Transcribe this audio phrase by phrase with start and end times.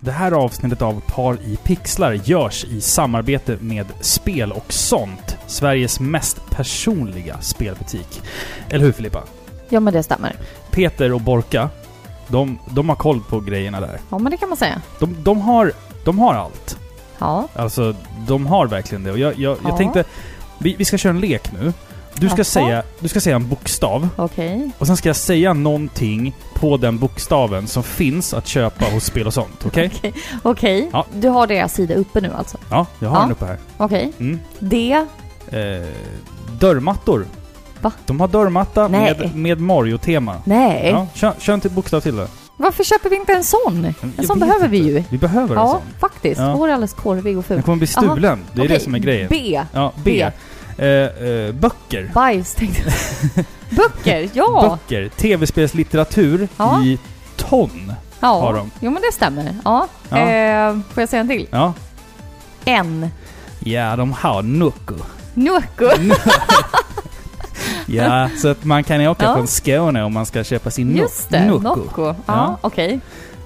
[0.00, 5.36] Det här avsnittet av Par i pixlar görs i samarbete med Spel och sånt.
[5.46, 8.22] Sveriges mest personliga spelbutik.
[8.68, 9.22] Eller hur Filippa?
[9.68, 10.36] Ja, men det stämmer.
[10.70, 11.70] Peter och Borka,
[12.28, 14.00] de, de har koll på grejerna där.
[14.10, 14.82] Ja, men det kan man säga.
[14.98, 15.72] De, de, har,
[16.04, 16.78] de har allt.
[17.18, 17.48] Ja.
[17.54, 17.94] Alltså,
[18.26, 19.10] de har verkligen det.
[19.12, 19.76] Och jag, jag, jag Ja.
[19.76, 20.04] tänkte...
[20.60, 21.72] Vi, vi ska köra en lek nu.
[22.20, 24.70] Du ska, säga, du ska säga en bokstav Okej.
[24.78, 29.26] och sen ska jag säga någonting på den bokstaven som finns att köpa hos Spel
[29.26, 29.66] och sånt.
[29.66, 29.90] Okej?
[29.96, 30.12] Okej.
[30.42, 30.88] Okej.
[30.92, 31.06] Ja.
[31.14, 32.58] Du har deras sida uppe nu alltså?
[32.70, 33.22] Ja, jag har Ja.
[33.22, 33.58] den uppe här.
[33.76, 34.12] Okej.
[34.18, 34.40] Mm.
[34.58, 34.92] Det.
[35.48, 35.88] Eh,
[36.60, 37.26] dörrmattor.
[37.80, 37.92] Va?
[38.06, 39.16] De har dörrmatta Nej.
[39.18, 40.34] med, med Mario-tema.
[40.44, 40.88] Nej.
[40.90, 42.26] Ja, kör, kör en till bokstav till då.
[42.56, 43.94] Varför köper vi inte en sån?
[44.16, 45.04] En sån behöver vi ju.
[45.10, 45.80] Vi behöver en Ja, sån.
[46.00, 46.40] faktiskt.
[46.40, 46.54] Ja.
[46.56, 47.56] Vår är alldeles korvig och ful.
[47.56, 48.44] Den kommer bli stulen.
[48.52, 49.26] Det är det Okej, som är grejen.
[49.30, 49.60] B.
[49.72, 50.20] Ja, B.
[50.22, 50.28] Eh,
[50.78, 52.10] eh, böcker.
[52.14, 52.82] Bajs tänkte
[53.34, 53.44] jag.
[53.70, 54.78] Böcker, ja!
[54.88, 55.08] Böcker.
[55.08, 56.82] Tv-spelslitteratur Ja.
[56.84, 56.98] i
[57.36, 58.26] ton ja.
[58.40, 58.70] har de.
[58.80, 59.54] Jo men det stämmer.
[59.64, 59.86] Ja.
[60.08, 60.16] Ja.
[60.18, 61.46] Eh, får jag säga en till?
[61.50, 61.72] Ja.
[62.64, 63.10] En.
[63.58, 64.94] Ja, de har Nucco.
[65.34, 65.88] Nucco.
[67.86, 69.34] Ja, så att man kan åka Ja.
[69.34, 71.44] från Skåne om man ska köpa sin no- Just det.
[71.46, 72.04] Nocco.
[72.06, 72.58] Ja, Ja.
[72.60, 73.00] okej.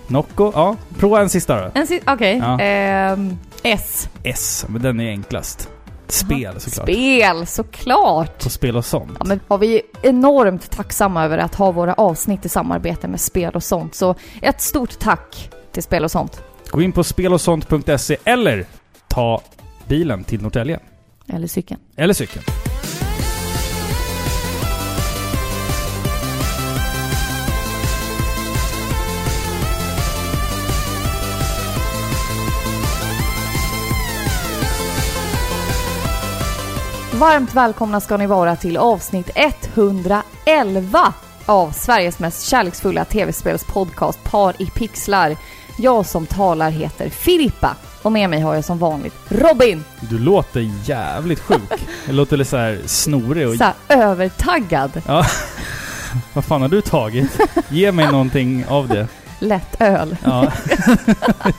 [0.06, 0.77] Nocco, ja.
[0.98, 1.70] Prova en sista då.
[1.75, 2.36] En sista, okej.
[2.38, 2.60] Ja.
[2.60, 4.08] Ehm, S.
[4.22, 5.69] S, men den är enklast.
[6.08, 6.89] Spel såklart.
[6.89, 8.42] Spel, såklart!
[8.45, 9.17] På spel och sånt.
[9.19, 13.55] Ja, men var vi enormt tacksamma över att ha våra avsnitt i samarbete med spel
[13.55, 13.94] och sånt.
[13.94, 16.42] Så ett stort tack till spel och sånt.
[16.70, 18.67] Gå in på spelosont.se eller
[19.09, 19.42] ta
[19.86, 20.81] bilen till Norrtälje.
[21.28, 21.81] Eller cykeln.
[21.97, 22.44] Eller cykeln.
[37.14, 41.12] Varmt välkomna ska ni vara till avsnitt 111
[41.46, 45.36] av Sveriges mest kärleksfulla tv-spelspodcast Par i pixlar.
[45.78, 49.84] Jag som talar heter Filippa och med mig har jag som vanligt Robin.
[50.00, 51.86] Du låter jävligt sjuk.
[52.06, 53.54] Det låter lite så här snorig och...
[53.54, 55.03] Så här, övertaggad.
[55.06, 55.25] Ja.
[56.32, 57.41] Vad fan har du tagit?
[57.69, 59.08] Ge mig någonting av det.
[59.42, 60.16] Lätt öl.
[60.25, 60.53] Ja.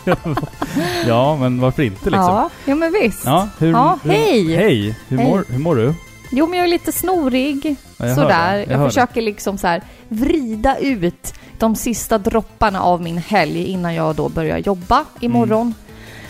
[1.08, 2.36] ja, men varför inte liksom?
[2.36, 3.26] Ja, jo men visst.
[3.26, 4.56] Ja, hur, Ja, hur, hej.
[4.56, 4.96] Hej!
[5.08, 5.28] Hur, Hej.
[5.28, 5.94] Mår, hur mår du?
[6.32, 7.76] Jo men jag är lite snorig.
[7.98, 8.58] Ja, jag Sådär.
[8.58, 8.66] det.
[8.72, 8.90] Jag, hör det.
[8.90, 14.30] försöker liksom så här vrida ut de sista dropparna av min helg innan jag då
[14.30, 15.62] börjar jobba imorgon.
[15.62, 15.74] Mm.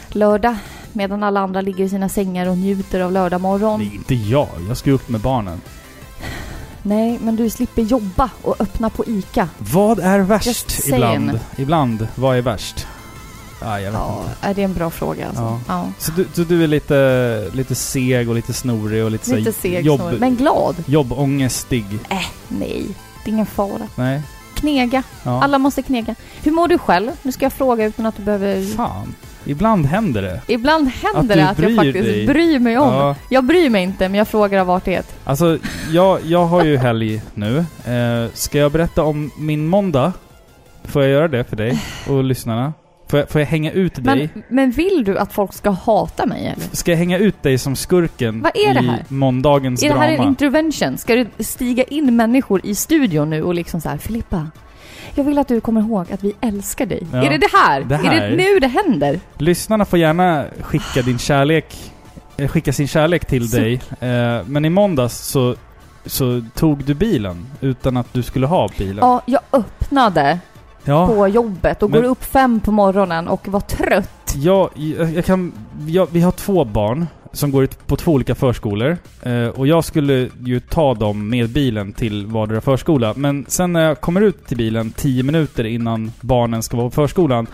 [0.09, 0.55] Lördag.
[0.93, 3.79] Medan alla andra ligger i sina sängar och njuter av lördag morgon.
[3.79, 4.49] Nej, inte jag.
[4.67, 5.61] Jag ska upp med barnen.
[6.85, 9.49] Nej, men du slipper jobba och öppna på ICA.
[9.57, 11.39] Vad är värst ibland?
[11.57, 12.87] Ibland, vad är värst?
[13.61, 14.47] Ah, jag vet Ja, inte.
[14.47, 15.41] är det en bra fråga alltså?
[15.43, 15.59] Ja.
[15.67, 15.87] Ja.
[15.97, 19.85] Så du, så du är lite, lite seg och lite snorig och lite, Lite seg
[19.85, 20.75] jobb, snor, men glad.
[20.85, 21.85] jobbångestig?
[22.09, 22.17] Äh,
[22.47, 22.85] nej.
[23.23, 23.87] Det är ingen fara.
[23.95, 24.21] Nej?
[24.55, 25.03] Knega.
[25.23, 25.43] Ja.
[25.43, 26.15] Alla måste knega.
[26.43, 27.11] Hur mår du själv?
[27.21, 28.75] Nu ska jag fråga utan att du behöver...
[28.75, 29.15] Fan.
[29.45, 30.41] Ibland händer det.
[30.47, 32.27] Ibland händer det att jag faktiskt dig.
[32.27, 32.93] bryr mig om.
[32.93, 33.15] Ja.
[33.29, 35.15] Jag bryr mig inte, men jag frågar av artighet.
[35.23, 35.57] Alltså,
[35.91, 37.57] jag, jag har ju helg nu.
[37.85, 40.13] Eh, ska jag berätta om min måndag?
[40.83, 42.73] Får jag göra det för dig och lyssnarna?
[43.09, 44.03] Får jag, får jag hänga ut dig?
[44.33, 46.75] Men, men vill du att folk ska hata mig eller?
[46.75, 49.05] Ska jag hänga ut dig som skurken Vad är det i här?
[49.07, 50.29] måndagens Är det här en drama?
[50.29, 50.97] intervention?
[50.97, 54.47] Ska du stiga in människor i studion nu och liksom så här, Filippa,
[55.15, 57.07] jag vill att du kommer ihåg att vi älskar dig.
[57.11, 57.23] Ja.
[57.23, 57.81] Är det det här?
[57.81, 58.29] Det Är här.
[58.29, 59.19] det nu det händer?
[59.37, 61.91] Lyssnarna får gärna skicka din kärlek,
[62.37, 63.59] eh, skicka sin kärlek till Suck.
[63.61, 63.73] dig.
[63.99, 65.55] Eh, men i måndags så,
[66.05, 68.97] så tog du bilen utan att du skulle ha bilen.
[69.01, 70.39] Ja, jag öppnade
[70.85, 74.33] Ja, på jobbet och Men- går upp fem på morgonen och var trött.
[74.35, 75.51] jag, jag, jag kan...
[75.87, 78.97] Jag, vi har två barn som går ut på två olika förskolor.
[79.23, 83.13] Eh, och jag skulle ju ta dem med bilen till vardera förskola.
[83.17, 86.95] Men sen när jag kommer ut till bilen tio minuter innan barnen ska vara på
[86.95, 87.47] förskolan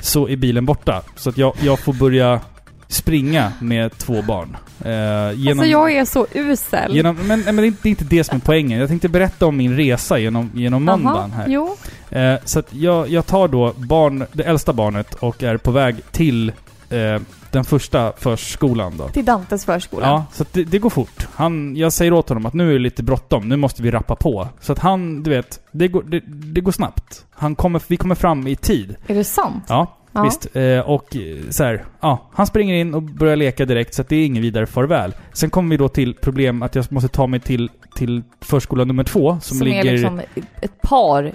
[0.00, 1.02] så är bilen borta.
[1.16, 2.40] Så att jag, jag får börja
[2.88, 4.56] springa med två barn.
[4.84, 6.96] Eh, genom, Alltså jag är så usel.
[6.96, 8.80] genom, men, men det är inte- det är inte det som är poängen.
[8.80, 11.46] Jag tänkte berätta om min resa genom, genom Aha, måndagen här.
[11.48, 11.76] Jo.
[12.10, 15.96] Eh, så att jag, jag tar då barn, det äldsta barnet och är på väg
[16.12, 16.52] till
[16.90, 17.20] eh,
[17.52, 19.08] den första förskolan då.
[19.08, 20.06] Till Dantes förskola.
[20.06, 21.28] Ja, så det, det går fort.
[21.34, 24.16] Han, jag säger åt honom att nu är det lite bråttom, nu måste vi rappa
[24.16, 24.48] på.
[24.60, 27.24] Så att han, du vet, det går, det, det går snabbt.
[27.30, 28.96] Han kommer, vi kommer fram i tid.
[29.06, 29.64] Är det sant?
[29.68, 30.22] Ja, Ja.
[30.22, 30.56] visst.
[30.56, 34.08] Eh, och eh, så här, ja, han springer in och börjar leka direkt så att
[34.08, 35.14] det är ingen vidare farväl.
[35.32, 39.04] Sen kommer vi då till problem att jag måste ta mig till, till förskola nummer
[39.04, 39.84] två som, Som, ligger...
[39.84, 40.20] är liksom
[40.60, 41.32] ett par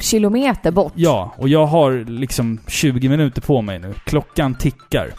[0.00, 0.92] kilometer bort.
[0.96, 3.94] Ja, och jag har liksom 20 minuter på mig nu.
[4.04, 5.10] Klockan tickar.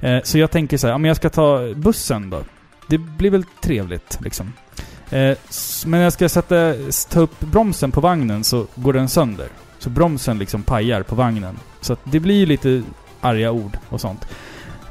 [0.00, 2.42] Eh, så jag tänker så här, ja, men jag ska ta bussen då.
[2.86, 4.52] Det blir väl trevligt liksom.
[5.10, 5.36] Eh,
[5.84, 6.74] men när jag ska sätta,
[7.10, 9.48] ta upp bromsen på vagnen så går den sönder.
[9.78, 11.58] Så bromsen liksom pajar på vagnen.
[11.80, 12.82] Så att det blir ju lite
[13.20, 14.26] arga ord och sånt.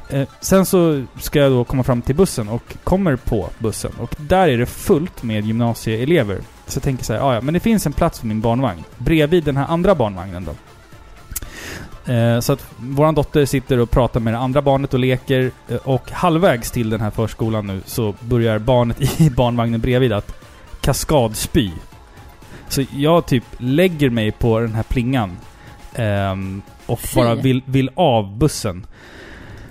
[0.08, 3.92] Eh, sen så ska jag då komma fram till bussen och kommer på bussen.
[3.98, 6.38] Och där är det fullt med gymnasieelever.
[6.66, 8.84] Så jag tänker så här, ja men det finns en plats för min barnvagn.
[8.98, 10.54] Bredvid den här andra barnvagnen då.
[12.06, 15.50] Eh, så att våran dotter sitter och pratar med det andra barnet och leker.
[15.68, 20.34] eh, Och halvvägs till den här förskolan nu så börjar barnet i barnvagnen bredvid att
[20.80, 21.70] kaskadspy.
[22.68, 25.36] Så jag typ lägger mig på den här plingan.
[25.94, 28.86] ehm, och bara vill, vill av bussen.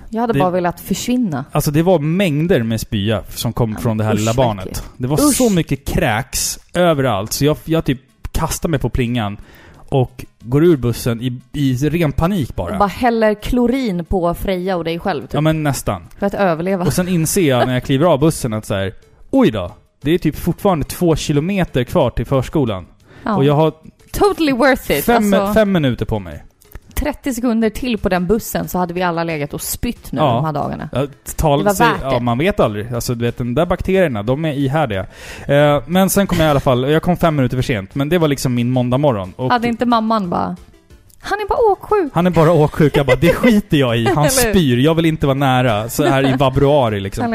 [0.08, 1.44] Jag hade Det- bara velat försvinna.
[1.52, 4.84] Alltså det var mängder med spya som kom Ja, från det här usch, lilla barnet.
[4.96, 5.34] Det var Usch.
[5.36, 8.00] så mycket kräks överallt så jag, jag typ
[8.32, 9.36] kastar mig på plingan
[9.90, 12.72] och går ur bussen i, i ren panik bara.
[12.72, 16.02] Och bara häller klorin på Freja och dig själv typ, Ja men nästan.
[16.18, 16.84] för att överleva.
[16.84, 18.92] Och sen inser jag när jag kliver av bussen att så här,
[19.30, 19.72] oj då.
[20.02, 22.86] Det är typ fortfarande två kilometer kvar till förskolan.
[23.24, 23.36] Ja.
[23.36, 23.72] Och jag har
[24.12, 25.04] Totally worth it.
[25.04, 26.44] fem, alltså, fem minuter på mig.
[27.00, 30.26] 30 sekunder till på den bussen så hade vi alla legat och spytt nu Ja.
[30.34, 30.88] de här dagarna.
[30.92, 31.06] Ja,
[31.36, 32.06] tal, Det var så- värt det.
[32.06, 32.94] Ja, man vet aldrig.
[32.94, 35.06] Alltså du vet, de där bakterierna, de är ihärdiga.
[35.46, 37.94] Eh, men sen kom jag i alla fall, jag kom fem minuter för sent.
[37.94, 39.32] Men det var liksom min måndag morgon.
[39.36, 40.56] Och Hade inte mamman bara...
[41.22, 42.12] Han är bara åksjuk.
[42.14, 42.96] Han är bara åksjuk.
[42.96, 44.04] Jag bara, det skiter jag i.
[44.14, 44.76] Han spyr.
[44.78, 45.88] Jag vill inte vara nära.
[45.88, 47.30] Så här i februari liksom.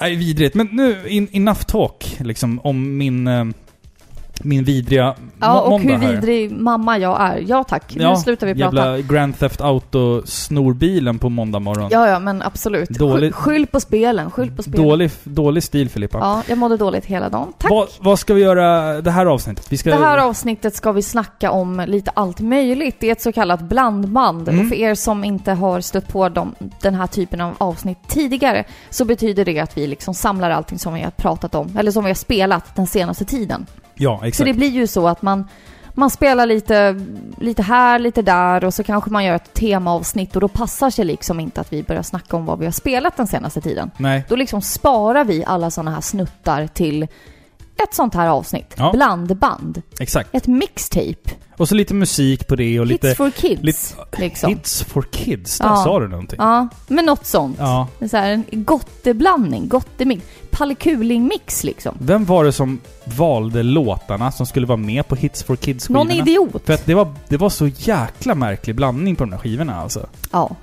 [0.00, 0.54] Nej, vidrigt.
[0.54, 3.26] Men nu, in, enough talk liksom om min...
[3.26, 3.44] Eh,
[4.44, 6.12] min vidriga Ja, och hur här.
[6.12, 7.44] vidrig mamma jag är.
[7.46, 8.76] Ja tack, Ja, nu slutar vi prata.
[8.76, 11.88] Jävla Grand Theft Auto snorbilen på måndag morgon.
[11.92, 12.88] Ja, ja, men absolut.
[12.88, 14.86] Dåligt- Skyll, på spelen, skyll på spelen.
[14.88, 16.18] Dålig, dålig stil Filippa.
[16.18, 17.52] Ja, jag mådde dåligt hela dagen.
[17.58, 17.70] Tack!
[17.70, 19.66] Vad, vad ska vi göra det här avsnittet?
[19.72, 19.90] Vi ska...
[19.90, 22.96] Det här avsnittet ska vi snacka om lite allt möjligt.
[23.00, 24.48] Det är ett så kallat blandband.
[24.48, 24.60] Mm.
[24.60, 28.64] Och för er som inte har stött på dem, den här typen av avsnitt tidigare
[28.90, 32.04] så betyder det att vi liksom samlar allting som vi har pratat om, eller som
[32.04, 33.66] vi har spelat den senaste tiden.
[34.00, 34.46] Ja, Så exakt.
[34.46, 35.48] det blir ju så att man,
[35.94, 37.00] man spelar lite,
[37.38, 41.04] lite här, lite där och så kanske man gör ett temaavsnitt och då passar sig
[41.04, 43.90] liksom inte att vi börjar snacka om vad vi har spelat den senaste tiden.
[43.96, 44.24] Nej.
[44.28, 47.06] Då liksom sparar vi alla sådana här snuttar till
[47.76, 48.74] ett sånt här avsnitt.
[48.76, 48.92] Ja.
[48.92, 49.82] Blandband.
[50.00, 50.34] Exakt.
[50.34, 51.30] Ett mixtape.
[51.56, 53.06] Och så lite musik på det och lite...
[53.08, 53.62] Hits for kids.
[53.62, 54.48] lite- liksom.
[54.50, 55.58] Hits for kids.
[55.58, 55.76] Där Ja.
[55.76, 56.36] sa du någonting.
[56.42, 57.56] Ja, men något sånt.
[57.58, 57.88] Ja.
[58.10, 60.24] Så här, en gotteblandning, gottemix.
[60.50, 61.94] Pallekuling-mix liksom.
[62.00, 66.04] Vem var det som valde låtarna som skulle vara med på Hits for Kids-skivorna?
[66.04, 66.62] Någon idiot.
[66.66, 70.06] För att det var, det var så jäkla märklig blandning på de där skivorna alltså.
[70.32, 70.56] Ja.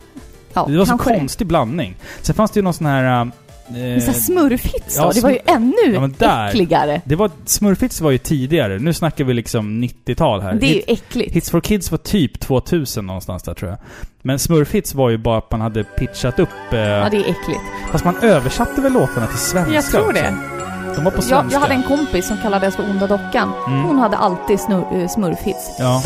[0.53, 1.19] Ja, det var så kanske det.
[1.19, 1.95] konstig blandning.
[2.21, 3.31] Sen fanns det ju någon sån här...
[3.75, 5.03] här smurfhits då?
[5.03, 7.01] ja, det var ju ännu Ja, men där- äckligare.
[7.05, 7.31] det var...
[7.45, 8.79] Smurfhits var ju tidigare.
[8.79, 10.53] Nu snackar vi liksom 90-tal här.
[10.53, 11.35] Det är ju äckligt.
[11.35, 13.79] Hits for Kids var typ 2000 någonstans där tror jag.
[14.21, 16.49] Men Smurfhits var ju bara att man hade pitchat upp...
[16.71, 17.61] Eh, Ja, det är äckligt.
[17.91, 20.13] Fast man översatte väl låtarna till svenska Jag tror också?
[20.13, 20.33] det.
[20.95, 21.55] De var på Jag, svenska.
[21.55, 23.53] jag hade en kompis som kallades för Onda Dockan.
[23.67, 23.81] Mm.
[23.83, 25.75] Hon hade alltid snur, eh, smurfhits.
[25.79, 26.01] Ja.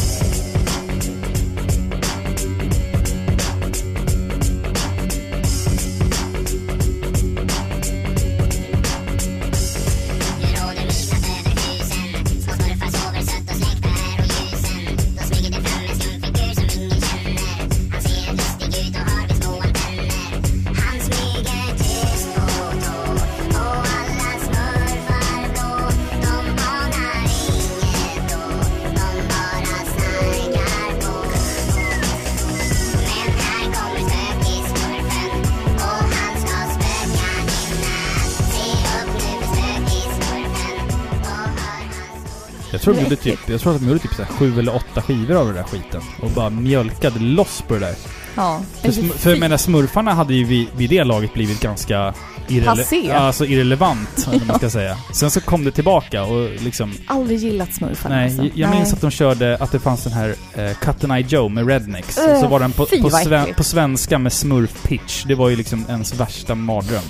[43.12, 45.46] Gjorde typ, jag tror att de gjorde typ så här sju eller åtta skivor av
[45.46, 46.02] den där skiten.
[46.22, 47.96] Och bara mjölkade loss på det där.
[48.36, 48.62] Ja.
[48.82, 52.14] För, för jag menar, smurfarna hade ju vid, vid det laget blivit ganska
[52.48, 53.08] irrele-.
[53.08, 54.98] Ja, alltså irrelevant, vad man ska säga.
[55.14, 56.94] Sen så kom det tillbaka och liksom...
[57.08, 58.60] Aldrig gillat smurfarna Nej, alltså.
[58.60, 61.68] jag minns att de körde att det fanns den här eh, Cut Eye Joe med
[61.68, 62.18] Rednecks.
[62.18, 65.24] Öh, så var den på, på, sven- på svenska med smurf pitch.
[65.24, 67.04] Det var ju liksom ens värsta mardröm.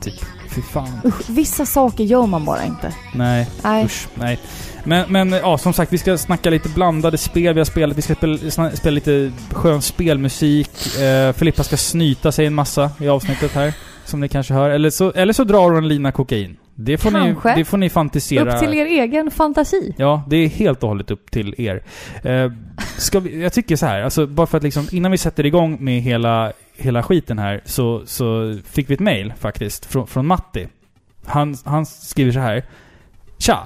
[0.00, 0.14] Typ,
[0.56, 1.00] fy fan.
[1.04, 2.92] Usch, vissa saker gör man bara inte.
[3.14, 3.48] Nej.
[3.62, 3.84] Nej.
[3.84, 4.38] Usch, nej.
[4.84, 7.98] Men, men ja, som sagt, vi ska snacka lite blandade spel vi har spelat.
[7.98, 10.98] Vi ska spela, spela lite skön spelmusik.
[11.00, 13.72] Eh, Filippa ska snyta sig en massa i avsnittet här.
[14.04, 14.70] Som ni kanske hör.
[14.70, 16.56] Eller så, eller så drar hon en lina kokain.
[16.74, 18.54] Det får, ni, det får ni fantisera.
[18.54, 19.94] Upp till er egen fantasi.
[19.96, 21.82] Ja, det är helt och hållet upp till er.
[22.22, 22.52] Eh,
[22.96, 25.76] ska vi, jag tycker så här, alltså bara för att liksom, innan vi sätter igång
[25.80, 30.68] med hela, hela skiten här, så, så fick vi ett mail faktiskt från, från Matti.
[31.26, 32.64] Han, han skriver så här.
[33.38, 33.58] Tja!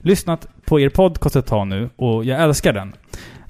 [0.00, 2.92] Lyssnat på er podcast ett tag nu och jag älskar den.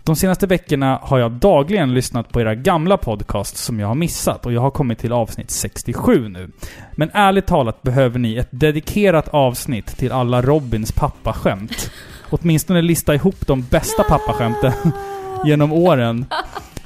[0.04, 4.46] De senaste veckorna har jag dagligen lyssnat på era gamla podcast som jag har missat
[4.46, 6.50] och jag har kommit till avsnitt 67 nu.
[6.92, 11.90] Men ärligt talat behöver ni ett dedikerat avsnitt till alla Robins pappaskämt.
[12.30, 14.72] åtminstone lista ihop de bästa pappaskämten
[15.44, 16.26] genom åren.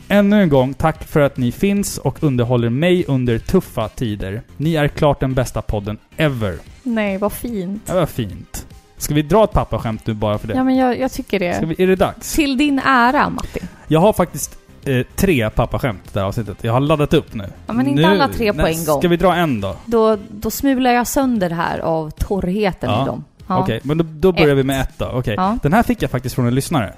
[0.09, 4.43] Ännu en gång, tack för att ni finns och underhåller mig under tuffa tider.
[4.57, 6.59] Ni är klart den bästa podden ever.
[6.83, 7.87] Nej, vad fint.
[7.87, 8.67] Det var fint.
[8.97, 10.55] Ska vi dra ett pappaskämt nu bara för det?
[10.55, 11.65] Ja, men jag, jag tycker det.
[11.67, 12.35] Vi, är det dags?
[12.35, 13.61] Till din ära, Matti.
[13.89, 16.57] Jag har faktiskt eh, tre pappaskämt det här avsnittet.
[16.61, 17.45] Jag har laddat upp nu.
[17.67, 19.01] Ja, men inte nu, alla tre på en gång.
[19.01, 19.77] Ska vi dra en då?
[19.87, 23.03] Då, då smular jag sönder här av torrheten Ja.
[23.03, 23.25] i dem.
[23.49, 23.59] Ja.
[23.59, 24.59] Okej, men då, då börjar Ett.
[24.59, 25.07] vi med ett då.
[25.15, 25.35] Okej.
[25.37, 25.59] Ja.
[25.63, 26.95] Den här fick jag faktiskt från en lyssnare.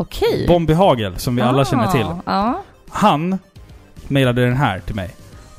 [0.00, 0.44] Okej.
[0.48, 2.02] Bombi Hagel, som vi alla känner till.
[2.06, 2.62] Ah, Ja.
[2.90, 3.38] Han
[4.08, 5.10] mejlade den här till mig.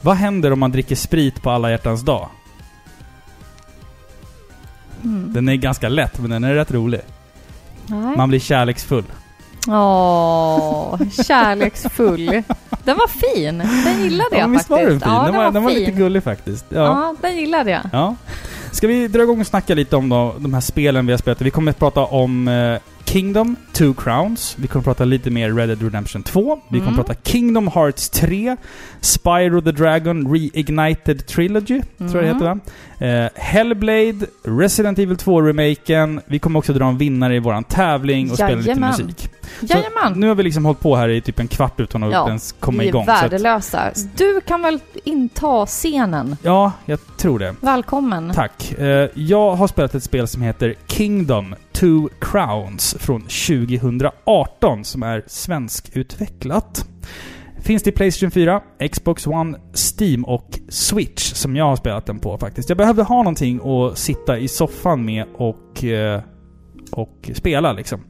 [0.01, 2.29] Vad händer om man dricker sprit på alla hjärtans dag?
[5.03, 5.33] Mm.
[5.33, 7.01] Den är ganska lätt, men den är rätt rolig.
[7.85, 8.17] Nej.
[8.17, 9.03] Man blir kärleksfull.
[9.67, 12.25] Åh, kärleksfull.
[12.83, 13.57] Den var fin.
[13.85, 14.69] Den gillade jag Ja, men visst faktiskt.
[14.69, 15.09] var den fin?
[15.13, 15.79] Ja, den, var, den var fin.
[15.79, 16.65] lite gullig faktiskt.
[16.69, 16.79] Ja.
[16.81, 17.81] Ja, den gillade jag.
[17.93, 18.15] ja.
[18.71, 21.41] Ska vi dra igång och snacka lite om då, de här spelen vi har spelat?
[21.41, 22.77] Vi kommer att prata om eh,
[23.11, 24.55] Kingdom, Two Crowns.
[24.59, 26.59] Vi kommer prata lite mer Red Dead Redemption 2.
[26.67, 26.95] Vi kommer Mm.
[27.05, 28.55] prata Kingdom Hearts 3.
[29.01, 32.33] Spyro the Dragon Reignited Trilogy, tror jag det Mm.
[32.35, 32.59] heter va?
[33.25, 36.21] Eh, Hellblade, Resident Evil 2-remaken.
[36.25, 38.89] Vi kommer också dra en vinnare i våran tävling och spela lite Jajamän.
[39.07, 39.29] musik.
[39.61, 40.13] Jajamän.
[40.19, 42.51] Nu har vi liksom hållit på här i typ en kvart utan att Ja, ens
[42.59, 43.05] komma Vi är igång.
[43.05, 43.91] så att- värdelösa.
[44.15, 46.35] Du kan väl inta scenen?
[46.43, 47.55] ja, jag tror det.
[47.61, 48.31] Välkommen.
[48.35, 48.71] Tack.
[48.79, 55.23] Eh, jag har spelat ett spel som heter Kingdom Two Crowns från 2018 som är
[55.27, 56.85] svenskutvecklat.
[57.61, 58.61] Finns till Playstation 4,
[58.91, 62.69] Xbox One, Steam och Switch som jag har spelat den på faktiskt.
[62.69, 66.21] Jag behövde ha någonting att sitta i soffan med och, eh,
[66.91, 68.01] och spela liksom.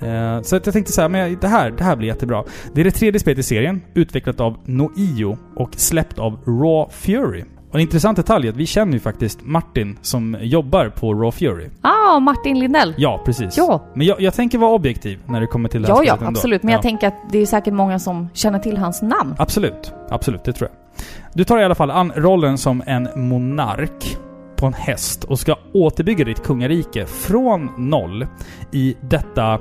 [0.00, 2.44] Eh, så att jag tänkte så här, men det här, det här blir jättebra.
[2.74, 7.44] Det är det tredje spelet i serien, utvecklat av Noio och släppt av Raw Fury.
[7.74, 11.30] Och en intressant detalj är att vi känner ju faktiskt Martin som jobbar på Raw
[11.32, 11.68] Fury.
[11.80, 12.94] Ah, Martin Lindell.
[12.98, 13.56] Ja, precis.
[13.56, 13.84] Ja.
[13.94, 16.26] Men jag, jag tänker vara objektiv när det kommer till det här Ja, ja, ändå.
[16.26, 16.62] absolut.
[16.62, 16.76] Men Ja.
[16.76, 19.34] jag tänker att det är säkert många som känner till hans namn.
[19.38, 19.92] Absolut.
[20.10, 21.04] Absolut, det tror jag.
[21.34, 24.16] Du tar i alla fall an rollen som en monark
[24.56, 28.26] på en häst och ska återbygga ditt kungarike från noll
[28.72, 29.58] i detta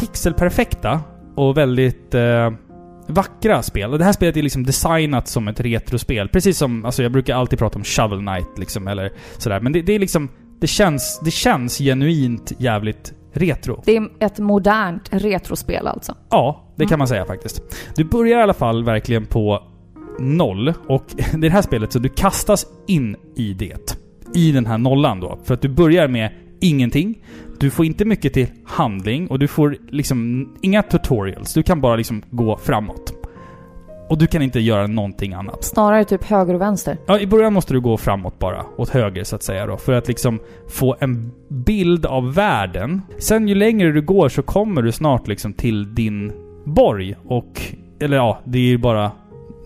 [0.00, 1.00] pixelperfekta
[1.34, 2.50] och väldigt eh,
[3.08, 3.92] vackra spel.
[3.92, 6.28] Och det här spelet är liksom designat som ett retrospel.
[6.28, 9.60] Precis som, alltså jag brukar alltid prata om Shovel Knight liksom, eller sådär.
[9.60, 10.28] Men det, det är liksom,
[10.60, 13.82] det känns, det känns genuint jävligt retro.
[13.84, 16.14] Det är ett modernt retrospel alltså.
[16.30, 16.88] Ja, det Mm.
[16.88, 17.62] kan man säga faktiskt.
[17.96, 19.62] Du börjar i alla fall verkligen på
[20.18, 23.98] noll och är det här spelet så du kastas in i det.
[24.34, 25.38] I den här nollan då.
[25.44, 27.18] För att du börjar med ingenting.
[27.60, 31.54] Du får inte mycket till handling och du får liksom inga tutorials.
[31.54, 33.14] Du kan bara liksom gå framåt.
[34.08, 35.64] Och du kan inte göra någonting annat.
[35.64, 36.98] Snarare typ höger och vänster.
[37.06, 38.64] Ja, i början måste du gå framåt bara.
[38.76, 39.76] Åt höger så att säga då.
[39.76, 40.38] För att liksom
[40.68, 43.02] få en bild av världen.
[43.18, 46.32] Sen ju längre du går så kommer du snart liksom till din
[46.64, 47.16] borg.
[47.24, 47.62] Och...
[48.00, 49.10] Eller ja, det är ju bara...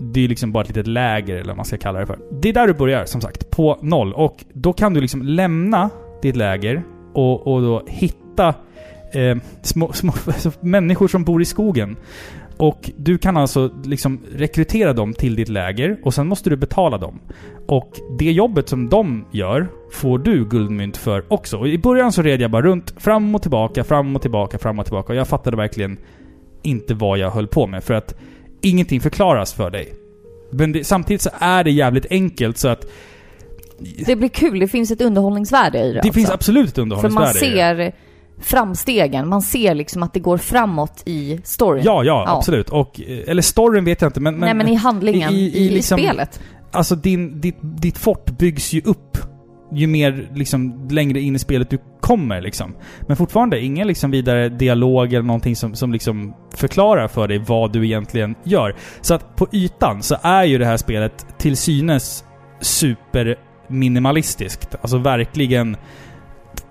[0.01, 2.19] Det är liksom bara ett litet läger eller vad man ska kalla det för.
[2.43, 3.51] Det är där du börjar som sagt.
[3.51, 4.13] På noll.
[4.13, 5.91] Och då kan du liksom lämna
[6.23, 8.55] ditt läger och, och då hitta
[9.13, 11.97] eh, små, små alltså människor som bor i skogen.
[12.57, 16.99] Och du kan alltså liksom rekrytera dem till ditt läger och sen måste du betala
[16.99, 17.21] dem.
[17.67, 21.59] Och det jobbet som de gör får du guldmynt för också.
[21.59, 24.79] Och i början så red jag bara runt, fram och tillbaka, fram och tillbaka, fram
[24.79, 25.13] och tillbaka.
[25.13, 25.99] Och jag fattade verkligen
[26.63, 27.85] inte vad jag höll på med.
[27.85, 28.15] För att
[28.61, 29.95] ingenting förklaras för dig.
[30.51, 32.87] Men det, samtidigt så är det jävligt enkelt så att
[34.07, 34.59] det blir kul.
[34.59, 36.13] Det finns ett underhållningsvärde i det det alltså.
[36.13, 37.93] finns absolut ett För underhållningsvärde man i det.
[37.93, 37.93] ser
[38.41, 39.29] framstegen.
[39.29, 41.83] Man ser liksom att det går framåt i storyn.
[41.85, 42.37] Ja, ja, Ja.
[42.37, 42.69] absolut.
[42.71, 44.35] Och, eh, eller storyn vet jag inte men...
[44.37, 46.41] Nej men i handlingen, i- i, i liksom- spelet.
[46.73, 49.19] Alltså din, ditt, ditt fort byggs ju upp
[49.75, 52.75] ju mer liksom längre in i spelet du kommer liksom.
[53.09, 57.73] Men fortfarande ingen liksom vidare dialog eller någonting som, som liksom förklarar för dig vad
[57.73, 58.75] du egentligen gör.
[59.01, 62.25] Så att på ytan så är ju det här spelet till synes
[63.73, 64.75] minimalistiskt.
[64.83, 65.77] Alltså verkligen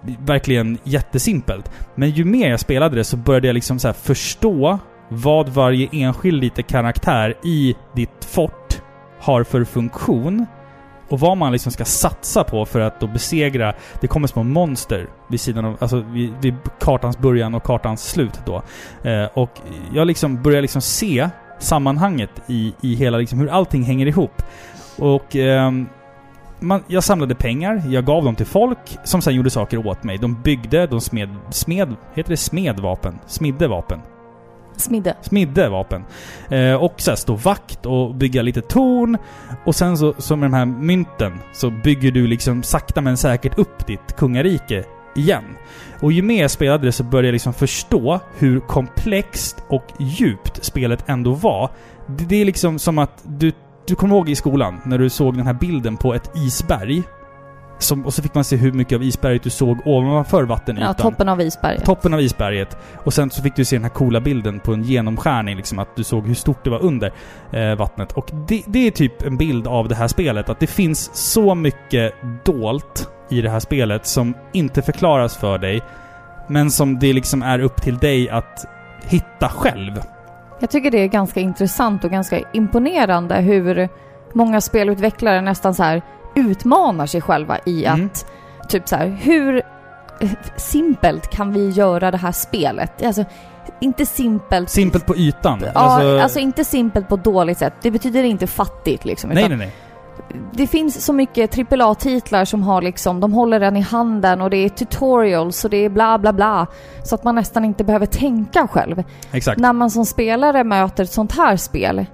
[0.01, 1.71] verkligen jättesimpelt.
[1.95, 4.79] Men ju mer jag spelade det så började jag liksom så här förstå
[5.09, 8.81] vad varje enskild liten karaktär i ditt fort
[9.19, 10.45] har för funktion.
[11.09, 13.73] Och vad man liksom ska satsa på för att då besegra...
[14.01, 15.77] Det kommer små monster vid sidan av...
[15.79, 18.63] Alltså vid, vid kartans början och kartans slut då.
[19.09, 19.51] Eh, och
[19.93, 21.29] jag liksom börjar liksom se
[21.59, 24.43] sammanhanget i, i hela liksom hur allting hänger ihop.
[24.97, 25.35] Och...
[25.35, 25.71] eh,
[26.61, 30.17] man, jag samlade pengar, jag gav dem till folk som sen gjorde saker åt mig.
[30.17, 31.29] De byggde, de smed...
[31.49, 31.95] Smed...
[32.13, 33.19] Heter det smedvapen?
[33.27, 33.99] Smidde vapen?
[34.77, 35.15] Smidde.
[35.21, 36.03] smidde vapen.
[36.49, 39.17] Eh, och så här, stå vakt och bygga lite torn.
[39.65, 43.57] Och sen så, så med de här mynten så bygger du liksom sakta men säkert
[43.57, 44.83] upp ditt kungarike
[45.15, 45.43] igen.
[46.01, 50.65] Och ju mer jag spelade det så började jag liksom förstå hur komplext och djupt
[50.65, 51.69] spelet ändå var.
[52.07, 53.51] Det, det är liksom som att du,
[53.85, 57.03] du kommer ihåg i skolan när du såg den här bilden på ett isberg.
[57.79, 60.87] Som, och så fick man se hur mycket av isberget du såg ovanför vattenytan.
[60.87, 61.85] Ja, toppen av isberget.
[61.85, 62.77] Toppen av isberget.
[63.03, 65.95] Och sen så fick du se den här coola bilden på en genomskärning, liksom att
[65.95, 67.13] du såg hur stort det var under
[67.51, 68.11] eh, vattnet.
[68.11, 71.55] Och det, det är typ en bild av det här spelet, att det finns så
[71.55, 72.13] mycket
[72.45, 75.81] dolt i det här spelet som inte förklaras för dig,
[76.47, 78.65] men som det liksom är upp till dig att
[79.03, 79.99] hitta själv.
[80.61, 83.89] Jag tycker det är ganska intressant och ganska imponerande hur
[84.33, 86.01] många spelutvecklare nästan så här
[86.35, 88.05] utmanar sig själva i Mm.
[88.05, 88.25] att
[88.69, 89.61] typ så här, hur
[90.55, 93.03] simpelt kan vi göra det här spelet?
[93.03, 93.25] Alltså,
[93.79, 94.69] inte simpelt...
[94.69, 95.63] Simpelt på ytan.
[95.73, 97.73] Ja, alltså, inte simpelt på dåligt sätt.
[97.81, 99.29] Det betyder inte fattigt liksom.
[99.29, 99.71] nej, nej, nej.
[100.53, 104.57] Det finns så mycket AAA-titlar som har liksom, de håller den i handen och det
[104.57, 106.67] är tutorials och det är bla bla bla.
[107.03, 109.03] Så att man nästan inte behöver tänka själv.
[109.31, 109.59] Exakt.
[109.59, 112.05] När man som spelare möter ett sånt här spel,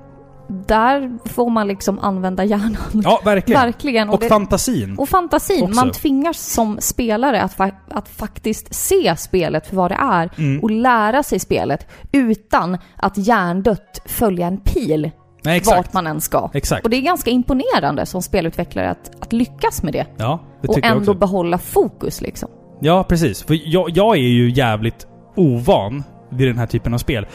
[0.68, 2.78] där får man liksom använda hjärnan.
[3.04, 3.62] Ja, verkligen.
[3.62, 4.10] Verkligen.
[4.10, 4.98] Och det- fantasin.
[4.98, 5.64] och fantasin.
[5.64, 5.76] Också.
[5.76, 10.64] Man tvingas som spelare att, fa- att faktiskt se spelet för vad det är Mm.
[10.64, 15.12] och lära sig spelet utan att hjärndött följa en pil
[15.44, 15.78] Nej, exakt.
[15.78, 16.50] vart man än ska.
[16.54, 16.84] Exakt.
[16.84, 20.06] Och det är ganska imponerande som spelutvecklare att, att lyckas med det.
[20.18, 22.50] Ja, det Och ändå behålla fokus liksom.
[22.80, 23.44] Ja, precis.
[23.44, 27.28] För jag, jag är ju jävligt ovan vid den här typen av spel.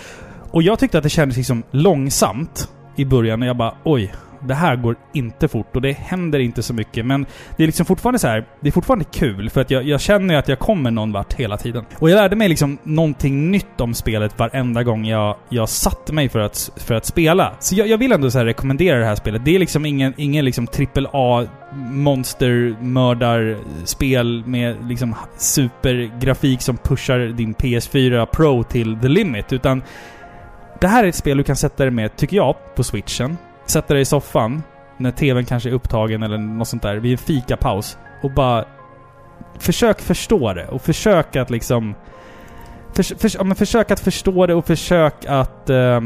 [0.50, 3.42] Och jag tyckte att det kändes liksom långsamt i början.
[3.42, 4.12] Och jag bara oj,
[4.46, 7.06] det här går inte fort och det händer inte så mycket.
[7.06, 10.00] Men det är liksom fortfarande så här, det är fortfarande kul för att jag, jag
[10.00, 11.84] känner ju att jag kommer någon vart hela tiden.
[11.98, 16.28] Och jag lärde mig liksom någonting nytt om spelet varenda gång jag, jag satte mig
[16.28, 17.52] för att, för att spela.
[17.60, 19.44] Så jag, jag vill ändå så här rekommendera det här spelet.
[19.44, 20.66] Det är liksom ingen, ingen liksom
[21.12, 21.46] AAA
[21.90, 29.52] monstermördarspel med liksom supergrafik som pushar din PS4 Pro till the limit.
[29.52, 29.82] Utan
[30.80, 33.36] det här är ett spel du kan sätta dig med, tycker jag, på switchen.
[33.66, 34.62] Sätta dig i soffan,
[34.96, 37.98] när TVn kanske är upptagen eller något sånt där, vid en fikapaus.
[38.22, 38.64] Och bara...
[39.58, 41.94] Försök förstå det och försök att liksom...
[42.94, 45.70] Förs, förs, ja, men försök att förstå det och försök att...
[45.70, 46.00] Eh,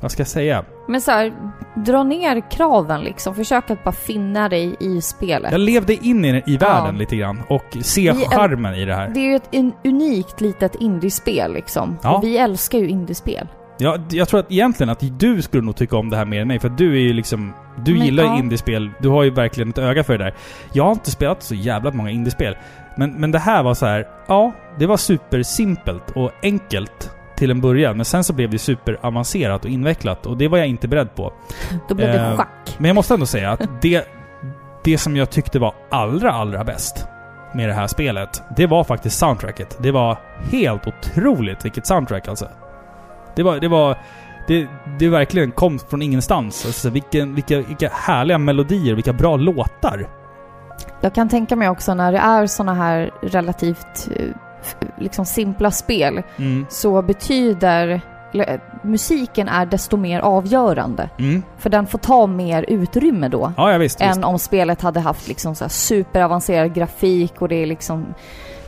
[0.00, 0.64] vad ska jag säga?
[0.88, 1.32] Men så här,
[1.76, 3.34] dra ner kraven liksom.
[3.34, 5.52] Försök att bara finna dig i spelet.
[5.52, 6.98] Jag levde in i, i världen Ja.
[6.98, 9.08] lite grann och se Vi charmen i det här.
[9.08, 9.50] Det är ju ett
[9.84, 11.98] unikt litet indiespel liksom.
[12.02, 12.16] Ja.
[12.16, 13.46] Och vi älskar ju indiespel.
[13.80, 16.48] Ja, jag tror att egentligen att du skulle nog tycka om det här mer än
[16.48, 17.54] mig, för du är ju liksom...
[17.84, 18.38] Du Men, gillar ju ja.
[18.38, 20.34] indiespel, du har ju verkligen ett öga för det där.
[20.72, 22.56] Jag har inte spelat så jävla många indiespel.
[22.96, 27.60] Men, men det här var så här, ja, det var supersimpelt och enkelt till en
[27.60, 27.96] början.
[27.96, 31.32] Men sen så blev det superavancerat och invecklat och det var jag inte beredd på.
[31.88, 32.76] Då det Eh, schack.
[32.78, 34.08] Men jag måste ändå säga att det,
[34.84, 37.06] det som jag tyckte var allra, allra bäst
[37.54, 39.78] med det här spelet, det var faktiskt soundtracket.
[39.80, 40.18] Det var
[40.50, 42.48] helt otroligt vilket soundtrack alltså.
[43.40, 43.60] Det var...
[43.60, 43.96] Det var
[44.46, 44.66] det,
[44.98, 46.66] det verkligen kom från ingenstans.
[46.66, 50.08] Alltså, vilken, vilka, vilka härliga melodier, vilka bra låtar.
[51.00, 54.26] Jag kan tänka mig också när det är såna här relativt eh,
[54.98, 56.66] liksom simpla spel Mm.
[56.68, 58.00] så betyder
[58.82, 61.10] musiken är desto mer avgörande.
[61.18, 61.42] Mm.
[61.58, 63.52] För den får ta mer utrymme då.
[63.56, 64.00] Ja, ja visst.
[64.00, 64.16] visst.
[64.16, 68.14] än om spelet hade haft liksom så superavancerad grafik och det är liksom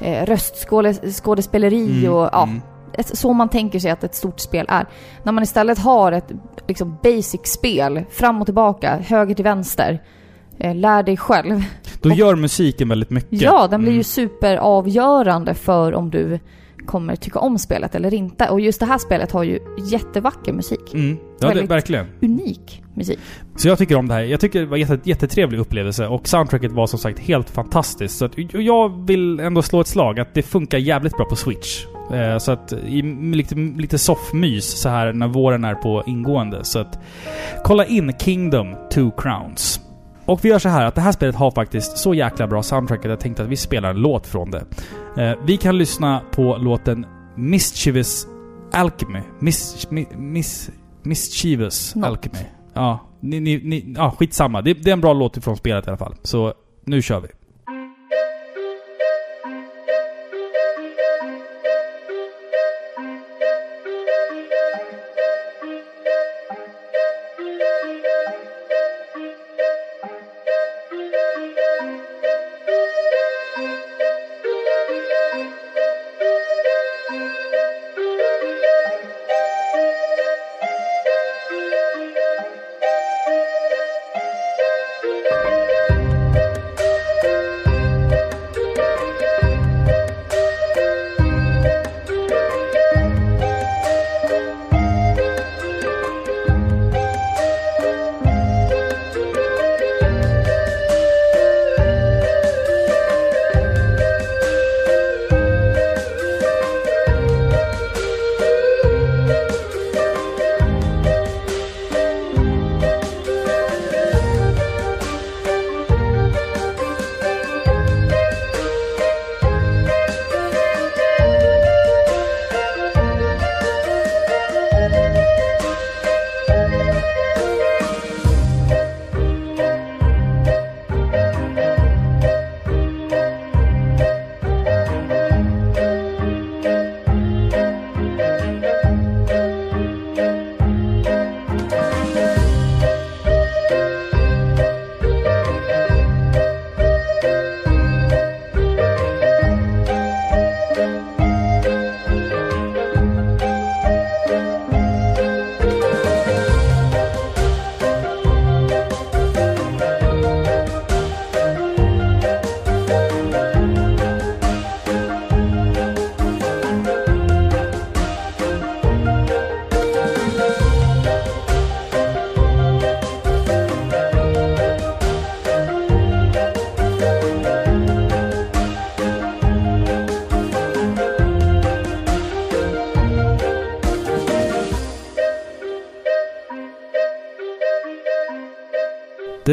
[0.01, 2.63] eh, röstskådespeleri Mm, och ja, mm.
[2.99, 4.87] Ett, så man tänker sig att ett stort spel är.
[5.23, 6.33] När man istället har ett
[6.69, 10.03] liksom basic spel, fram och tillbaka, höger till vänster,
[10.59, 11.61] eh, lär dig själv.
[12.03, 13.43] Då gör musiken väldigt mycket.
[13.43, 14.05] Ja, den blir ju Mm.
[14.05, 16.39] superavgörande för om du
[16.87, 18.49] kommer tycka om spelet eller inte.
[18.49, 19.59] Och just det här spelet har ju
[19.91, 20.95] jättevacker musik.
[20.95, 21.17] Mm.
[21.17, 22.07] Ja, det, väldigt- verkligen.
[22.23, 23.19] Unik musik.
[23.57, 24.21] Så jag tycker om det här.
[24.23, 28.19] Jag tycker det var en jätte, jättetrevlig upplevelse och soundtracket var som sagt helt fantastiskt.
[28.19, 31.37] Så att, och jag vill ändå slå ett slag att det funkar jävligt bra på
[31.37, 31.85] Switch.
[32.13, 36.65] Eh, så att i, lite, lite soffmys så här när våren är på ingående.
[36.65, 36.99] Så att
[37.65, 39.81] kolla in Kingdom Two Crowns.
[40.25, 42.99] Och vi gör så här att det här spelet har faktiskt så jäkla bra soundtrack
[43.05, 44.65] att jag tänkte att vi spelar en låt från det.
[45.17, 48.27] Eh, vi kan lyssna på låten Mischievous
[48.73, 49.21] Alchemy.
[49.39, 50.71] Miss, mi, miss,
[51.03, 52.07] mischievous Något.
[52.07, 52.45] Alchemy.
[52.75, 54.63] Ja, ni, ni, ni, ja, skitsamma.
[54.63, 56.15] Det, det är en bra låt från spelet i alla fall.
[56.23, 57.29] Så nu kör vi.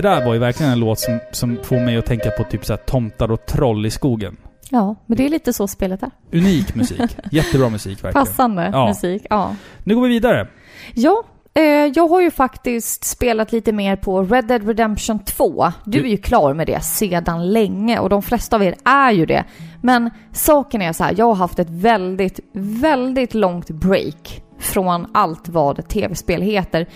[0.01, 2.65] Det där var ju verkligen en låt som, som får mig att tänka på typ
[2.65, 4.37] så tomtar och troll i skogen.
[4.69, 6.11] Ja, men det är lite så spelet är.
[6.33, 7.01] Unik musik.
[7.31, 8.25] Jättebra musik verkligen.
[8.25, 8.87] Passande Ja.
[8.87, 9.25] musik.
[9.29, 9.55] Ja.
[9.83, 10.47] Nu går vi vidare.
[10.93, 15.71] Ja, eh, jag har ju faktiskt spelat lite mer på Red Dead Redemption 2.
[15.85, 19.11] Du Du- är ju klar med det sedan länge och de flesta av er är
[19.11, 19.43] ju det.
[19.81, 25.49] Men saken är så här, jag har haft ett väldigt, väldigt långt break från allt
[25.49, 26.87] vad tv-spel heter.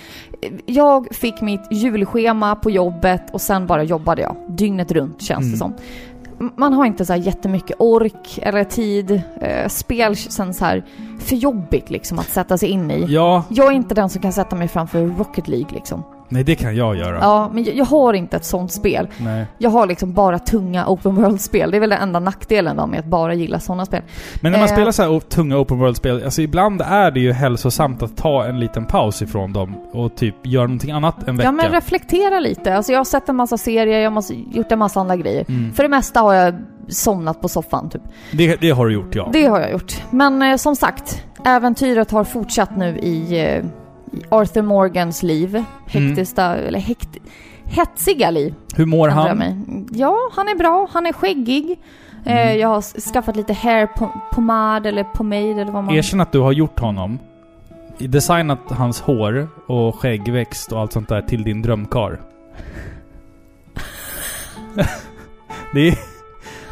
[0.65, 5.45] Jag fick mitt julschema på jobbet och sen bara jobbade jag dygnet runt känns det
[5.47, 5.57] Mm.
[5.57, 5.73] som.
[6.57, 9.21] Man har inte så här jättemycket ork eller tid.
[9.41, 10.85] Eh, spel känns så här
[11.19, 13.05] för jobbigt liksom att sätta sig in i.
[13.09, 16.03] Ja, Jag är inte den som kan sätta mig framför Rocket League liksom.
[16.29, 17.17] Nej det kan jag göra.
[17.21, 19.07] Ja, men jag, jag har inte ett sånt spel.
[19.17, 19.45] Nej.
[19.57, 21.71] Jag har liksom bara tunga open world-spel.
[21.71, 24.01] Det är väl den enda nackdelen då med att bara gilla sådana spel.
[24.41, 24.73] Men när man Eh.
[24.73, 28.59] spelar så här tunga open world-spel, alltså ibland är det ju hälsosamt att ta en
[28.59, 31.47] liten paus ifrån dem och typ göra någonting annat en vecka.
[31.47, 32.75] Ja, men reflektera lite.
[32.75, 35.45] Alltså jag har sett en massa serier, jag har gjort en massa andra grejer.
[35.49, 35.73] mm.
[35.73, 36.53] För det mesta har jag
[36.87, 38.01] somnat på soffan typ.
[38.31, 39.29] det, det har du gjort ja.
[39.33, 39.93] Det har jag gjort.
[40.09, 43.63] Men eh, som sagt, äventyret har fortsatt nu i, eh, i
[44.29, 45.63] Arthur Morgans liv.
[45.87, 47.09] Hektiska, eller hekt,
[47.65, 48.55] hetsiga liv.
[48.75, 49.37] Hur mår han?
[49.37, 49.55] mig.
[49.91, 50.87] Ja, han är bra.
[50.91, 51.79] Han är skäggig.
[52.25, 52.59] Eh, Mm.
[52.59, 52.81] jag har
[53.13, 55.95] skaffat lite hair po- pomade eller pomade eller vad man...
[55.95, 57.19] Erkänn att du har gjort honom.
[57.97, 62.19] Designat hans hår och skäggväxt och allt sånt där till din drömkar.
[65.73, 65.97] det, är,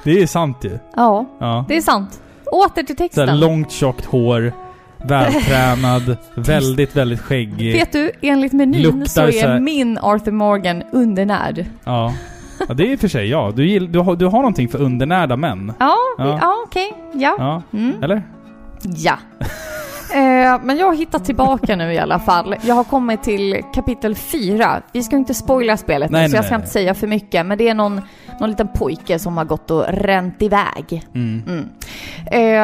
[0.03, 0.79] det är sant ju.
[0.95, 1.65] Ja, Ja.
[1.67, 2.21] det är sant.
[2.51, 3.39] Åter till Så texten.
[3.39, 4.53] långt tjockt hår,
[5.03, 7.73] vältränad, väldigt, väldigt skäggig.
[7.73, 11.65] Vet du, enligt menyn så är så min Arthur Morgan undernärd.
[11.83, 12.13] Ja.
[12.67, 13.51] ja, det är i och för sig ja.
[13.55, 15.73] Du, gill, du, har, du har någonting för undernärda män.
[15.79, 16.37] Ja, Ja.
[16.41, 16.55] ja.
[16.67, 16.93] okej.
[17.13, 17.35] Ja.
[17.39, 18.03] Ja, Mm.
[18.03, 18.23] eller?
[18.81, 19.17] Ja.
[20.13, 22.55] Eh, men jag har hittat tillbaka nu i alla fall.
[22.63, 24.81] Jag har kommit till kapitel 4.
[24.91, 27.07] Vi ska inte spoila spelet Nej, nu, så nej, jag ska nej, inte säga för
[27.07, 27.45] mycket.
[27.45, 28.01] Men det är någon,
[28.39, 31.03] någon liten pojke som har gått och ränt iväg.
[31.15, 31.43] Mm.
[31.47, 31.69] Mm.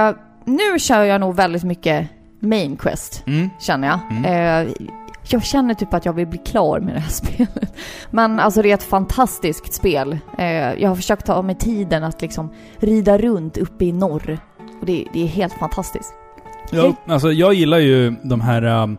[0.09, 2.07] Eh, nu kör jag nog väldigt mycket
[2.39, 3.49] main quest, Mm.
[3.59, 3.99] känner jag.
[4.11, 4.25] Mm.
[4.67, 4.73] Eh,
[5.29, 7.73] jag känner typ att jag vill bli klar med det här spelet.
[8.11, 10.17] Men alltså det är ett fantastiskt spel.
[10.37, 14.37] Eh, jag har försökt ta mig tiden att liksom rida runt uppe i norr.
[14.79, 16.13] Och det, det är helt fantastiskt.
[16.71, 18.63] Ja, alltså jag gillar ju de här...
[18.83, 18.97] ähm,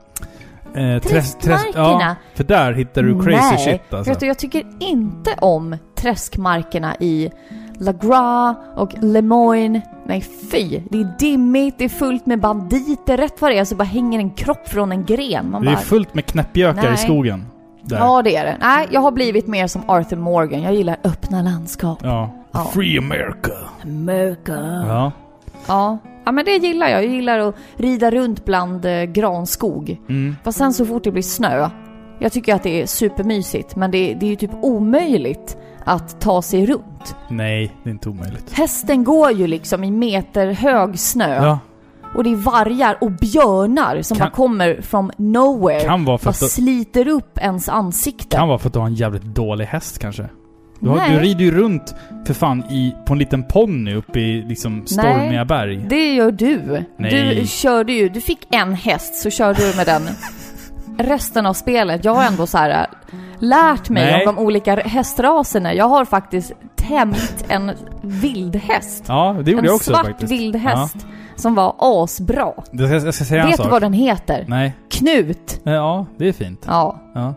[0.74, 1.00] Eh, träs-
[1.40, 2.00] Träskmarkerna.
[2.00, 4.10] ja, för där hittar du crazy Nej, shit alltså.
[4.12, 7.30] Vet du, jag tycker inte om träskmarkerna i
[7.78, 9.80] La Gras och Lemoyne.
[10.06, 10.80] Nej fy!
[10.90, 13.16] Det är dimmigt, det är fullt med banditer.
[13.16, 15.50] Rätt vad det är så bara hänger en kropp från en gren.
[15.50, 17.46] Man det är bara, fullt med knäppjökar i skogen.
[17.82, 17.96] Där.
[17.96, 18.56] ja det är det.
[18.60, 20.62] Nej, jag har blivit mer som Arthur Morgan.
[20.62, 21.98] Jag gillar öppna landskap.
[22.02, 22.30] Ja.
[22.52, 22.70] Ja.
[22.74, 23.52] Free America.
[23.84, 24.84] America.
[24.86, 25.12] Ja.
[25.66, 25.98] Ja.
[26.24, 27.04] ja, men det gillar jag.
[27.04, 30.00] Jag gillar att rida runt bland eh, granskog.
[30.08, 30.36] Mm.
[30.44, 31.68] Fast sen så fort det blir snö,
[32.18, 35.56] jag tycker att det är supermysigt, men det, det är ju typ omöjligt
[35.88, 37.16] att ta sig runt.
[37.28, 38.52] Nej, det är inte omöjligt.
[38.52, 41.58] Hästen går ju liksom i meter hög snö Ja,
[42.14, 46.26] och det är vargar och björnar som Kan- bara kommer from nowhere kan vara för
[46.28, 48.36] och att du, sliter upp ens ansikte.
[48.36, 50.28] kan vara för att du har en jävligt dålig häst kanske.
[50.80, 51.94] Du, har, du rider ju runt
[52.26, 55.44] för fan i, på en liten ponny uppe i liksom stormiga Nej.
[55.44, 55.86] berg.
[55.88, 56.84] Det gör du.
[56.96, 57.36] Nej.
[57.40, 60.02] Du körde ju, du fick en häst så körde du med den
[60.98, 62.04] resten av spelet.
[62.04, 64.26] Jag har ändå så här äh, lärt mig Nej.
[64.26, 65.74] om de olika hästraserna.
[65.74, 69.04] Jag har faktiskt tämjt en vildhäst.
[69.08, 70.32] Ja, det gjorde en jag också svart faktiskt.
[70.32, 71.06] vildhäst
[71.36, 72.52] som var asbra.
[72.70, 73.72] Jag ska, jag ska säga en Vet du sak.
[73.72, 74.44] vad den heter?
[74.48, 74.76] Nej.
[74.90, 75.60] Knut.
[75.62, 76.64] Ja, det är fint.
[76.68, 77.00] Ja.
[77.14, 77.34] Ja.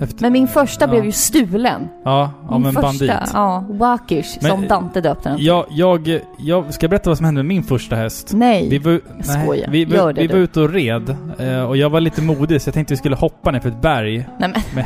[0.00, 0.90] Efter, Men min första Ja.
[0.90, 1.88] blev ju stulen.
[2.04, 3.12] ja, av min en bandit.
[3.32, 5.38] Ja, Wakish, Men- som Dante döpte den.
[5.44, 8.30] Jag, jag, jag ska berätta vad som hände med min första häst.
[8.34, 8.68] Nej.
[8.68, 9.70] Vi var, skojar.
[9.70, 10.32] vi, vi, Gör det vi du.
[10.34, 13.16] var ute och red eh, och jag var lite modig så jag tänkte vi skulle
[13.16, 14.26] hoppa ner för ett berg.
[14.38, 14.84] Nej, men,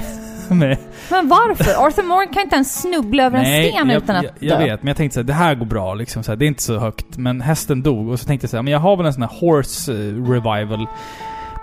[0.58, 0.78] Med,
[1.10, 1.86] men varför?
[1.86, 4.64] Arthur Morgan kan inte ens snubbla över en sten jag, utan att jag, jag dö.
[4.64, 6.22] vet, men jag tänkte så här, det här går bra liksom.
[6.22, 7.16] Så här, det är inte så högt.
[7.16, 9.22] Men hästen dog och så tänkte jag så här, men jag har väl en sån
[9.22, 9.96] här horse eh,
[10.32, 10.86] revival.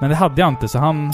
[0.02, 1.14] Men det hade jag inte så han...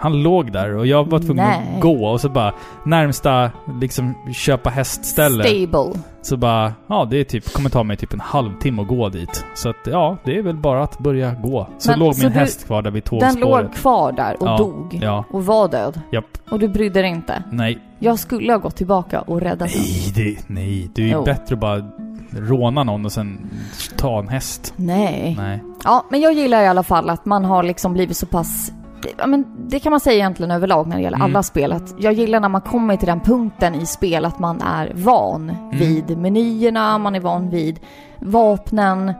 [0.00, 1.74] Han låg där och jag var tvungen Nej.
[1.74, 2.52] att gå och så bara
[2.84, 5.44] närmsta liksom köpa hästställe.
[5.44, 6.00] Stable.
[6.22, 9.44] Så bara, ja det är typ, kommer ta mig typ en halvtimme att gå dit.
[9.54, 11.68] Så att ja, det är väl bara att börja gå.
[11.78, 13.64] Så Men, låg så min du- häst kvar där vid Den tågspåret.
[13.64, 14.98] låg kvar där och Ja, dog.
[15.02, 16.00] Ja, Och var död.
[16.12, 16.24] japp.
[16.50, 17.42] Och du brydde dig inte.
[17.52, 17.78] Nej.
[17.98, 19.80] Jag skulle ha gått tillbaka och räddat den.
[19.82, 20.90] Nej, det, nej.
[20.94, 21.24] Det är ju Jo.
[21.24, 21.82] bättre att bara
[22.30, 23.50] råna någon och sen
[23.96, 24.72] ta en häst.
[24.76, 25.34] Nej.
[25.38, 25.62] Nej.
[25.84, 28.72] Ja, men jag gillar i alla fall att man har liksom blivit så pass...
[29.18, 31.30] Ja, men det kan man säga egentligen överlag när det gäller Mm.
[31.30, 31.72] alla spel.
[31.72, 35.50] Att jag gillar när man kommer till den punkten i spel att man är van
[35.50, 35.78] Mm.
[35.78, 37.80] vid menyerna, man är van vid
[38.18, 39.12] vapnen.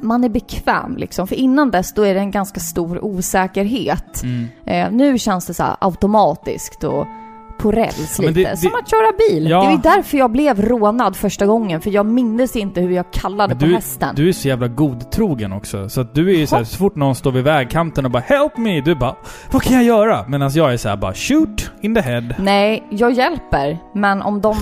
[0.00, 1.26] Man är bekväm liksom.
[1.26, 4.22] För innan dess då är det en ganska stor osäkerhet.
[4.22, 4.46] Mm.
[4.66, 7.06] Eh, nu känns det så automatiskt och
[7.58, 8.32] på räls lite.
[8.32, 9.48] det- Som det- att köra bil.
[9.50, 9.60] Ja.
[9.60, 13.48] Det var därför jag blev rånad första gången, för jag mindes inte hur jag kallade
[13.48, 14.14] Men på du, hästen.
[14.14, 15.88] du är så jävla godtrogen också.
[15.88, 18.56] Så att du är ju såhär, så fort någon står vid vägkanten och bara 'Help
[18.56, 19.16] me' Du bara
[19.50, 23.12] 'Vad kan jag göra?' Medan jag är såhär bara 'Shoot in the head' Nej, jag
[23.12, 23.78] hjälper.
[23.94, 24.56] Men om de,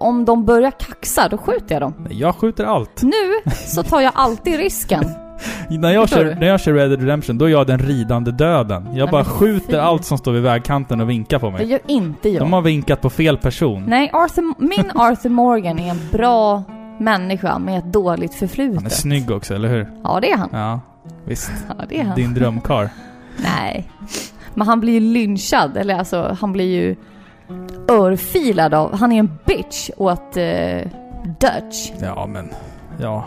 [0.00, 1.94] om de börjar kaxa, då skjuter jag dem.
[1.98, 3.02] Nej, Jag skjuter allt.
[3.02, 5.04] Nu så tar jag alltid risken.
[5.68, 8.88] När jag, kör, när jag kör Red Dead Redemption, då är jag den ridande döden.
[8.94, 11.66] Jag bara skjuter allt som står vid vägkanten och vinkar på Det mig.
[11.66, 12.42] gör inte jag.
[12.42, 13.84] De har vinkat på fel person.
[13.88, 16.62] Nej, Arthur, min Arthur Morgan är en bra
[16.98, 18.92] människa med ett dåligt Han är förflutet.
[18.92, 19.88] snygg också, eller hur?
[20.04, 20.48] Ja, det är han.
[20.52, 20.80] Ja,
[21.24, 21.50] visst.
[21.68, 22.16] Ja, det är han.
[22.16, 22.90] Din drömkar.
[23.36, 23.90] Nej.
[24.54, 26.96] Men han blir ju lynchad, eller alltså han blir ju
[27.88, 28.94] örfilad av...
[28.96, 30.42] Han är en bitch åt uh,
[31.40, 31.90] Dutch.
[32.00, 32.48] Ja, men...
[33.00, 33.24] Ja.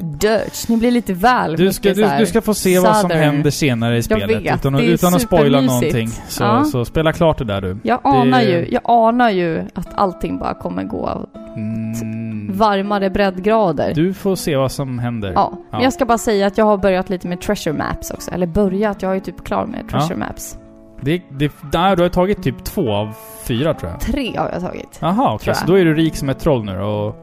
[0.00, 0.68] Dutch.
[0.68, 3.20] Ni blir lite väl Du ska, du, du ska få se vad som southern.
[3.34, 4.42] händer senare i spelet.
[4.42, 6.08] vet, utan, utan att spoila någonting.
[6.28, 6.64] Så, Ja.
[6.64, 7.76] så spela klart det där du.
[7.82, 11.26] Jag anar Det- ju, jag anar ju att allting bara kommer gå
[11.56, 12.50] Mm.
[12.52, 13.94] varmare breddgrader.
[13.94, 15.32] Du får se vad som händer.
[15.34, 18.30] Ja, men jag ska bara säga att jag har börjat lite med treasure maps också.
[18.30, 20.58] Eller börjat, jag är ju typ klar med treasure maps.
[21.00, 23.12] Det, det, nej, du har tagit typ två av
[23.44, 24.00] fyra tror jag.
[24.00, 24.98] Tre har jag tagit.
[25.00, 25.44] Jaha, okej.
[25.44, 25.68] Tror Så jag.
[25.68, 27.16] då är du rik som ett troll nu och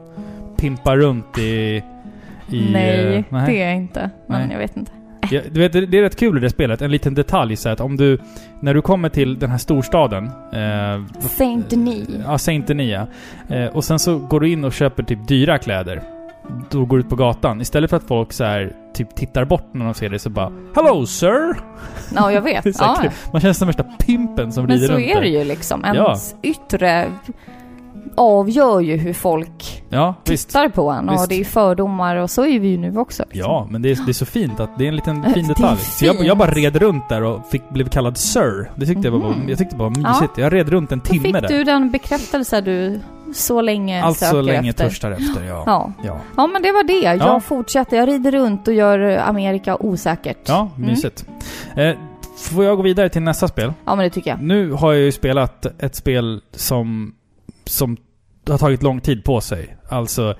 [0.56, 1.82] pimpar runt i...
[2.52, 4.10] i nej, eh, det är jag inte.
[4.26, 4.50] Men Nej.
[4.52, 4.92] jag vet inte.
[5.30, 6.82] Ja, du vet, det är rätt kul i det spelet.
[6.82, 8.18] En liten detalj så att om du...
[8.60, 10.26] När du kommer till den här storstaden...
[10.52, 12.08] Eh, Saint Denis.
[12.26, 12.90] Ja, Saint Denis
[13.48, 13.56] ja.
[13.56, 16.02] eh, Och sen så går du in och köper typ dyra kläder.
[16.70, 17.60] Då går du ut på gatan.
[17.60, 20.52] Istället för att folk så här typ tittar bort när de ser dig så bara
[20.74, 21.56] Hello sir!
[22.14, 22.62] Ja, jag vet.
[22.76, 23.02] Så ja.
[23.32, 25.82] Man känns som värsta pimpen som Men rider så runt är det ju liksom.
[25.84, 25.94] Ja.
[25.94, 27.06] Ens yttre
[28.14, 30.48] avgör ju hur folk Ja, visst.
[30.48, 31.08] tittar på en.
[31.08, 31.28] Och Visst.
[31.28, 33.22] det är fördomar och så är vi ju nu också.
[33.30, 33.40] liksom.
[33.50, 35.78] Ja, men det är, det är så fint att det är en liten fin detalj.
[35.78, 38.70] Så jag, jag bara red runt där och fick, blev kallad Sir.
[38.76, 39.48] Det tyckte jag, var, Mhm.
[39.48, 40.38] jag tyckte det var mysigt.
[40.38, 41.48] Jag red runt en Då timme fick där.
[41.48, 43.00] du den bekräftelse du
[43.34, 44.84] så länge Allt söker så länge efter.
[44.84, 45.62] törstar efter, ja.
[45.66, 45.92] Ja.
[46.04, 46.92] Ja, ja, men det var det.
[47.16, 47.40] Jag Ja.
[47.40, 47.96] fortsätter.
[47.96, 50.38] Jag rider runt och gör Amerika osäkert.
[50.48, 50.90] ja Mm.
[50.90, 51.26] mysigt.
[51.76, 51.90] Eh,
[52.38, 53.72] får jag gå vidare till nästa spel?
[53.84, 54.42] Ja, men det tycker jag.
[54.42, 57.14] Nu har jag ju spelat ett spel som,
[57.64, 57.96] som
[58.48, 59.76] har tagit lång tid på sig.
[59.88, 60.34] Alltså,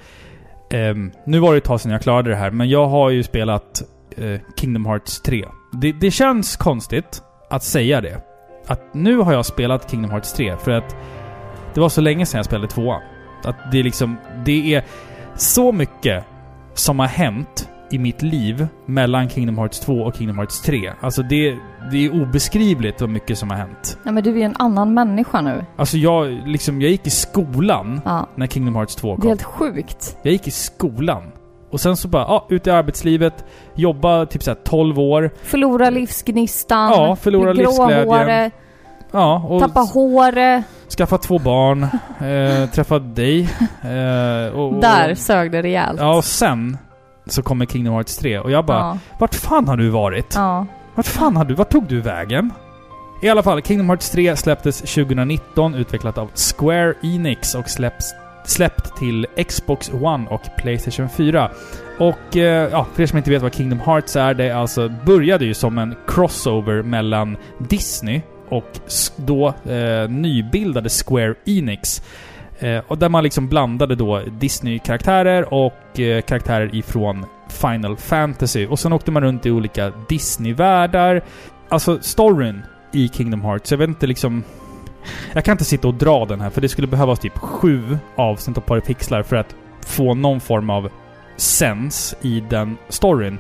[0.70, 0.94] eh,
[1.26, 3.82] nu var det ett tag sedan jag klarade det här, men jag har ju spelat
[4.16, 5.44] eh, Kingdom Hearts 3.
[5.72, 8.20] Det, det känns konstigt att säga det.
[8.66, 10.96] Att nu har jag spelat Kingdom Hearts 3, för att
[11.74, 12.94] det var så länge sedan jag spelade 2
[13.44, 14.84] Att det är liksom, det är
[15.36, 16.24] så mycket
[16.74, 20.92] som har hänt i mitt liv mellan Kingdom Hearts 2 och Kingdom Hearts 3.
[21.00, 21.58] Alltså det,
[21.90, 23.98] det är obeskrivligt vad mycket som har hänt.
[24.04, 25.64] Ja, men du är en annan människa nu.
[25.76, 28.26] Alltså jag, liksom, jag gick i skolan Ja.
[28.34, 29.28] när Kingdom Hearts 2 Det är kom.
[29.28, 30.16] helt sjukt.
[30.22, 31.22] Jag gick i skolan.
[31.70, 35.30] Och sen så bara, ja, ut i arbetslivet, jobba typ såhär 12 år.
[35.42, 36.90] Förlora livsgnistan.
[36.90, 38.02] Ja, förlora livsglädjen.
[38.08, 38.50] gråhårig,
[39.12, 40.64] Ja, och tappa håret.
[40.98, 41.82] skaffa två barn,
[42.18, 43.40] eh, träffa dig.
[43.82, 46.00] Eh, och, och, Där sög det rejält.
[46.00, 46.76] Ja, och sen
[47.26, 48.98] så kommer Kingdom Hearts 3 och jag bara, ja.
[49.18, 50.32] vart fan har du varit?
[50.36, 50.66] ja.
[50.94, 52.52] Vart fan har du, vart tog du vägen?
[53.22, 58.96] I alla fall, Kingdom Hearts 3 släpptes 2019, utvecklat av Square Enix och släpps, släppt
[58.96, 61.50] till Xbox One och Playstation 4.
[61.98, 64.88] Och eh, ja, för er som inte vet vad Kingdom Hearts är, det är alltså,
[65.06, 68.70] började ju som en crossover mellan Disney och
[69.16, 72.02] då eh, nybildade Square Enix.
[72.58, 78.66] Eh, och där man liksom blandade då Disney-karaktärer och eh, karaktärer ifrån Final Fantasy.
[78.66, 81.22] Och sen åkte man runt i olika Disney-världar.
[81.68, 82.62] Alltså storyn
[82.92, 84.44] i Kingdom Hearts, jag vet inte liksom...
[85.32, 88.44] Jag kan inte sitta och dra den här, för det skulle behövas typ sju avsnitt
[88.44, 89.54] sentipare pixlar för att
[89.86, 90.90] få någon form av
[91.36, 93.38] sens i den storyn.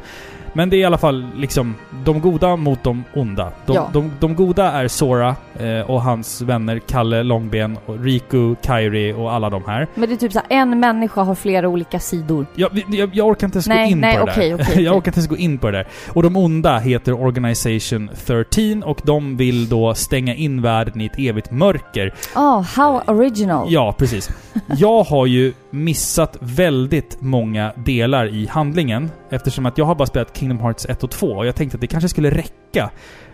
[0.52, 3.52] Men det är i alla fall liksom de goda mot de onda.
[3.66, 3.90] De, Ja.
[3.92, 9.32] de, de goda är Sora eh, och hans vänner Kalle Långben, och Riku, Kairi och
[9.32, 9.86] alla de här.
[9.94, 12.46] Men det är typ så här, en människa har flera olika sidor.
[12.54, 14.54] Jag, jag, jag orkar inte ens gå Nej, in nej, på det okej, där.
[14.54, 14.84] okej, okej.
[14.84, 15.86] jag orkar inte ens gå in på det där.
[16.12, 21.18] Och de onda heter Organization 13 och de vill då stänga in världen i ett
[21.18, 22.14] evigt mörker.
[22.36, 23.66] Oh, how original.
[23.72, 24.30] Ja, precis.
[24.76, 30.36] Jag har ju missat väldigt många delar i handlingen eftersom att jag har bara spelat
[30.36, 32.90] Kingdom Hearts 1 och 2 och jag tänkte att det kanske skulle räcka.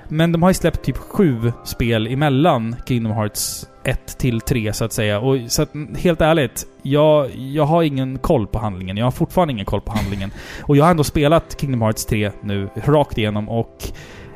[0.09, 4.85] Men de har ju släppt typ sju spel emellan Kingdom Hearts 1 till 3 så
[4.85, 5.21] att säga.
[5.21, 8.97] Och så att, helt ärligt, jag, jag har ingen koll på handlingen.
[8.97, 10.31] Jag har fortfarande ingen koll på handlingen.
[10.63, 13.77] Och jag har ändå spelat Kingdom Hearts 3 nu rakt igenom och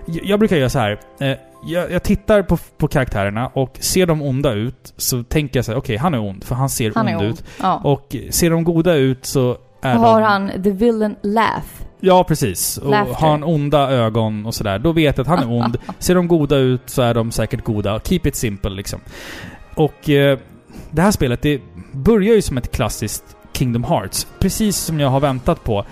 [0.07, 1.01] jag, jag brukar göra så här.
[1.21, 5.65] Eh, jag, jag tittar på, på karaktärerna och ser de onda ut så tänker jag
[5.65, 7.29] så här: okej han är ond för han ser Han ond, ond.
[7.29, 7.45] ut.
[7.61, 7.81] Ja.
[7.85, 10.27] Och ser de goda ut så är har de...
[10.27, 11.67] han the villain laugh?
[12.01, 12.79] Ja, precis.
[12.79, 13.15] Och Laughter.
[13.15, 15.77] har han onda ögon och sådär, då vet jag att han är ond.
[15.99, 18.01] Ser de goda ut så är de säkert goda.
[18.05, 19.01] Keep it simple liksom.
[19.75, 20.39] Och eh,
[20.91, 21.61] det här spelet, det
[21.93, 24.27] börjar ju som ett klassiskt Kingdom Hearts.
[24.39, 25.85] Precis som jag har väntat på.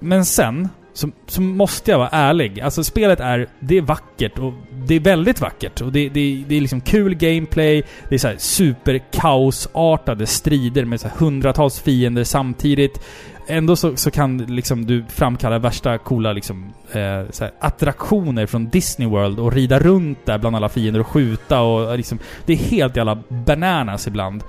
[0.00, 2.60] Men sen, så, så måste jag vara ärlig.
[2.60, 4.52] Alltså spelet är, det är vackert och
[4.86, 5.80] det är väldigt vackert.
[5.80, 11.00] Och det, det, det är liksom kul gameplay, det är så här superkaosartade strider med
[11.00, 13.00] så här hundratals fiender samtidigt.
[13.46, 18.68] Ändå så, så kan liksom du framkalla värsta coola liksom, eh, så här, attraktioner från
[18.68, 22.18] Disney World och rida runt där bland alla fiender och skjuta och liksom...
[22.46, 24.42] Det är helt jävla bananas ibland.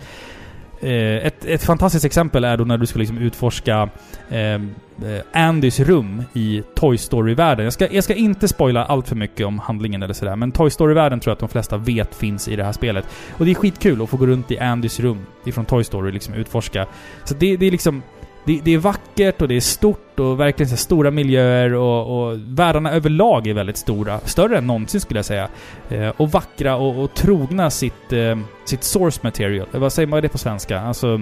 [0.82, 3.90] Eh, ett, ett fantastiskt exempel är då när du ska liksom utforska
[4.30, 7.64] ehm, eh, Andys rum i Toy Story-världen.
[7.64, 10.70] Jag ska, jag ska inte spoila allt för mycket om handlingen eller sådär, men Toy
[10.70, 13.06] Story-världen tror jag att de flesta vet finns i det här spelet.
[13.38, 16.34] Och det är skitkul att få gå runt i Andys rum ifrån Toy Story liksom
[16.34, 16.88] utforska.
[17.24, 18.04] Så det, det är liksom...
[18.50, 22.38] Det, det är vackert och det är stort och verkligen så stora miljöer och, och
[22.38, 24.20] världarna överlag är väldigt stora.
[24.20, 25.50] Större än någonsin skulle jag säga.
[25.90, 29.68] Eh, och vackra och, och trogna sitt, eh, sitt source material.
[29.74, 30.82] Eh, Vad säger man det på svenska?
[30.82, 31.20] Alltså...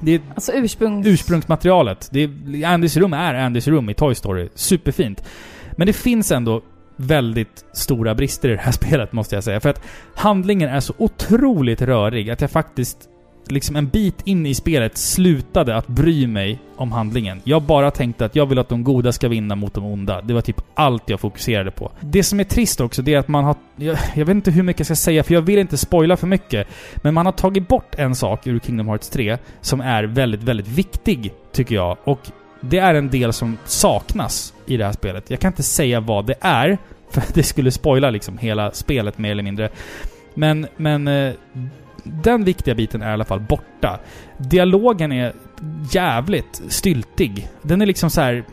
[0.00, 1.06] Det är Alltså ursprungs...
[1.06, 2.08] ursprungsmaterialet.
[2.12, 4.48] Det är, Andys rum är Andys rum i Toy Story.
[4.54, 5.24] Superfint.
[5.72, 6.62] Men det finns ändå
[6.96, 9.60] väldigt stora brister i det här spelet, måste jag säga.
[9.60, 9.82] För att
[10.14, 13.08] handlingen är så otroligt rörig att jag faktiskt
[13.52, 17.40] liksom en bit in i spelet slutade att bry mig om handlingen.
[17.44, 20.22] Jag bara tänkte att jag vill att de goda ska vinna mot de onda.
[20.22, 21.92] Det var typ allt jag fokuserade på.
[22.00, 23.56] Det som är trist också, det är att man har...
[23.76, 26.26] Jag, jag vet inte hur mycket jag ska säga, för jag vill inte spoila för
[26.26, 26.68] mycket.
[26.96, 30.68] Men man har tagit bort en sak ur Kingdom Hearts 3 som är väldigt, väldigt
[30.68, 31.96] viktig, tycker jag.
[32.04, 32.20] Och
[32.60, 35.30] det är en del som saknas i det här spelet.
[35.30, 36.78] Jag kan inte säga vad det är,
[37.10, 39.68] för det skulle spoila liksom hela spelet mer eller mindre.
[40.34, 41.08] Men, men...
[41.08, 41.32] Eh,
[42.22, 44.00] den viktiga biten är i alla fall borta.
[44.38, 45.32] Dialogen är
[45.90, 47.48] jävligt styltig.
[47.62, 48.44] Den är liksom så här.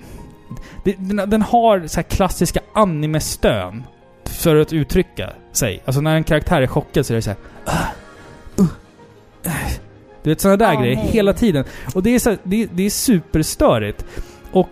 [0.83, 3.83] Den, den har så här klassiska anime-stön
[4.25, 5.81] för att uttrycka sig.
[5.85, 7.37] Alltså när en karaktär är chockad så är det så här.
[7.65, 7.85] "Ah,
[8.61, 8.67] uh,
[9.43, 9.51] äh."
[10.23, 11.07] Du vet sådana där Ah, grejer nej.
[11.07, 11.65] hela tiden.
[11.95, 14.05] Och det är, så, här- det, det är superstörigt.
[14.51, 14.69] Och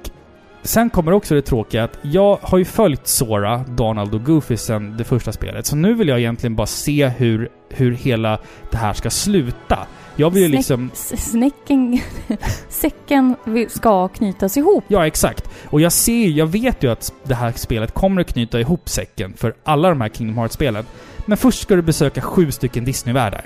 [0.64, 4.98] sen kommer också det tråkiga att jag har ju följt Sora, Donald och Goofy sen
[4.98, 5.66] det första spelet.
[5.66, 8.40] Så nu vill jag egentligen bara se hur, hur hela
[8.72, 9.88] det här ska sluta.
[10.16, 10.92] Jag vill ju liksom...
[10.94, 12.00] Snäcken...
[12.70, 13.36] Säcken
[13.70, 14.84] ska knytas ihop.
[14.88, 15.50] Ja, exakt.
[15.70, 19.34] Och jag ser jag vet ju att det här spelet kommer att knyta ihop säcken
[19.38, 20.86] för alla de här Kingdom Hearts-spelen.
[21.26, 23.46] Men först ska du besöka sju stycken Disney-världar.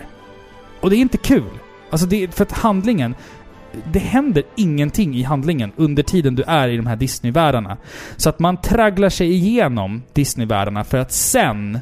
[0.82, 1.49] Och det är inte kul.
[1.89, 3.15] Alltså, det är för att handlingen...
[3.93, 7.78] Det händer ingenting i handlingen under tiden du är i de här Disney-världarna.
[8.17, 11.80] Så att man tragglar sig igenom Disney-världarna för att sen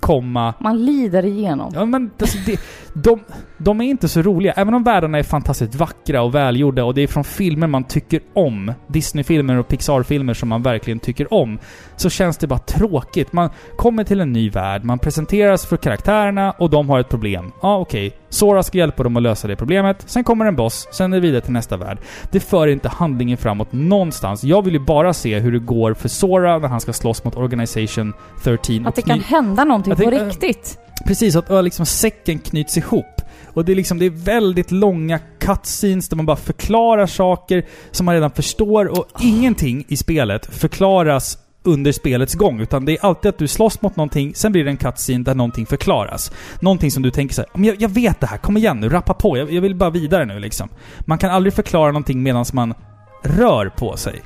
[0.00, 1.72] komma Man lider igenom.
[1.74, 2.60] Ja men alltså, det,
[2.94, 3.20] de,
[3.58, 4.52] de är inte så roliga.
[4.52, 8.20] Även om världarna är fantastiskt vackra och välgjorda och det är från filmer man tycker
[8.34, 11.58] om, Disney-filmer och Pixar-filmer som man verkligen tycker om,
[11.96, 13.32] så känns det bara tråkigt.
[13.32, 17.52] Man kommer till en ny värld, man presenteras för karaktärerna och de har ett problem.
[17.62, 18.12] Ja, okej.
[18.28, 20.04] Sora ska hjälpa dem att lösa det problemet.
[20.06, 21.98] Sen kommer en boss, sen är det vidare till nästa värld.
[22.30, 24.44] Det för inte handlingen framåt någonstans.
[24.44, 27.36] Jag vill ju bara se hur det går för Sora när han ska slåss mot
[27.36, 28.12] Organisation
[28.42, 30.78] 13 Att det kan hända någonting på riktigt.
[31.06, 33.20] Precis, att liksom säcken knyts ihop.
[33.54, 38.06] Och det är liksom, det är väldigt långa cutscenes där man bara förklarar saker som
[38.06, 42.60] man redan förstår och ingenting i spelet förklaras under spelets gång.
[42.60, 45.34] Utan det är alltid att du slåss mot någonting, sen blir det en cutscene där
[45.34, 46.32] någonting förklaras.
[46.60, 49.14] Någonting som du tänker såhär, men jag, jag vet det här, kom igen nu, rappa
[49.14, 50.68] på, jag, jag vill bara vidare nu liksom.
[51.00, 52.74] Man kan aldrig förklara någonting medan man
[53.22, 54.22] rör på sig.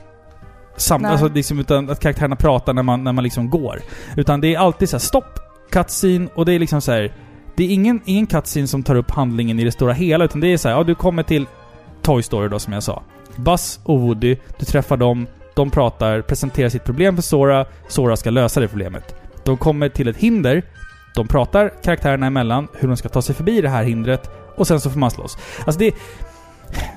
[0.77, 1.11] Sam, Nej.
[1.11, 3.81] alltså liksom utan att karaktärerna pratar när man, när man liksom går.
[4.17, 5.39] Utan det är alltid så här: stopp,
[5.71, 7.13] cutscene och det är liksom så här.
[7.57, 10.53] Det är ingen, ingen cutscene som tar upp handlingen i det stora hela, utan det
[10.53, 11.47] är så här, ja du kommer till
[12.03, 13.03] Toy Story då som jag sa.
[13.37, 18.31] Buzz och Woody, du träffar dem, de pratar, presenterar sitt problem för Sora, Sora ska
[18.31, 19.15] lösa det problemet.
[19.45, 20.63] De kommer till ett hinder,
[21.15, 24.81] de pratar karaktärerna emellan, hur de ska ta sig förbi det här hindret, och sen
[24.81, 25.39] så får man slåss.
[25.67, 25.95] Alltså det...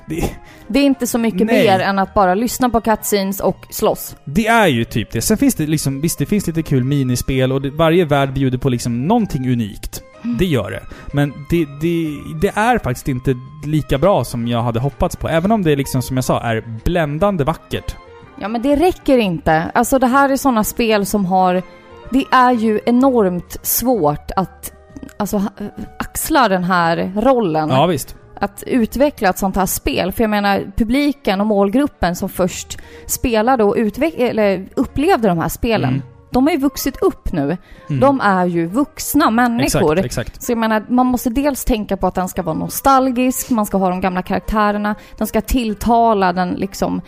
[0.07, 0.35] Det,
[0.69, 1.63] det är inte så mycket Nej.
[1.63, 4.15] mer än att bara lyssna på cutscenes och slåss.
[4.25, 5.21] det är ju typ det.
[5.21, 8.57] Sen finns det liksom, visst det finns lite kul minispel och det, varje värld bjuder
[8.57, 10.03] på liksom någonting unikt.
[10.39, 10.81] Det gör det.
[11.13, 15.29] Men det, det, det är faktiskt inte lika bra som jag hade hoppats på.
[15.29, 17.95] Även om det liksom, som jag sa, är bländande vackert.
[18.41, 19.71] Ja, men det räcker inte.
[19.73, 21.63] Alltså det här är sådana spel som har...
[22.09, 24.73] Det är ju enormt svårt att
[25.17, 25.43] alltså,
[25.99, 27.69] axla den här rollen.
[27.69, 28.15] Ja, visst.
[28.39, 30.11] Att utveckla ett sånt här spel.
[30.11, 32.77] För jag menar, publiken och målgruppen som först
[33.07, 33.77] spelade och
[34.17, 35.89] eller upplevde de här spelen.
[35.89, 36.01] Mm.
[36.31, 37.57] De har ju vuxit upp nu.
[37.89, 37.99] Mm.
[37.99, 39.99] De är ju vuxna människor.
[39.99, 40.43] Exakt, exakt.
[40.43, 43.77] Så jag menar, man måste dels tänka på att den ska vara nostalgisk, man ska
[43.77, 47.01] ha de gamla karaktärerna, den ska tilltala den liksom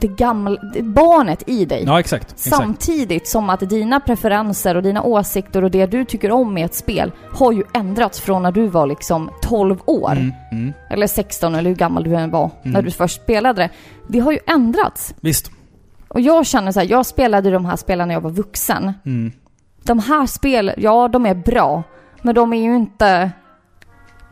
[0.00, 1.84] det gamla, barnet i dig.
[1.86, 2.32] Ja, exakt.
[2.32, 2.56] exakt.
[2.56, 6.74] Samtidigt som att dina preferenser och dina åsikter och det du tycker om i ett
[6.74, 10.12] spel har ju ändrats från när du var liksom 12 år.
[10.12, 10.72] Mm, mm.
[10.90, 12.84] Eller 16 eller hur gammal du än var när Mm.
[12.84, 13.70] du först spelade det.
[14.08, 15.14] Det har ju ändrats.
[15.20, 15.50] Visst.
[16.08, 18.92] Och jag känner så här, jag spelade de här spelen när jag var vuxen.
[19.06, 19.32] Mm.
[19.82, 21.82] De här spelen, ja de är bra.
[22.22, 23.30] Men de är ju inte...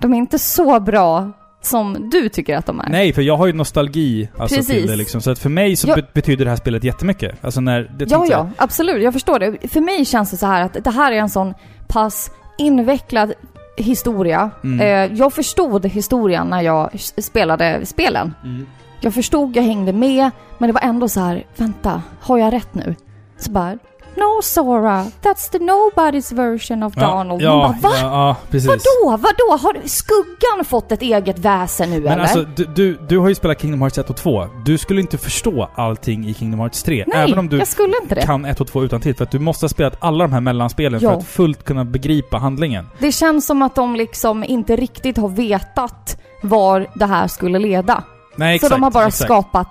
[0.01, 1.31] De är inte så bra
[1.69, 2.89] som du tycker att de är.
[2.89, 4.75] Nej, för jag har ju nostalgi alltså, Precis.
[4.75, 5.21] till det liksom.
[5.21, 5.95] Så att för mig så Ja.
[5.97, 7.45] be- betyder det här spelet jättemycket.
[7.45, 7.91] Alltså när...
[7.99, 9.03] Det Ja, ja, absolut.
[9.03, 9.69] Jag förstår det.
[9.69, 11.55] För mig känns det så här att det här är en sån
[11.89, 13.33] pass invecklad
[13.77, 14.51] historia.
[14.65, 14.81] Mm.
[15.11, 18.35] Eh, jag förstod historien när jag spelade spelen.
[18.45, 18.67] Mm.
[19.01, 22.75] Jag förstod, jag hängde med, men det var ändå så här, vänta, har jag rätt
[22.75, 22.95] nu?
[23.39, 23.79] Så bara,
[24.17, 27.43] no Sora, that's the nobody's version of Donald.
[27.43, 27.97] Ja, Man bara, va?
[28.01, 28.69] ja, ja, precis.
[28.69, 29.59] Vadå, vadå?
[29.63, 32.23] Har skuggan fått ett eget väsen nu Men eller?
[32.23, 34.47] alltså, du, du, du har ju spelat Kingdom Hearts 1 och 2.
[34.65, 37.05] Du skulle inte förstå allting i Kingdom Hearts 3.
[37.07, 38.23] Nej, även om du jag skulle inte det.
[38.23, 40.41] kan 1 och 2 utan till För att du måste ha spelat alla de här
[40.41, 41.11] mellanspelen Ja.
[41.11, 42.87] för att fullt kunna begripa handlingen.
[42.99, 48.03] Det känns som att de liksom inte riktigt har vetat var det här skulle leda.
[48.37, 48.69] Nej, exakt.
[48.69, 49.25] Så de har bara exakt.
[49.29, 49.69] skapat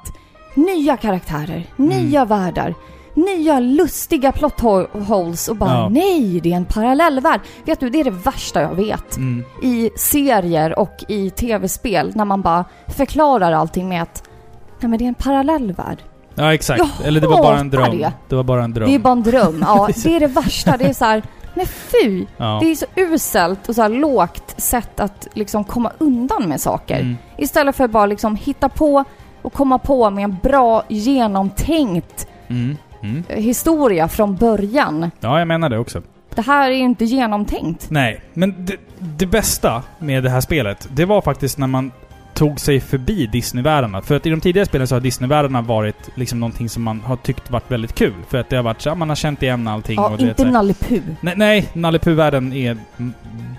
[0.53, 2.29] nya karaktärer, nya Mm.
[2.39, 2.75] världar,
[3.17, 5.89] nya lustiga plot ho- holes och bara Ja.
[5.89, 7.41] nej, det är en parallellvärld.
[7.65, 9.17] Vet du, det är det värsta jag vet.
[9.17, 9.43] Mm.
[9.63, 14.23] I serier och i tv-spel när man bara förklarar allting med att
[14.79, 15.97] nej men det är en parallellvärld.
[16.35, 16.79] Ja, exakt.
[16.79, 17.97] Jag Eller det var bara en dröm.
[17.97, 18.11] det.
[18.29, 18.35] Det.
[18.35, 18.89] var bara en dröm.
[18.89, 19.63] Det är bara en dröm.
[19.67, 20.77] Ja, det är det värsta.
[20.77, 22.25] Det är så här, men fy!
[22.37, 22.57] ja.
[22.61, 26.99] Det är så uselt och så lågt sätt att liksom komma undan med saker.
[26.99, 27.17] Mm.
[27.37, 29.03] Istället för att bara liksom hitta på
[29.41, 32.77] och komma på med en bra genomtänkt Mm.
[33.03, 33.23] Mm.
[33.29, 35.11] eh, historia från början.
[35.19, 36.01] Ja, jag menar det också.
[36.35, 37.87] Det här är ju inte genomtänkt.
[37.89, 41.91] Nej, men det, det bästa med det här spelet, det var faktiskt när man
[42.33, 44.01] tog sig förbi Disney-världarna.
[44.01, 47.15] För att i de tidigare spelen så har Disney-världarna varit liksom någonting som man har
[47.15, 48.13] tyckt varit väldigt kul.
[48.29, 50.73] För att det har varit så, man har känt igen allting Ja, och inte Nalle.
[51.21, 52.71] Nej, nej Nalle Puh-världen är...
[52.71, 53.13] mm,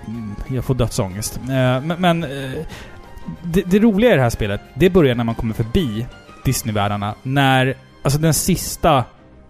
[0.07, 1.37] mm, Jag får dödsångest.
[1.37, 2.29] Eh, Men, men eh,
[3.43, 6.05] det, det roliga i det här spelet, det börjar när man kommer förbi
[6.45, 7.15] Disney-världarna.
[7.23, 9.03] När, alltså den sista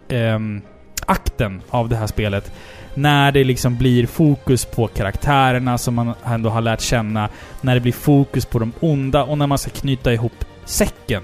[0.10, 0.62] ehm,
[1.06, 2.52] akten av det här spelet,
[2.94, 7.30] när det liksom blir fokus på karaktärerna som man ändå har lärt känna,
[7.62, 11.24] när det blir fokus på de onda och när man ska knyta ihop säcken.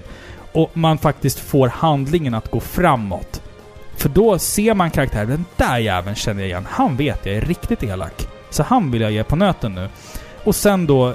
[0.52, 3.42] Och man faktiskt får handlingen att gå framåt.
[3.98, 6.68] För då ser man karaktären, den där jäveln känner jag igen.
[6.70, 8.28] Han vet jag är riktigt elak.
[8.50, 9.90] Så han vill jag ge på nöten nu.
[10.44, 11.14] Och sen då,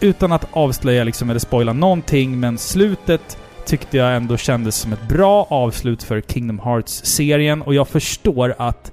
[0.00, 5.08] utan att avslöja liksom eller spoila någonting, men slutet tyckte jag ändå kändes som ett
[5.08, 7.62] bra avslut för Kingdom Hearts-serien.
[7.62, 8.92] Och jag förstår att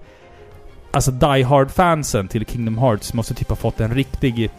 [0.91, 4.49] alltså Die Hard-fansen till Kingdom Hearts måste typ ha fått en riktig...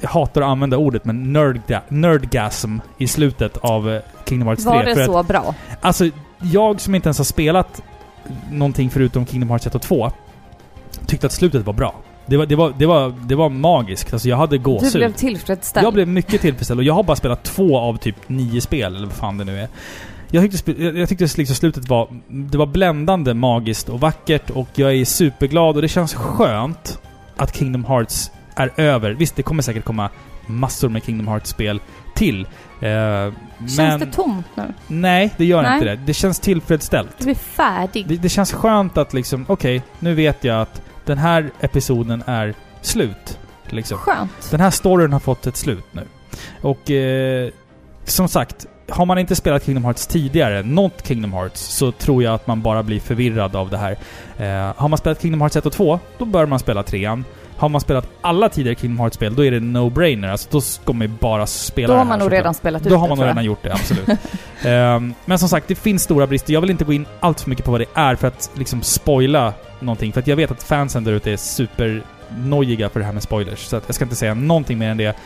[0.00, 4.70] Jag hatar att använda ordet, men nerdga, nerdgasm i slutet av eh, Kingdom Hearts 3.
[4.72, 5.54] Var För det att- så bra?
[5.80, 7.82] Alltså, jag som inte ens har spelat
[8.50, 10.10] någonting förutom Kingdom Hearts 1 och 2
[11.06, 11.94] tyckte att slutet var bra.
[12.26, 14.12] Det var, det var, det var, det var magiskt.
[14.12, 14.92] Alltså jag hade Du gåshud.
[14.92, 15.86] blev tillfredsställd.
[15.86, 19.06] Jag blev mycket tillfredsställd och jag har bara spelat två av typ nio spel, eller
[19.06, 19.68] vad fan det nu är.
[20.30, 22.08] Jag tyckte, jag tyckte liksom slutet var...
[22.28, 26.98] Det var bländande, magiskt och vackert och jag är superglad och det känns skönt
[27.36, 29.10] att Kingdom Hearts är över.
[29.10, 30.10] Visst, det kommer säkert komma
[30.46, 31.80] massor med Kingdom Hearts-spel
[32.14, 32.40] till.
[32.80, 32.88] Eh,
[33.58, 34.00] Känns men...
[34.00, 34.62] det tomt nu?
[34.86, 35.74] Nej, det gör Nej.
[35.74, 35.96] inte det.
[36.06, 37.10] Det känns tillfredsställt.
[37.18, 38.08] Du blir färdig.
[38.08, 42.54] Det, det känns skönt att liksom, okej, nu vet jag att den här episoden är
[42.80, 43.38] slut.
[43.66, 43.98] Liksom.
[43.98, 44.50] Skönt.
[44.50, 46.02] Den här storyn har fått ett slut nu.
[46.60, 47.50] Och eh,
[48.04, 52.34] som sagt, har man inte spelat Kingdom Hearts tidigare, något Kingdom Hearts, så tror jag
[52.34, 53.96] att man bara blir förvirrad av det här.
[54.38, 57.22] Eh, har man spelat Kingdom Hearts 1 och 2, då bör man spela 3
[57.56, 60.30] Har man spelat alla tidigare Kingdom Hearts-spel, då är det no-brainer.
[60.30, 62.88] Alltså då ska man ju bara spela Då har här, man nog redan spelat ut
[62.88, 64.08] Då har man nog redan gjort det, absolut.
[64.62, 66.52] Ehm, men som sagt, det finns stora brister.
[66.52, 68.82] Jag vill inte gå in allt för mycket på vad det är för att liksom
[68.82, 69.52] spoila
[69.84, 70.12] någonting.
[70.12, 73.58] För att jag vet att fansen där ute är supernojiga för det här med spoilers.
[73.66, 75.16] Så att jag ska inte säga någonting mer än det.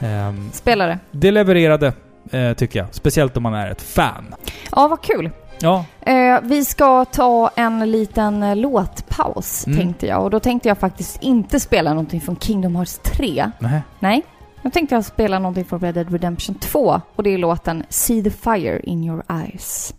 [0.00, 0.98] Ehm, Spelare.
[1.10, 1.92] det levererade,
[2.30, 2.88] eh, tycker jag.
[2.90, 4.34] Speciellt om man är ett fan.
[4.72, 5.30] Ja, vad kul.
[5.58, 9.78] Ja, Eh, vi ska ta en liten eh, låtpaus, Mm.
[9.78, 10.22] tänkte jag.
[10.24, 13.50] Och då tänkte jag faktiskt inte spela någonting från Kingdom Hearts 3.
[13.58, 13.82] nej.
[14.00, 14.22] Nej.
[14.62, 17.00] Då tänkte jag spela någonting från Red Dead Redemption 2.
[17.16, 19.94] Och det är låten See the Fire in Your Eyes.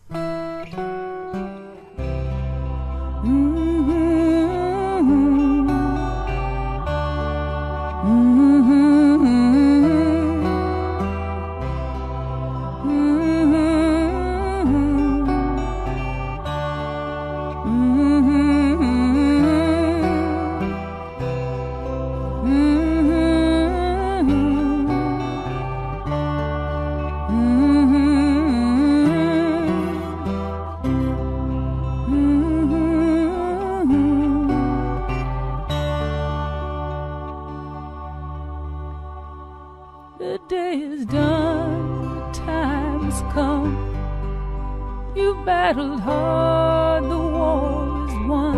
[45.46, 48.58] Battled hard, the war is won.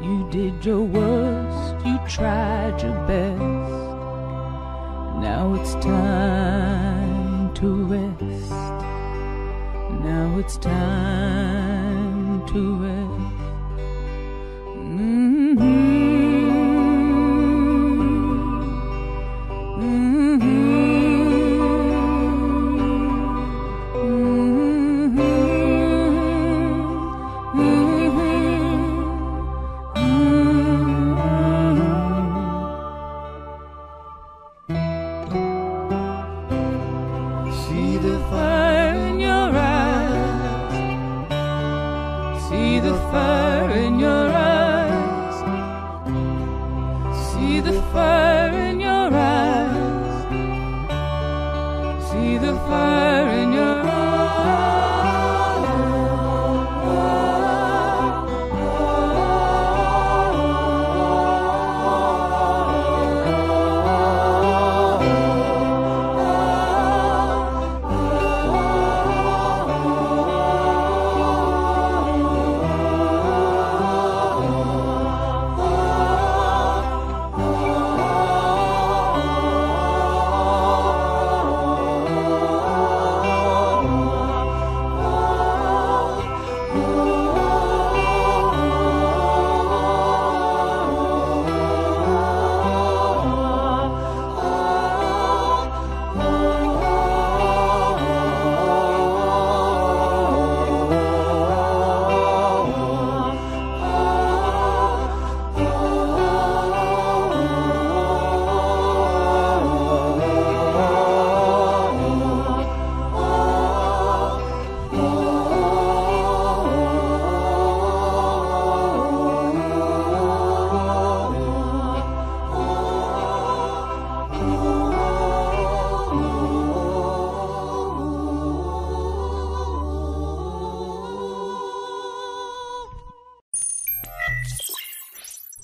[0.00, 3.40] You did your worst, you tried your best.
[5.20, 8.50] Now it's time to rest.
[10.04, 13.01] Now it's time to rest.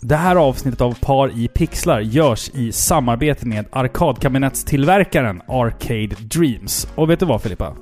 [0.09, 6.89] Det här avsnittet av Par i pixlar görs i samarbete med arkadkabinettstillverkaren Arcade Dreams.
[6.95, 7.77] Och vet du vad Filippa?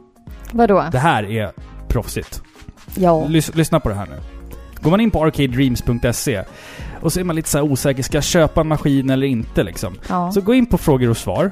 [0.53, 0.85] Vadå?
[0.93, 1.53] Det här är
[1.89, 2.43] proffsigt.
[2.95, 3.25] Ja.
[3.29, 4.21] Lys lyssna på det här nu.
[4.83, 6.43] Går man in på arcadedreams.se
[7.03, 9.63] och så är man lite så här osäker, ska jag köpa en maskin eller inte
[9.63, 9.95] liksom?
[10.09, 10.33] ja.
[10.33, 11.51] Så gå in på frågor och svar.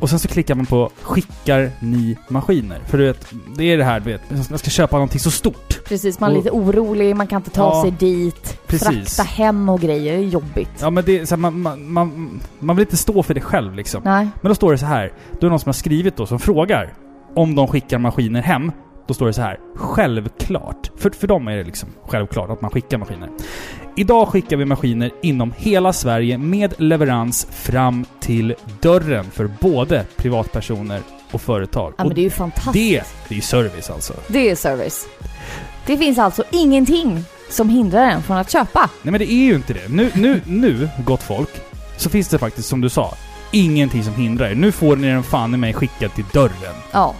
[0.00, 2.78] Och sen så klickar man på skickar ni maskiner?
[2.86, 5.84] För du vet, det är det här du vet, man ska köpa någonting så stort.
[5.84, 8.58] Precis, man är Och- lite orolig, man kan inte ta Ja, sig dit.
[8.78, 9.16] Precis.
[9.16, 10.70] Frakta hem och grejer, är jobbigt.
[10.80, 13.40] Ja men det är så här, man, man, man, man vill inte stå för det
[13.40, 14.02] själv liksom.
[14.04, 14.28] Nej.
[14.40, 15.12] Men då står det så här.
[15.30, 16.94] Då är det någon som har skrivit då som frågar
[17.34, 18.72] om de skickar maskiner hem.
[19.06, 19.58] Då står det så här.
[19.76, 20.90] Självklart.
[20.96, 23.28] För, för dem är det liksom självklart att man skickar maskiner.
[23.96, 31.00] Idag skickar vi maskiner inom hela Sverige med leverans fram till dörren för både privatpersoner
[31.34, 31.94] och företag.
[31.98, 32.74] Ja men det är ju fantastiskt.
[32.74, 34.14] det, det är service alltså.
[34.26, 35.06] Det är service.
[35.86, 38.90] Det finns alltså ingenting som hindrar en från att köpa.
[39.02, 39.88] Nej men det är ju inte det.
[39.88, 41.48] Nu, nu, nu, gott folk,
[41.96, 43.14] så finns det faktiskt som du sa,
[43.52, 44.54] ingenting som hindrar er.
[44.54, 46.74] Nu får ni den fan i mig skickad till dörren.
[46.92, 47.14] Ja,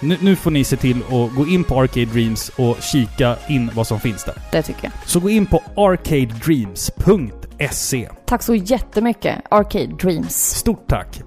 [0.00, 3.70] Nu, nu får ni se till att gå in på Arcade Dreams och kika in
[3.74, 4.34] vad som finns där.
[4.52, 4.92] det tycker jag.
[5.06, 8.08] Så gå in på arcadedreams.se.
[8.26, 10.36] Tack så jättemycket, Arcade Dreams.
[10.36, 11.22] Stort tack!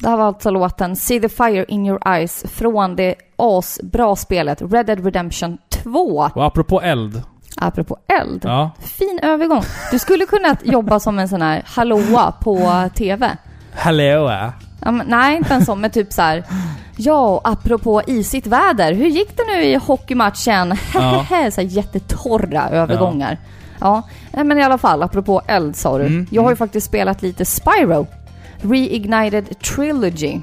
[0.00, 4.62] Det här var alltså låten See the fire in your eyes från det asbra spelet
[4.62, 6.30] Red Dead Redemption 2.
[6.34, 7.22] Och apropå eld.
[7.56, 8.40] Apropå eld.
[8.44, 8.70] Ja.
[8.78, 9.62] Fin övergång.
[9.90, 13.36] Du skulle kunna jobba som en sån här hallåa på TV.
[13.74, 14.28] Hallå!
[14.28, 14.50] äh.
[14.84, 16.44] Ja, men, nej, inte en sån, men typ så här.
[16.96, 18.92] Ja, apropå isigt väder.
[18.92, 20.74] Hur gick det nu i hockeymatchen?
[20.94, 21.26] Ja.
[21.28, 23.38] så här jättetorra övergångar.
[23.80, 24.02] Ja.
[24.32, 26.06] nej, men i alla fall, apropå eld sa du.
[26.06, 26.56] Mm, Jag har ju mm.
[26.56, 28.06] faktiskt spelat lite Spyro.
[28.62, 30.40] Reignited Trilogy.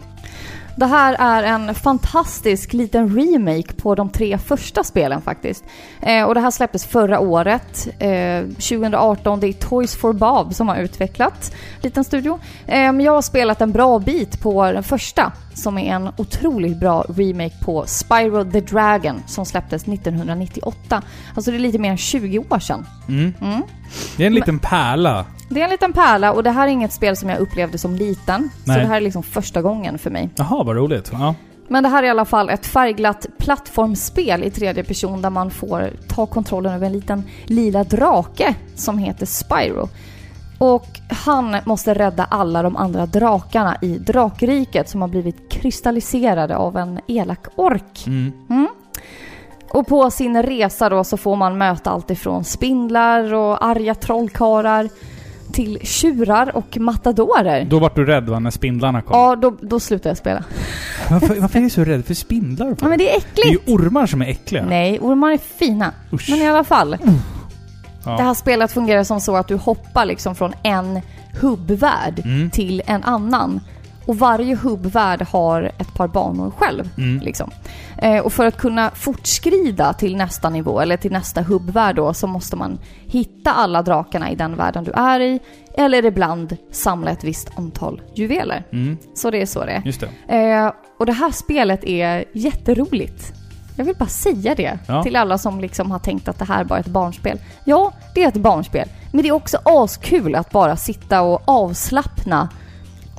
[0.78, 5.64] Det här är en fantastisk liten remake på de tre första spelen faktiskt.
[6.02, 9.40] Eh, och det här släpptes förra året, eh, 2018.
[9.40, 12.40] Det är Toys for Bob som har utvecklat liten studio.
[12.66, 16.80] Eh, men jag har spelat en bra bit på den första, som är en otroligt
[16.80, 21.02] bra remake på Spyro the Dragon som släpptes 1998.
[21.36, 22.86] Alltså det är lite mer än 20 år sedan.
[23.08, 23.34] Mm.
[23.42, 23.62] Mm.
[24.18, 25.26] Det är en liten pärla.
[25.50, 27.96] Det är en liten pärla och det här är inget spel som jag upplevde som
[27.96, 28.50] liten.
[28.66, 28.80] Så Nej.
[28.82, 30.30] det här är liksom första gången för mig.
[30.36, 31.10] Jaha, vad roligt.
[31.14, 31.36] Ja.
[31.68, 35.52] Men det här är i alla fall ett färgglatt plattformsspel i tredje person där man
[35.52, 39.90] får ta kontrollen över en liten lila drake som heter Spyro.
[40.58, 46.78] Och han måste rädda alla de andra drakarna i drakriket som har blivit kristalliserade av
[46.78, 48.04] en elak ork.
[48.08, 48.68] Mm.
[49.70, 54.90] Och på sin resa då så får man möta allt ifrån spindlar och arga trollkarlar
[55.52, 57.66] till tjurar och matadorer.
[57.66, 59.20] Då vart du rädd va, när spindlarna kom?
[59.20, 60.44] Ja, då, då slutade jag spela.
[61.10, 62.76] Varför, varför är du så rädd för spindlar?
[62.82, 63.70] Ja, men det är det är ju äckligt!
[63.70, 64.66] ormar som är äckliga.
[64.66, 65.94] Nej, ormar är fina.
[66.14, 66.30] Usch.
[66.30, 66.98] Men i alla fall.
[68.08, 68.18] Ja.
[68.18, 71.02] Det här spelet fungerar som så att du hoppar liksom från en
[71.42, 72.50] hubbvärld Mm.
[72.50, 73.60] till en annan.
[74.06, 76.90] Och varje hubbvärld har ett par banor själv.
[76.98, 77.20] Mm.
[77.26, 77.52] Liksom.
[77.98, 82.28] Eh, och för att kunna fortskrida till nästa nivå, eller till nästa hubbvärld då, så
[82.28, 85.40] måste man hitta alla drakarna i den världen du är i.
[85.78, 88.64] Eller ibland samla ett visst antal juveler.
[88.74, 88.98] Mm.
[89.16, 89.82] Så det är så det är.
[89.86, 90.36] Just det.
[90.36, 93.34] Eh, och det här spelet är jätteroligt.
[93.78, 95.04] Jag vill bara säga det Ja.
[95.04, 97.40] till alla som liksom har tänkt att det här bara är ett barnspel.
[97.64, 98.88] Ja, det är ett barnspel.
[99.12, 102.50] Men det är också askul att bara sitta och avslappna.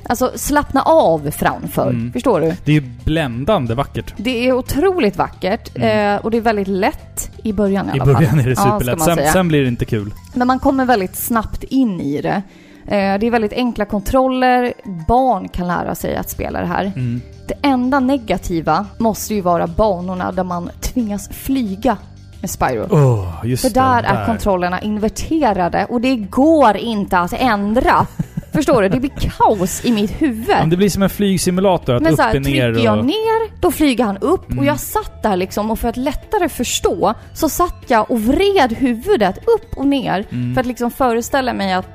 [0.09, 1.89] Alltså slappna av framför.
[1.89, 2.13] Mm.
[2.13, 2.53] Förstår du?
[2.65, 4.13] Det är bländande vackert.
[4.17, 7.97] Det är otroligt vackert eh, och det är väldigt lätt i början i Mm.
[7.97, 8.23] I alla fall.
[8.23, 8.97] början är det Ja, superlätt.
[8.99, 10.13] man sen, sen blir det inte kul.
[10.33, 12.41] Men man kommer väldigt snabbt in i det.
[12.87, 14.73] Eh, det är väldigt enkla kontroller.
[15.07, 16.85] Barn kan lära sig att spela det här.
[16.95, 17.21] Mm.
[17.49, 21.97] Det enda negativa måste ju vara banorna där man tvingas flyga
[22.41, 22.87] med Spyro.
[22.91, 23.79] Åh, just För det.
[23.79, 28.07] där är kontrollerna inverterade och det går inte att ändra.
[28.53, 28.89] Förstår du?
[28.89, 30.47] Det blir kaos i mitt huvud.
[30.47, 33.05] Men det blir som en flygsimulator, att Men upp här, och ner trycker jag och...
[33.05, 34.59] ner, då flyger han upp Mm.
[34.59, 38.73] och jag satt där liksom och för att lättare förstå så satt jag och vred
[38.77, 40.53] huvudet upp och ner Mm.
[40.53, 41.85] för att liksom föreställa mig att,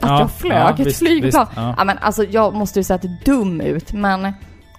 [0.00, 1.46] att Ja, jag flög ja, ett visst, flygplan.
[1.46, 1.74] visst, ja.
[1.78, 1.84] ja.
[1.84, 4.32] men alltså jag måste ju sett dum ut men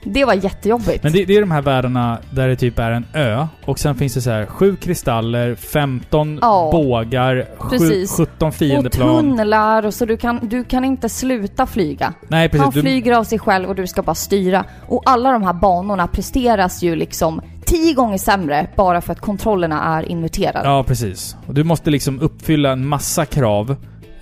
[0.04, 1.04] det var jättejobbigt.
[1.04, 3.96] Men det, det är de här världarna där det typ är en ö och sen
[3.96, 8.12] finns det så här sju kristaller, 15 Ja, bågar, sju, precis.
[8.18, 9.08] 17 och fiendeplan.
[9.38, 12.14] tunnlar och så du kan, du kan inte sluta flyga.
[12.28, 12.64] Nej precis.
[12.64, 14.66] Han Du, flyger av sig själv och du ska bara styra.
[14.88, 19.84] Och alla de här banorna presteras ju liksom tio gånger sämre bara för att kontrollerna
[19.98, 20.68] är inverterade.
[20.70, 21.36] ja precis.
[21.48, 23.76] Och du måste liksom uppfylla en massa krav.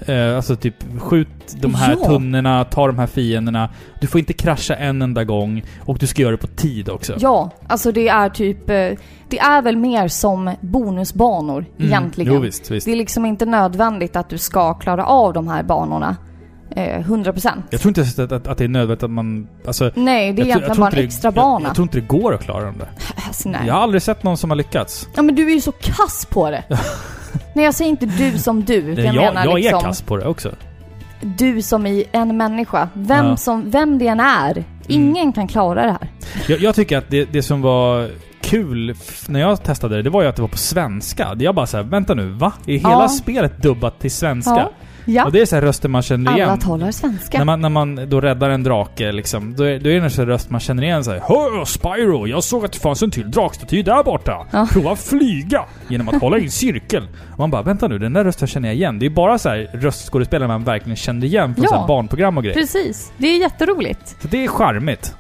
[0.06, 1.28] Eh, alltså typ skjut
[1.62, 2.08] de här Ja.
[2.08, 3.70] tunnorna, ta de här fienderna.
[4.02, 7.14] Du får inte krascha en enda gång och du ska göra det på tid också.
[7.20, 8.70] Ja, alltså det är typ...
[8.70, 8.76] eh,
[9.30, 12.34] Det är väl mer som bonusbanor Mm, egentligen.
[12.34, 12.86] Jo visst, visst.
[12.86, 16.16] Det är liksom inte nödvändigt att du ska klara av de här banorna.
[16.76, 17.52] Eh, 100%.
[17.70, 19.48] Jag tror inte att, att, att det är nödvändigt att man...
[19.68, 21.68] Alltså, Nej, det är jag, jag egentligen tror bara en extra jag, bana.
[21.68, 22.90] jag tror inte det går att klara dem där.
[23.28, 23.62] Alltså, nej.
[23.68, 25.08] Jag har aldrig sett någon som har lyckats.
[25.16, 26.64] Ja men du är ju så kass på det.
[27.54, 28.74] Nej jag säger inte du som du.
[28.74, 30.52] utan Jag, Jag, jag, menar liksom är kass på det också.
[31.22, 32.90] du som i en människa.
[32.94, 33.38] Vem, Ja.
[33.38, 34.64] som, vem det än är.
[34.88, 36.08] Ingen kan klara det här.
[36.48, 38.10] Jag, jag tycker att det, det som var
[38.42, 38.96] kul
[39.28, 41.36] när jag testade det, det var ju att det var på svenska.
[41.40, 42.54] Jag bara såhär, vänta nu, va?
[42.68, 43.08] Är hela Ja.
[43.08, 44.52] spelet dubbat till svenska?
[44.56, 44.72] Ja.
[45.10, 45.26] Ja.
[45.26, 46.60] Och det är så här röster man känner Alla igen.
[46.60, 47.38] talar svenska.
[47.38, 50.12] När man, när man då räddar en drake liksom, då är, då är det en
[50.12, 53.32] sån röst man känner igen såhär Hör Spyro, jag såg att det fanns en till
[53.32, 54.46] drakstaty där borta.
[54.52, 54.68] Ja.
[54.72, 57.08] Prova flyga genom att hålla i en cirkel.
[57.32, 59.00] Och man bara, vänta nu, den där rösten känner jag igen.
[59.00, 61.86] Det är bara så här röstskådespelare man verkligen kände igen från Ja.
[61.88, 62.58] barnprogram och grejer.
[62.60, 63.12] Precis.
[63.18, 64.16] Det är jätteroligt.
[64.22, 65.16] Så det är charmigt.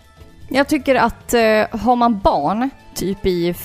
[0.49, 1.39] Jag tycker att eh,
[1.79, 3.55] har man barn, typ i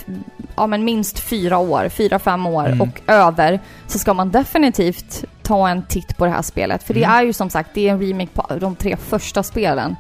[0.57, 2.81] ja, men minst fyra år, fyra, fem år Mm.
[2.81, 6.83] och över, så ska man definitivt ta en titt på det här spelet.
[6.83, 7.17] För det Mm.
[7.19, 9.97] är ju som sagt, det är en remake på de tre första spelen.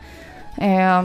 [0.57, 1.03] Eh,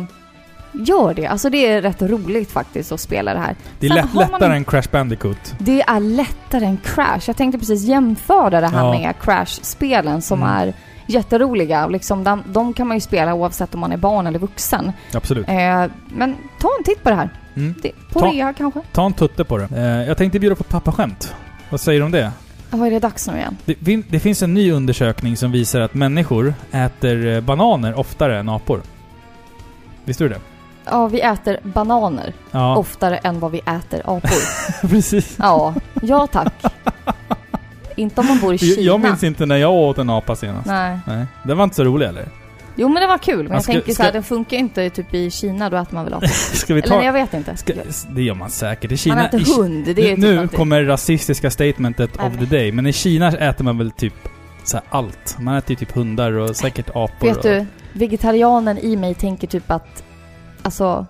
[0.74, 1.28] gör det.
[1.28, 3.56] Alltså det är rätt roligt faktiskt att spela det här.
[3.80, 5.56] Det är lätt, har man- lättare än Crash Bandicoot.
[5.60, 7.22] Det är lättare än Crash.
[7.28, 8.92] Jag tänkte precis jämföra det här Ja.
[8.92, 10.54] med Crash-spelen som Mm.
[10.56, 10.74] är
[11.08, 11.88] jätteroliga.
[11.88, 14.92] Liksom, de, de kan man ju spela oavsett om man är barn eller vuxen.
[15.14, 15.50] Absolut.
[15.50, 17.30] Eh, men ta en titt på det här.
[17.56, 17.76] Mm.
[17.82, 18.82] Det, på Ta- rea kanske?
[18.92, 19.68] Ta en tutte på det.
[19.76, 21.36] Eh, jag tänkte bjuda på pappaskämt.
[21.70, 22.32] Vad säger du om det?
[22.72, 23.58] Ja, är det dags nu igen?
[23.66, 24.02] det?
[24.10, 28.82] Det finns en ny undersökning som visar att människor äter eh, bananer oftare än apor.
[30.06, 30.40] Visste du det?
[30.86, 34.42] Ja, vi äter bananer Ja, oftare än vad vi äter apor.
[34.90, 35.36] precis.
[35.40, 36.54] ja, ja tack.
[37.96, 38.72] Inte om man bor i Kina.
[38.82, 40.68] Jag, jag minns inte när jag åt en apa senast.
[40.68, 41.00] Nej.
[41.08, 41.26] Nej.
[41.44, 42.28] Den var inte så rolig eller?
[42.80, 44.58] Jo men det var kul, men Ja, jag ska- tänker så ska- här, den funkar
[44.58, 46.28] inte typ i Kina, då äter man väl apor.
[46.56, 46.96] Ska vi Eller ta...
[46.98, 47.58] nej, jag vet inte.
[47.58, 47.74] Ska,
[48.10, 48.92] det gör man säkert.
[48.92, 49.16] I Kina...
[49.16, 52.72] man äter hund, det är nu typ nu kommer rasistiska statementet Nej, of the day.
[52.72, 54.14] Men i Kina äter man väl typ
[54.64, 55.36] så här allt.
[55.40, 57.28] Man äter ju typ hundar och säkert apor.
[57.28, 60.04] Vet och, du, vegetarianen i mig tänker typ att,
[60.62, 61.06] alltså,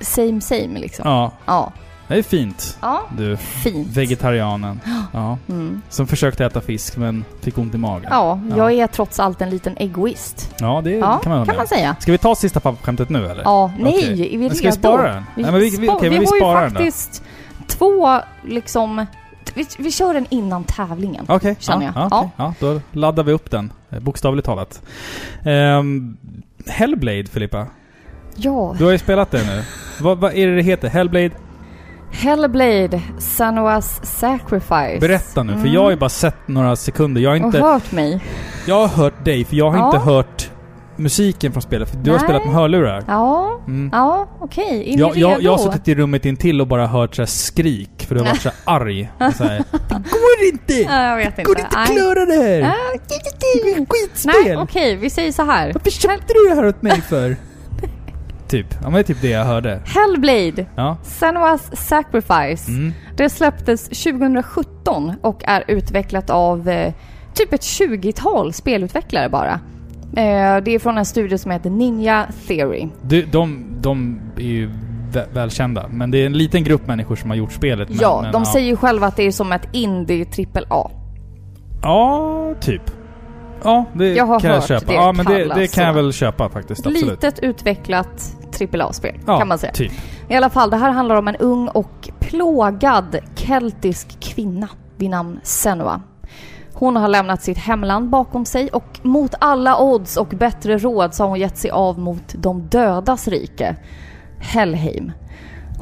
[0.00, 1.02] same same liksom.
[1.10, 1.72] Ja, Ja.
[2.08, 2.78] Det är fint.
[2.80, 3.88] Ja, Du, fint.
[3.96, 4.80] vegetarianen.
[5.12, 5.38] Ja.
[5.48, 5.82] Mm.
[5.88, 8.08] Som försökte äta fisk men fick ont i magen.
[8.10, 8.56] Ja, Ja.
[8.56, 10.54] jag är trots allt en liten egoist.
[10.58, 11.96] Ja, det Ja, kan man kan man säga.
[12.00, 13.42] Ska vi ta sista pappaskämtet nu eller?
[13.42, 14.54] Ja, nej, är vi Men redo?
[14.54, 15.24] ska vi spara den?
[15.36, 16.78] Vi, Nej, men vi, vi, okej, vi men vi har ju den då.
[16.80, 17.22] faktiskt
[17.66, 19.06] två, liksom,
[19.54, 21.24] Vi, vi kör den innan tävlingen.
[21.28, 22.02] Okej, Känner ja, jag.
[22.10, 22.30] Ja, okej.
[22.36, 23.72] ja, då laddar vi upp den.
[23.90, 24.82] eh, Bokstavligt talat.
[25.44, 26.16] Ehm,
[26.66, 27.66] Hellblade, Filippa.
[28.36, 28.74] Ja.
[28.78, 29.62] Du har ju spelat det nu.
[30.00, 30.88] Vad, vad är det det heter?
[30.88, 31.30] Hellblade?
[32.10, 34.98] Hellblade, Sanuas Sacrifice.
[35.00, 35.72] Berätta nu, för Mm.
[35.72, 37.20] jag har ju bara sett några sekunder.
[37.20, 37.58] Jag har Och inte...
[37.60, 38.20] hört mig.
[38.66, 39.86] Jag har hört dig, för jag har Ja.
[39.86, 40.50] inte hört
[40.96, 41.90] musiken från spelet.
[41.90, 42.24] För du har Nej.
[42.26, 43.04] spelat med hörlurar.
[43.06, 43.90] Ja, Mm.
[43.92, 44.64] ja okej.
[44.92, 45.40] Är ni Jag, jag, redo?
[45.42, 48.40] jag har suttit i rummet intill och bara hört så skrik, för du har varit
[48.42, 49.10] så arg.
[49.20, 50.74] Och Så här, det går inte!
[50.74, 51.42] Ja, jag vet Det inte.
[51.42, 52.60] går inte att klara det här!
[53.08, 54.34] Det är skitspel!
[54.44, 54.96] Nej, okej.
[54.96, 55.72] Vi säger så här.
[55.72, 57.36] Varför köpte du det här åt mig för?
[58.48, 58.66] Typ.
[58.74, 59.80] Ja men det är typ det jag hörde.
[59.86, 60.96] Hellblade, Ja.
[61.04, 62.68] Senua's Sacrifice.
[62.70, 62.92] Mm.
[63.16, 66.92] Det släpptes 2017 och är utvecklat av eh,
[67.34, 69.52] typ ett 20-tal spelutvecklare bara.
[70.16, 72.88] Eh, det är från en studio som heter Ninja Theory.
[73.02, 74.70] Du, de, de är ju
[75.12, 75.88] vä- välkända.
[75.90, 77.88] Men det är en liten grupp människor som har gjort spelet.
[77.88, 80.26] Men, ja, men, de säger ju själva att det är som ett indie
[80.70, 80.90] AAA.
[81.82, 82.82] Ja, typ.
[83.64, 84.86] Ja, det Jag har kan jag hört köpa.
[84.86, 86.86] det Ja, men det, det kan jag väl köpa faktiskt.
[86.86, 87.10] Absolut.
[87.10, 89.72] Litet utvecklat AAA-spel ja, kan man säga.
[89.72, 89.92] Typ.
[90.28, 95.40] I alla fall, det här handlar om en ung och plågad keltisk kvinna vid namn
[95.42, 96.00] Senua.
[96.74, 101.22] Hon har lämnat sitt hemland bakom sig och mot alla odds och bättre råd så
[101.22, 103.76] har hon gett sig av mot de dödas rike,
[104.38, 105.12] Helheim.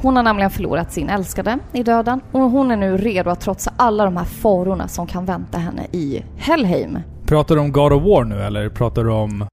[0.02, 3.72] Hon har nämligen förlorat sin älskade i döden och hon är nu redo att trotsa
[3.76, 6.98] alla de här farorna som kan vänta henne i Helheim.
[7.26, 9.46] Pratar du om God of War nu eller pratar du om...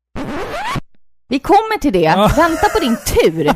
[1.29, 2.09] Vi kommer till det.
[2.37, 3.55] Vänta på din tur.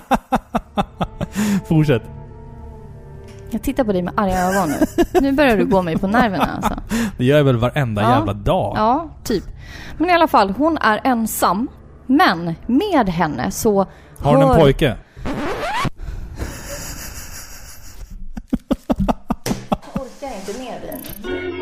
[1.68, 2.02] Fortsätt.
[3.50, 4.86] Jag tittar på dig med arga ögon nu.
[5.22, 6.80] Nu börjar du gå mig på nerverna alltså.
[7.18, 8.10] Det gör jag väl varenda Ja.
[8.10, 8.74] jävla dag.
[8.78, 9.44] Ja, typ.
[9.98, 11.68] Men i alla fall, hon är ensam.
[12.06, 13.86] Men med henne så
[14.20, 14.96] Har hon en hör- pojke?
[19.94, 21.57] orkar inte med dig.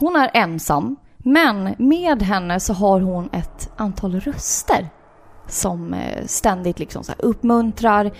[0.00, 4.88] Hon är ensam, men med henne så har hon ett antal röster
[5.48, 8.10] som eh, ständigt liksom så här uppmuntrar,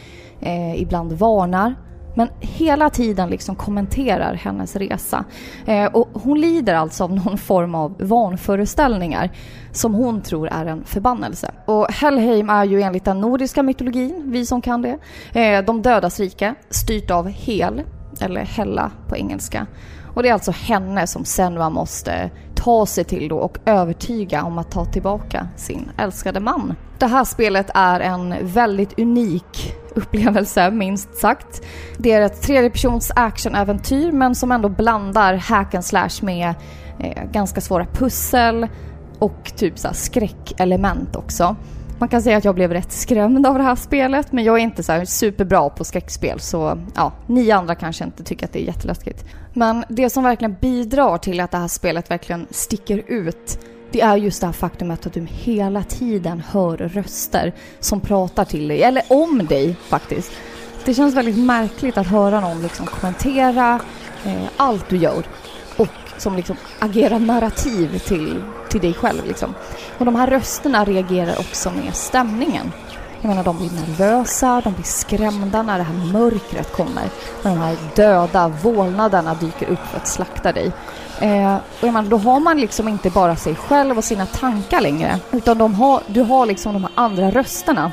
[0.41, 1.75] eh, ibland varnar.
[2.15, 5.25] Men hela tiden liksom kommenterar hennes resa.
[5.67, 9.31] Eh, och hon lider alltså av någon form av vanföreställningar
[9.73, 11.51] som hon tror är en förbannelse.
[11.67, 14.99] Och Helheim är ju enligt den nordiska mytologin, vi som kan det,
[15.33, 17.83] eh, de dödas rike, styrt av Hel,
[18.21, 19.67] eller Hella på engelska.
[20.15, 24.59] Och det är alltså henne som Senua måste ta sig till då och övertyga om
[24.59, 26.75] att ta tillbaka sin älskade man.
[26.99, 31.63] Det här spelet är en väldigt unik upplevelse, minst sagt.
[31.99, 36.55] Det är ett tredjepersons actionäventyr men som ändå blandar hack and slash med
[36.99, 38.67] eh, ganska svåra pussel
[39.19, 41.57] och typ så här skräckelement också.
[41.99, 44.63] Man kan säga att jag blev rätt skrämd av det här spelet men jag är
[44.63, 48.63] inte så här superbra på skräckspel så ja, ni andra kanske inte tycker att det
[48.63, 49.25] är jätteläskigt.
[49.53, 53.59] Men det som verkligen bidrar till att det här spelet verkligen sticker ut
[53.93, 58.69] det är just det här faktumet att du hela tiden hör röster som pratar till
[58.69, 60.33] dig, eller om dig faktiskt.
[60.85, 63.81] Det känns väldigt märkligt att höra någon liksom kommentera
[64.25, 65.25] eh, allt du gör
[65.77, 65.89] och
[66.19, 69.27] som liksom agerar narrativ till, till dig själv.
[69.27, 69.55] Liksom.
[69.99, 72.73] Och de här rösterna reagerar också med stämningen.
[73.23, 77.05] Jag menar, de blir nervösa, de blir skrämda när det här mörkret kommer.
[77.43, 80.73] När de här döda vålnaderna dyker upp för att slakta dig.
[81.21, 84.81] Eh, och jag menar, då har man liksom inte bara sig själv och sina tankar
[84.81, 85.19] längre.
[85.31, 87.93] Utan de har, du har liksom de här andra rösterna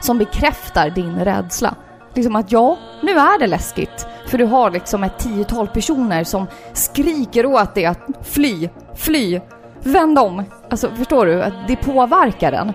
[0.00, 1.74] som bekräftar din rädsla.
[2.14, 4.06] Liksom att ja, nu är det läskigt.
[4.26, 9.40] För du har liksom ett tiotal personer som skriker åt dig att fly, fly,
[9.82, 10.44] vänd om.
[10.70, 11.42] Alltså förstår du?
[11.42, 12.72] Att det påverkar den.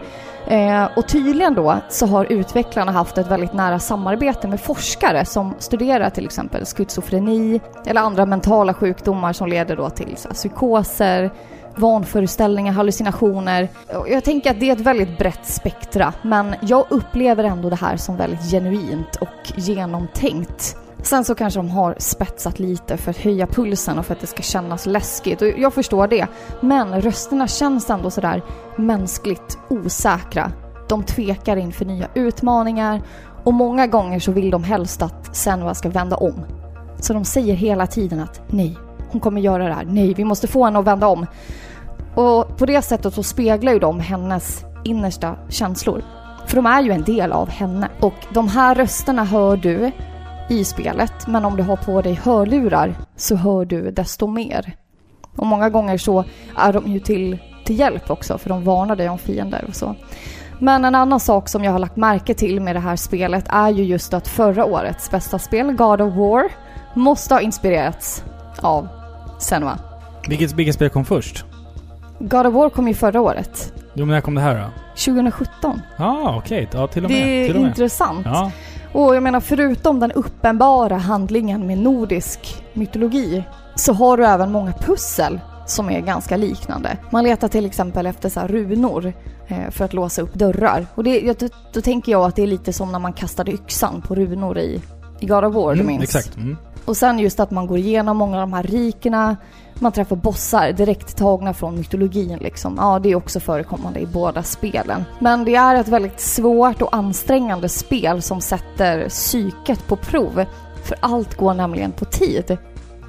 [0.47, 5.55] Eh, och tydligen då så har utvecklarna haft ett väldigt nära samarbete med forskare som
[5.59, 11.31] studerar till exempel schizofreni eller andra mentala sjukdomar som leder då till så här, psykoser,
[11.75, 13.69] vanföreställningar, hallucinationer.
[14.09, 17.97] Jag tänker att det är ett väldigt brett spektra men jag upplever ändå det här
[17.97, 20.77] som väldigt genuint och genomtänkt.
[21.05, 24.27] Sen så kanske de har spetsat lite för att höja pulsen och för att det
[24.27, 26.27] ska kännas läskigt och jag förstår det.
[26.61, 28.41] Men rösterna känns ändå sådär
[28.75, 30.51] mänskligt osäkra.
[30.89, 33.01] De tvekar inför nya utmaningar
[33.43, 36.45] och många gånger så vill de helst att Senua ska vända om.
[36.99, 38.77] Så de säger hela tiden att nej,
[39.11, 39.85] hon kommer göra det här.
[39.85, 41.25] Nej, vi måste få henne att vända om.
[42.15, 46.03] Och på det sättet så speglar ju de hennes innersta känslor.
[46.47, 47.89] För de är ju en del av henne.
[48.01, 49.91] Och de här rösterna hör du
[50.49, 54.75] i spelet, men om du har på dig hörlurar så hör du desto mer.
[55.35, 56.23] Och många gånger så
[56.57, 59.95] är de ju till, till hjälp också för de varnar dig om fiender och så.
[60.59, 63.69] Men en annan sak som jag har lagt märke till med det här spelet är
[63.69, 66.51] ju just att förra årets bästa spel, God of War,
[66.93, 68.23] måste ha inspirerats
[68.61, 68.87] av
[69.39, 69.79] Senua.
[70.27, 71.45] Vilket, vilket spel kom först?
[72.19, 74.69] God of War kom ju förra året, Jo, men när kom det här då?
[74.95, 75.81] 2017.
[75.97, 76.69] Ja, ah, okej.
[76.73, 77.27] Ja, till och med.
[77.27, 78.25] Det är intressant.
[78.25, 78.51] Ja.
[78.95, 83.43] Och jag menar, förutom den uppenbara handlingen med nordisk mytologi
[83.75, 86.97] så har du även många pussel som är ganska liknande.
[87.09, 89.13] Man letar till exempel efter så runor
[89.47, 90.87] eh, för att låsa upp dörrar.
[90.95, 94.15] Och det, då, tänker jag att det är lite som när man kastade yxan på
[94.15, 94.81] runor i,
[95.19, 96.03] i God of War, du Mm, minns?
[96.03, 96.37] exakt.
[96.37, 96.57] Mm.
[96.85, 99.37] Och sen just att man går igenom många av de här rikena,
[99.79, 102.75] man träffar bossar direkt tagna från mytologin liksom.
[102.77, 105.05] Ja, det är också förekommande i båda spelen.
[105.19, 110.45] Men det är ett väldigt svårt och ansträngande spel som sätter psyket på prov.
[110.83, 112.57] För allt går nämligen på tid.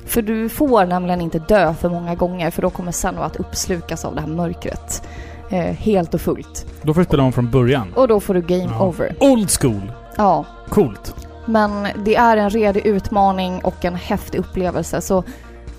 [0.07, 4.05] För du får nämligen inte dö för många gånger för då kommer Senua att uppslukas
[4.05, 5.09] av det här mörkret.
[5.51, 6.67] Eh, helt och fullt.
[6.83, 7.93] Då får du spela om från början.
[7.97, 8.87] Och då får du game Ja.
[8.87, 9.17] over.
[9.21, 9.93] Old school.
[10.17, 11.15] Ja, Coolt.
[11.49, 15.25] Men det är en redig utmaning och en häftig upplevelse så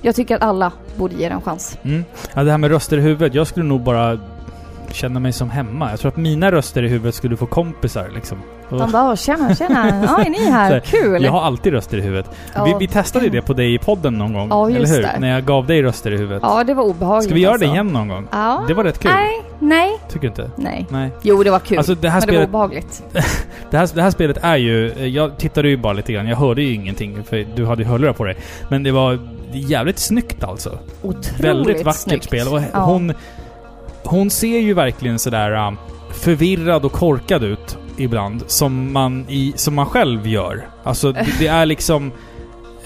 [0.01, 1.77] jag tycker att alla borde ge det en chans.
[1.83, 2.05] Mm.
[2.33, 3.33] Ja, det här med röster i huvudet.
[3.33, 4.19] Jag skulle nog bara
[4.93, 5.89] känna mig som hemma.
[5.89, 8.37] Jag tror att mina röster i huvudet skulle få kompisar liksom.
[8.69, 10.79] Man bara “tjena, tjena, ja är ni här?
[10.79, 12.29] Kul!” jag har alltid röster i huvudet.
[12.55, 12.63] Ja.
[12.63, 14.69] Vi, vi testade det på dig i podden någon gång.
[14.71, 15.01] Just eller hur?
[15.13, 15.19] det.
[15.19, 16.39] När jag gav dig röster i huvudet.
[16.45, 17.73] Ja, det var obehagligt Ska vi göra det alltså.
[17.73, 18.27] igen någon gång?
[18.31, 18.63] Ja.
[18.67, 19.11] Det var rätt kul.
[19.11, 20.51] Nej, nej, Tycker inte?
[20.55, 20.85] nej.
[20.89, 21.11] Nej.
[21.21, 21.77] Jo, det var kul.
[21.77, 23.03] Alltså det här, men det var spelet, obehagligt.
[23.71, 24.93] det, här, det här spelet är ju...
[25.07, 26.27] Jag tittade ju bara lite grann.
[26.27, 28.37] Jag hörde ju ingenting för du hade ju hörlurar på dig.
[28.69, 29.19] Men det var
[29.51, 30.79] jävligt snyggt alltså.
[31.01, 32.23] Otroligt Väldigt vackert snyggt.
[32.23, 32.47] spel.
[32.47, 32.79] Och Ja.
[32.79, 33.13] hon...
[34.03, 35.77] Hon ser ju verkligen sådär um,
[36.11, 38.43] förvirrad och korkad ut ibland.
[38.47, 40.69] Som man, i, som man själv gör.
[40.83, 42.11] Alltså det, det är liksom...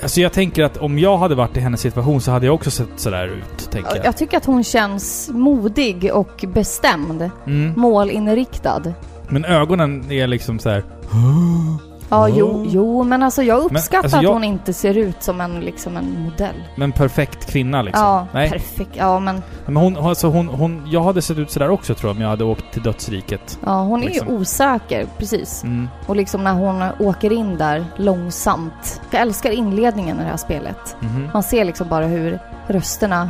[0.02, 2.72] Alltså jag tänker att om jag hade varit i hennes situation så hade jag också
[2.72, 4.06] sett sådär ut, tänker jag.
[4.06, 7.30] Jag tycker att hon känns modig och bestämd.
[7.48, 7.74] Mm.
[7.78, 8.94] Målinriktad.
[9.30, 10.84] Men ögonen är liksom så här.
[12.12, 12.38] Ja, Oh.
[12.38, 15.60] jo, jo, men alltså jag uppskattar alltså, att jag- hon inte ser ut som en,
[15.60, 16.56] liksom en modell.
[16.76, 18.04] Men perfekt kvinna liksom.
[18.06, 18.50] Ja, Nej.
[18.50, 18.92] perfekt.
[18.94, 22.16] Ja, men Men hon, alltså hon, hon, jag hade sett ut sådär också tror jag
[22.16, 23.60] om jag hade åkt till dödsriket.
[23.66, 24.28] ja, hon är Liksom.
[24.28, 25.64] ju osäker, precis.
[25.64, 25.90] Mm.
[26.08, 29.02] Och liksom när hon åker in där långsamt.
[29.12, 30.96] Jag älskar inledningen i det här spelet.
[31.00, 31.30] Mhm.
[31.34, 33.30] Man ser liksom bara hur rösterna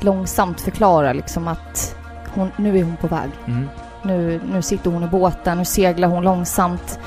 [0.00, 1.96] långsamt förklarar liksom att
[2.34, 3.30] hon, nu är hon på väg.
[3.46, 3.68] Mm.
[4.02, 6.98] Nu, nu sitter hon i båten, nu seglar hon långsamt.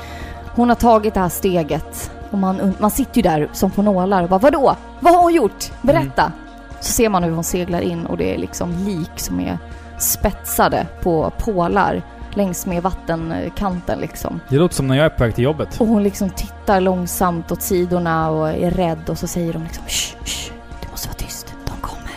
[0.54, 2.10] Hon har tagit det här steget.
[2.30, 4.76] Och man, man sitter ju där som på nålar och bara vadå?
[5.00, 5.72] Vad har hon gjort?
[5.82, 6.32] Berätta!
[6.80, 9.58] Så ser man hur hon seglar in och det är liksom lik som är
[9.98, 12.02] spetsade på pålar
[12.34, 14.40] längs med vattenkanten liksom.
[14.48, 15.80] Det låter som när jag är på väg till jobbet.
[15.80, 19.84] Och hon liksom tittar långsamt åt sidorna och är rädd och så säger hon liksom
[19.86, 22.12] shh, shh, du måste vara tyst, de kommer.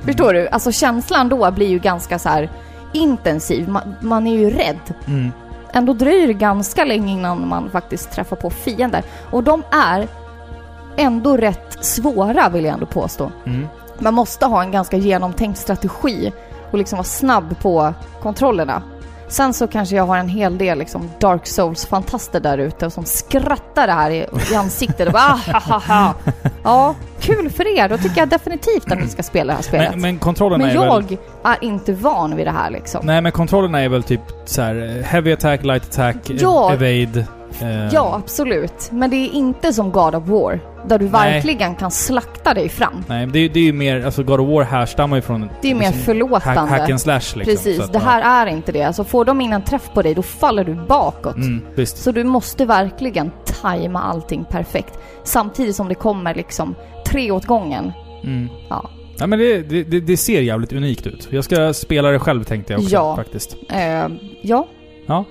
[0.00, 0.48] Förstår du?
[0.48, 2.50] Alltså känslan då blir ju ganska så här
[2.92, 3.68] intensiv.
[3.68, 4.94] Man, man är ju rädd.
[5.06, 5.32] Mm.
[5.72, 9.02] Ändå dröjer det ganska länge innan man faktiskt träffar på fiender.
[9.30, 10.08] Och de är
[10.96, 13.30] ändå rätt svåra vill jag ändå påstå.
[13.46, 13.66] Mm.
[13.98, 16.32] Man måste ha en ganska genomtänkt strategi
[16.70, 18.82] och liksom vara snabb på kontrollerna.
[19.30, 23.86] Sen så kanske jag har en hel del liksom Dark Souls-fantaster där ute som skrattar
[23.86, 26.14] det här i, i ansiktet och bara ah, ha, ha, ha.
[26.64, 27.88] Ja, kul för er.
[27.88, 29.90] Då tycker jag definitivt att ni ska spela det här spelet.
[29.90, 31.16] Men, men kontrollerna Men är jag väl...
[31.44, 33.06] är inte van vid det här liksom.
[33.06, 36.72] Nej men kontrollerna är väl typ så här eh, heavy attack, light attack, Ja.
[36.72, 37.24] ev- evade.
[37.62, 38.88] Eh, Ja, absolut.
[38.92, 41.12] Men det är inte som God of War, där du Nej.
[41.32, 43.04] verkligen kan slakta dig fram.
[43.08, 44.04] Nej, det, är- det är ju mer...
[44.04, 45.50] Alltså God of War härstammar ju från...
[45.62, 46.60] Det är mer liksom, förlåtande.
[46.60, 47.42] hack, hack and slash liksom.
[47.44, 48.10] Precis, att, det ja.
[48.10, 48.82] här är inte det.
[48.82, 51.36] Alltså får de in en träff på dig, då faller du bakåt.
[51.36, 51.96] Mm, visst.
[51.96, 53.30] Så du måste verkligen
[53.62, 54.98] tajma allting perfekt.
[55.24, 56.74] Samtidigt som det kommer liksom
[57.06, 57.92] tre åt gången.
[58.24, 58.48] Mm.
[58.68, 58.90] Ja.
[59.18, 61.28] Ja men det, det, det, det ser jävligt unikt ut.
[61.30, 63.16] Jag ska spela det själv tänkte jag också Ja.
[63.16, 63.56] faktiskt.
[63.68, 64.06] Eh,
[64.42, 64.66] ja,
[65.06, 65.24] Ja.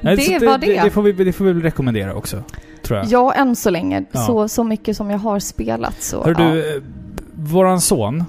[0.00, 0.66] Nej, Det så var det.
[0.66, 2.42] Det, det, får vi, det får vi rekommendera också.
[2.82, 3.06] Tror jag.
[3.06, 4.04] ja än så länge.
[4.12, 4.20] Ja.
[4.20, 6.24] Så, så mycket som jag har spelat så...
[6.24, 6.52] Hör ja.
[6.52, 6.82] du, eh,
[7.34, 8.24] våran son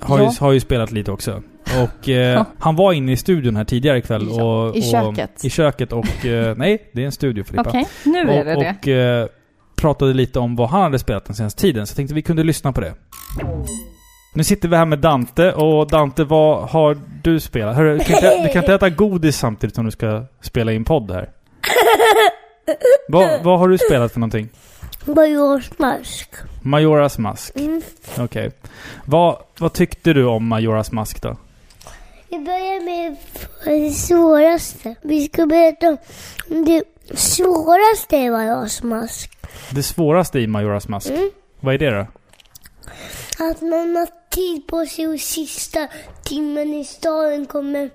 [0.00, 0.24] har, Ja.
[0.24, 1.42] ju, har ju spelat lite också.
[1.82, 4.76] Och eh, han var inne i studion här tidigare ikväll Ja, och...
[4.76, 5.44] i och, köket.
[5.44, 6.26] I köket och...
[6.26, 7.68] Eh, nej, det är en studio Filippa.
[7.68, 8.76] Okej, nu är det och, det.
[8.80, 9.26] och eh,
[9.76, 12.44] pratade lite om vad han hade spelat den senaste tiden, så jag tänkte vi kunde
[12.44, 12.94] lyssna på det.
[14.34, 17.76] Nu sitter vi här med Dante, och Dante, vad har du spelat?
[17.76, 20.84] Hörru, du, kan inte, du kan inte äta godis samtidigt som du ska spela in
[20.84, 21.30] podd här.
[23.08, 24.48] vad, vad har du spelat för någonting?
[25.04, 26.34] Majoras mask.
[26.62, 27.56] Majoras mask.
[27.56, 27.82] Mm.
[28.18, 28.50] Okej.
[29.04, 31.36] Vad, vad tyckte du om Majoras mask då?
[32.28, 33.16] Vi börjar med
[33.64, 34.94] det svåraste.
[35.02, 35.96] Vi ska berätta
[36.50, 39.38] om det svåraste i Majoras mask.
[39.70, 41.10] Det svåraste i Majoras mask?
[41.10, 41.30] Mm.
[41.60, 42.06] Vad är det då?
[43.44, 45.88] Att man tid på sig och sista
[46.24, 47.90] timmen i staden kommer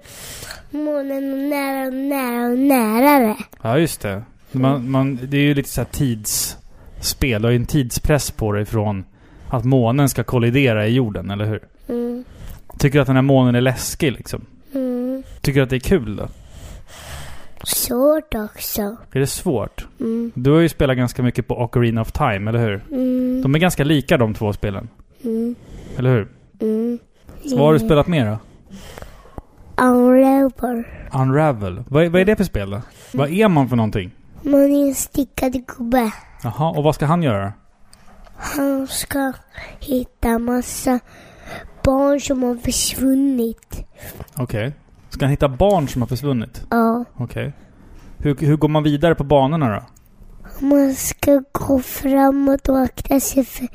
[0.72, 3.36] månen nära och nära och närare.
[3.62, 4.24] Ja, just det.
[4.52, 7.42] Man, man, det är ju lite så här tidsspel.
[7.42, 9.06] Du har ju en tidspress på dig från
[9.50, 11.64] att månen ska kollidera i jorden, eller hur?
[11.88, 12.24] Mm.
[12.80, 14.46] Tycker du att den här månen är läskig liksom?
[14.74, 15.24] Mm.
[15.42, 16.28] Tycker du att det är kul då?
[17.64, 18.82] Svårt också.
[19.12, 19.88] Är det svårt?
[20.00, 20.32] Mm.
[20.36, 22.84] Du har ju spelat ganska mycket på Ocarina of Time, eller hur?
[22.92, 23.42] Mm.
[23.42, 24.90] De är ganska lika de två spelen.
[25.24, 25.56] Mm.
[25.98, 26.28] Eller hur?
[26.60, 27.00] Mm.
[27.46, 28.38] Så vad har du spelat mer då?
[29.84, 30.84] Unravel.
[31.14, 31.84] Unravel.
[31.88, 32.82] Vad är, vad är det för spel då?
[33.14, 34.12] Vad är man för någonting?
[34.42, 36.12] Man är en stickad gubbe.
[36.44, 37.54] Jaha, och vad ska han göra?
[38.36, 39.34] Han ska
[39.80, 41.00] hitta massa
[41.84, 43.86] barn som har försvunnit.
[44.36, 44.74] Okej.
[45.10, 46.66] Ska han hitta barn som har försvunnit?
[46.70, 47.06] Ja.
[47.14, 47.54] Okej.
[48.18, 49.84] Hur, hur går man vidare på banorna då?
[50.66, 53.68] Man ska gå framåt och akta sig för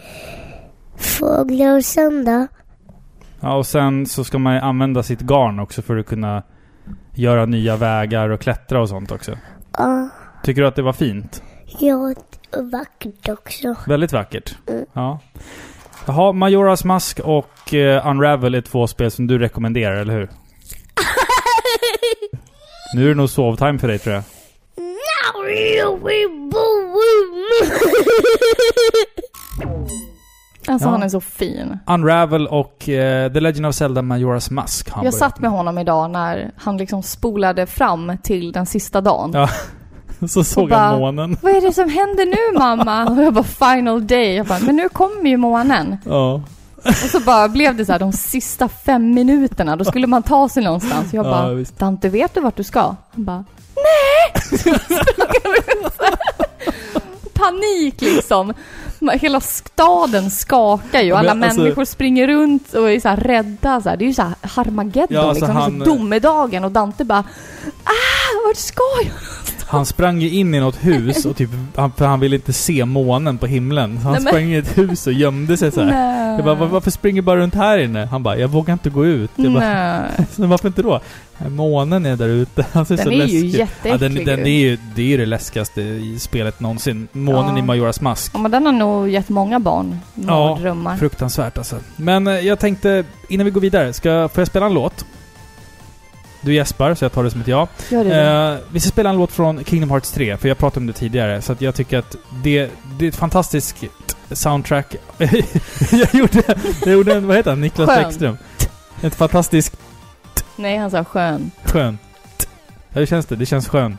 [1.03, 2.46] fåglar och sen då?
[3.40, 6.42] Ja, och sen så ska man använda sitt garn också för att kunna
[7.14, 9.38] göra nya vägar och klättra och sånt också.
[9.78, 10.09] Ja.
[10.44, 11.42] Tycker du att det var fint?
[11.78, 11.94] Ja,
[12.57, 13.74] och vackert också.
[13.86, 14.57] Väldigt vackert.
[14.68, 14.84] Mm.
[14.92, 15.18] Ja.
[16.07, 20.28] Jaha, Majoras Mask och eh, Unravel är två spel som du rekommenderar, eller hur?
[22.94, 24.24] Nu är det nog sovtime för dig tror jag.
[24.76, 26.53] Now you will.
[30.68, 30.92] Alltså Ja.
[30.92, 31.78] han är så fin.
[31.86, 34.90] Unravel och eh, The Legend of Zelda Majoras Mask.
[34.90, 39.30] han Jag satt med honom idag när han liksom spolade fram till den sista dagen.
[39.34, 39.48] Ja.
[40.28, 41.36] Så såg bara- han månen.
[41.42, 43.06] Vad är det som händer nu mamma?
[43.10, 44.34] Och jag bara final day.
[44.36, 45.96] Jag bara, men nu kommer ju månen.
[46.04, 46.42] Ja.
[46.84, 49.76] Och så bara blev det så här de sista fem minuterna.
[49.76, 51.12] Då skulle man ta sig någonstans.
[51.14, 51.78] Jag Ja, bara, visst.
[51.78, 52.80] Dante vet du vart du ska?
[52.80, 53.44] Han bara,
[53.76, 54.42] nej!
[57.34, 58.54] Panik liksom.
[59.20, 61.09] Hela staden skakar ju.
[61.09, 63.80] Ja, Alla alltså- människor springer runt och är så rädda.
[63.80, 63.96] Så här.
[63.96, 65.57] Det är ju så här Harmageddon Ja, alltså liksom.
[65.57, 67.24] han- så domedagen och Dante bara,
[67.84, 69.12] ah, vart ska jag?
[69.73, 72.85] Han sprang ju in i något hus och typ, han, för han ville inte se
[72.85, 73.99] månen på himlen.
[74.03, 75.91] Så han Nej, sprang in i ett hus och gömde sig så här.
[75.91, 76.37] Nej.
[76.37, 78.05] Jag bara, "Va- varför springer du bara runt här inne?
[78.07, 79.31] Han bara, jag vågar inte gå ut.
[79.37, 81.01] Jag bara, så varför inte då?
[81.39, 82.66] "Nej, Månen är där ute.
[82.73, 83.93] Han ser Den så är ju läskig ut." jätteäcklig.
[83.93, 84.55] Ja, den, den ju.
[84.55, 87.09] är ju, det är ju det läskigaste i spelet någonsin.
[87.12, 87.59] Månen Ja.
[87.59, 88.31] i Majoras Mask.
[88.35, 90.97] Ja, men den har nog gett många barn Ja, mardrömmar.
[90.97, 91.77] Fruktansvärt alltså.
[91.97, 95.05] Men eh, jag tänkte, innan vi går vidare, ska, får jag spela en låt?
[96.43, 97.68] Du gäspar, så jag tar det som ett ja.
[97.88, 98.53] Gör det det?
[98.53, 100.93] Eh, vi ska spela en låt från Kingdom Hearts 3, för jag pratade om det
[100.93, 101.43] tidigare.
[101.43, 103.84] Så jag tycker att det, det är ett fantastiskt
[104.30, 104.95] soundtrack.
[105.90, 106.43] jag, gjorde,
[106.84, 107.61] jag gjorde en, vad heter han?
[107.61, 108.03] Niklas Skön.
[108.03, 108.36] Bäckström.
[109.03, 109.76] Ett fantastiskt
[110.57, 111.51] Nej, han sa skön.
[111.64, 111.99] skön.
[112.93, 113.36] Ja, hur känns det?
[113.36, 113.99] Det känns skön.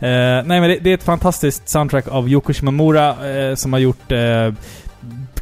[0.00, 0.08] Eh,
[0.44, 4.12] nej men det, det är ett fantastiskt soundtrack av Yoko Shimomura eh, som har gjort
[4.12, 4.52] eh,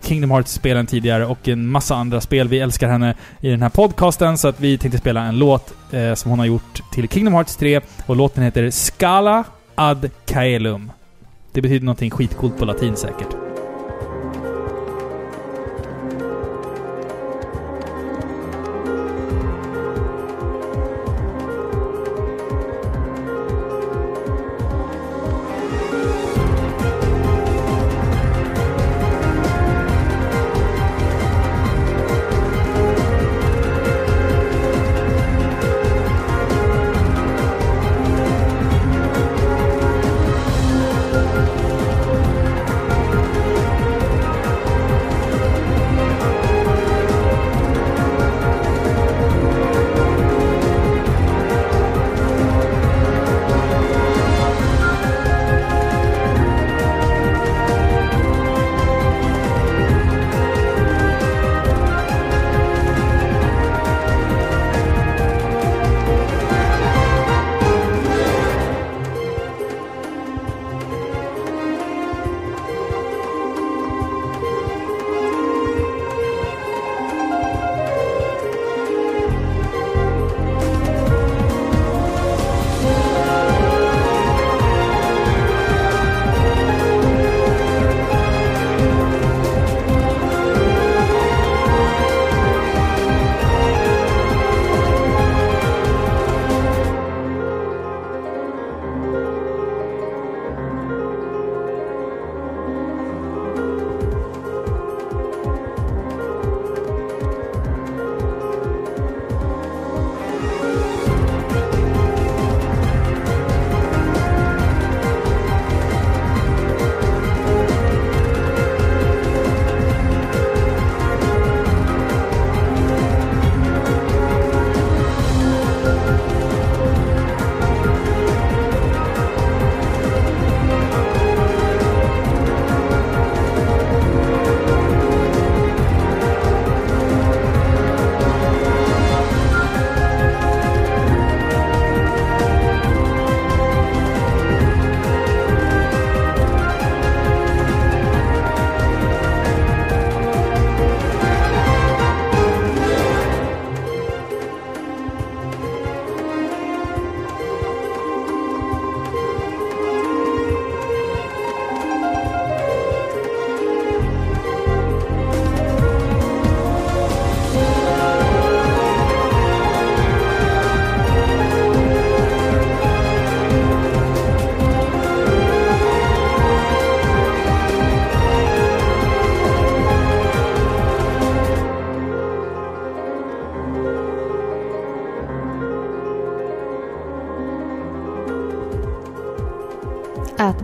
[0.02, 2.48] Kingdom Hearts-spelen tidigare och en massa andra spel.
[2.48, 6.14] Vi älskar henne i den här podcasten så att vi tänkte spela en låt eh,
[6.14, 9.44] som hon har gjort till Kingdom Hearts 3 och låten heter Scala
[9.74, 10.92] ad Caelum.
[11.52, 13.51] Det betyder någonting skitcoolt på latin säkert.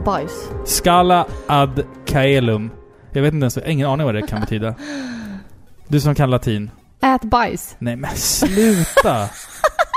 [0.08, 0.50] Bajs.
[0.64, 2.70] Scala ad caelum.
[3.12, 4.74] Jag vet inte ens, jag har ingen aning vad det kan betyda.
[5.90, 6.70] Du som kan latin.
[7.00, 7.76] Ät bajs.
[7.78, 9.28] Nej men sluta!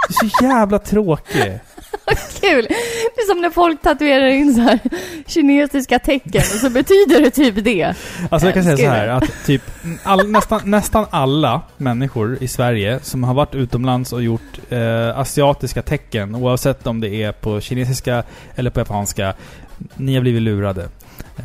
[0.10, 1.60] Du är så jävla tråkig.
[2.42, 2.68] Kul!
[3.16, 4.80] Det är som när folk tatuerar in så här
[5.28, 7.96] kinesiska tecken och så betyder det typ det.
[8.30, 9.62] Alltså jag kan säga så här att typ
[10.04, 15.82] all, nästan, nästan alla människor i Sverige som har varit utomlands och gjort eh, asiatiska
[15.82, 18.24] tecken, oavsett om det är på kinesiska
[18.56, 19.34] eller på japanska,
[19.96, 20.90] ni har blivit lurade.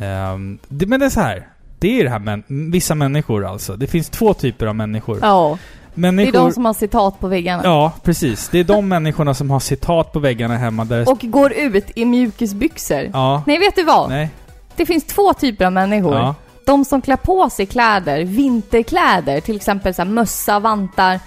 [0.01, 1.47] Ehm, det, men det är så här.
[1.79, 3.75] Det är det här med vissa människor alltså.
[3.75, 5.19] Det finns två typer av människor.
[5.21, 5.57] Ja,
[5.93, 7.61] det är människor de som har citat på väggarna.
[7.63, 8.49] Ja, precis.
[8.49, 12.05] Det är de människorna som har citat på väggarna hemma där Och går ut i
[12.05, 13.09] mjukisbyxor.
[13.13, 13.43] Ja.
[13.47, 14.09] Nej, vet du vad?
[14.09, 14.29] Nej.
[14.75, 16.15] Det finns två typer av människor.
[16.15, 16.35] Ja.
[16.65, 21.19] De som klär på sig kläder, vinterkläder, till exempel så mössa, vantar,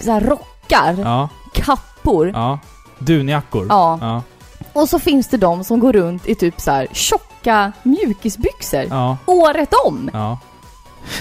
[0.00, 1.28] så rockar, Ja.
[1.52, 2.30] kappor.
[2.34, 2.58] Ja.
[2.98, 3.66] Dunjackor.
[3.68, 3.98] Ja.
[4.00, 4.22] Ja.
[4.72, 8.84] Och så finns det de som går runt i typ så här tjocka mjukisbyxor.
[8.90, 9.16] Ja.
[9.26, 10.10] Året om!
[10.12, 10.38] ja.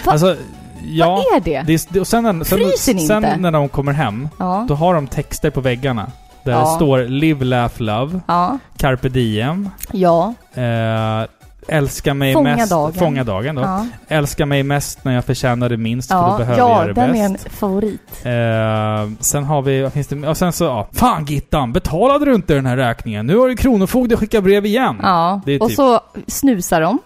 [0.06, 0.36] Va- Alltså,
[0.86, 1.08] ja.
[1.16, 1.64] Vad är det?
[1.68, 3.38] Det är, och sen, när- sen, sen inte?
[3.38, 4.66] när de kommer hem, Ja.
[4.68, 6.12] då har de texter på väggarna.
[6.44, 6.60] Där Ja.
[6.60, 8.58] det står 'Live, laugh, love' Ja.
[8.78, 10.34] 'Carpe diem' Ja.
[10.54, 11.28] eh,
[11.72, 12.94] 'Älska mig Fånga mest' dagen.
[12.94, 13.62] Fånga dagen då.
[13.62, 13.86] Ja.
[14.08, 16.94] 'Älska mig mest när jag förtjänar det minst, för då Ja, behöver jag ja det
[16.94, 18.02] den är bäst' en favorit.
[18.24, 20.88] Eh, sen har vi, vad finns det Och sen så, ja.
[20.94, 21.74] Fan Gittan!
[21.74, 23.26] Betalade du inte den här räkningen?
[23.28, 25.00] Nu har ju Kronofogden skickat brev igen.
[25.02, 25.34] Ja.
[25.62, 27.00] Och typ- så snusar de.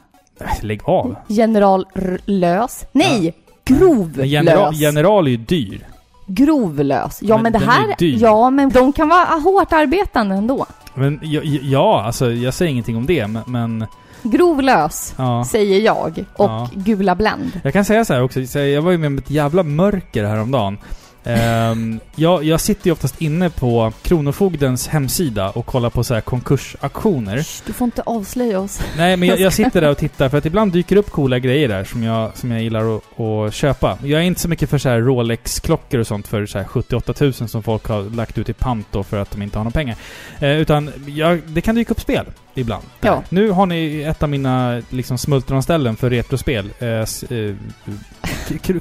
[0.61, 1.15] Lägg av.
[1.27, 1.85] General
[2.25, 2.85] lös.
[2.91, 3.33] Nej!
[3.65, 4.17] Grovlös.
[4.17, 5.87] Men General, general är ju dyr.
[6.27, 7.19] Grovlös.
[7.21, 7.95] Ja Men men, det här...
[7.99, 10.65] Ja men de kan vara hårt arbetande ändå.
[10.93, 13.43] Men ja, ja, alltså jag säger ingenting om det, men...
[13.47, 13.85] men
[14.23, 15.45] Grovlös, ja.
[15.51, 16.25] säger jag.
[16.33, 16.69] Och Ja.
[16.73, 17.51] gula Blend.
[17.63, 20.23] Jag kan säga så här också, så jag var ju med om ett jävla mörker
[20.25, 20.77] häromdagen.
[21.25, 26.21] Um, jag, jag sitter ju oftast inne på Kronofogdens hemsida och kollar på så här
[26.21, 27.47] konkursaktioner.
[27.65, 28.81] Du får inte avslöja oss.
[28.97, 31.67] Nej, men jag, jag sitter där och tittar för att ibland dyker upp coola grejer
[31.67, 33.97] där som jag, som jag gillar att, att köpa.
[34.03, 37.13] Jag är inte så mycket för så här Rolex-klockor och sånt för så här 78
[37.19, 39.73] 000 som folk har lagt ut i pant då för att de inte har några
[39.73, 39.95] pengar.
[40.39, 42.83] Eh, utan jag, det kan dyka upp spel ibland.
[43.01, 43.23] Ja.
[43.29, 46.69] Nu har ni ett av mina liksom, smultronställen för retrospel.
[46.79, 47.55] Eh, eh,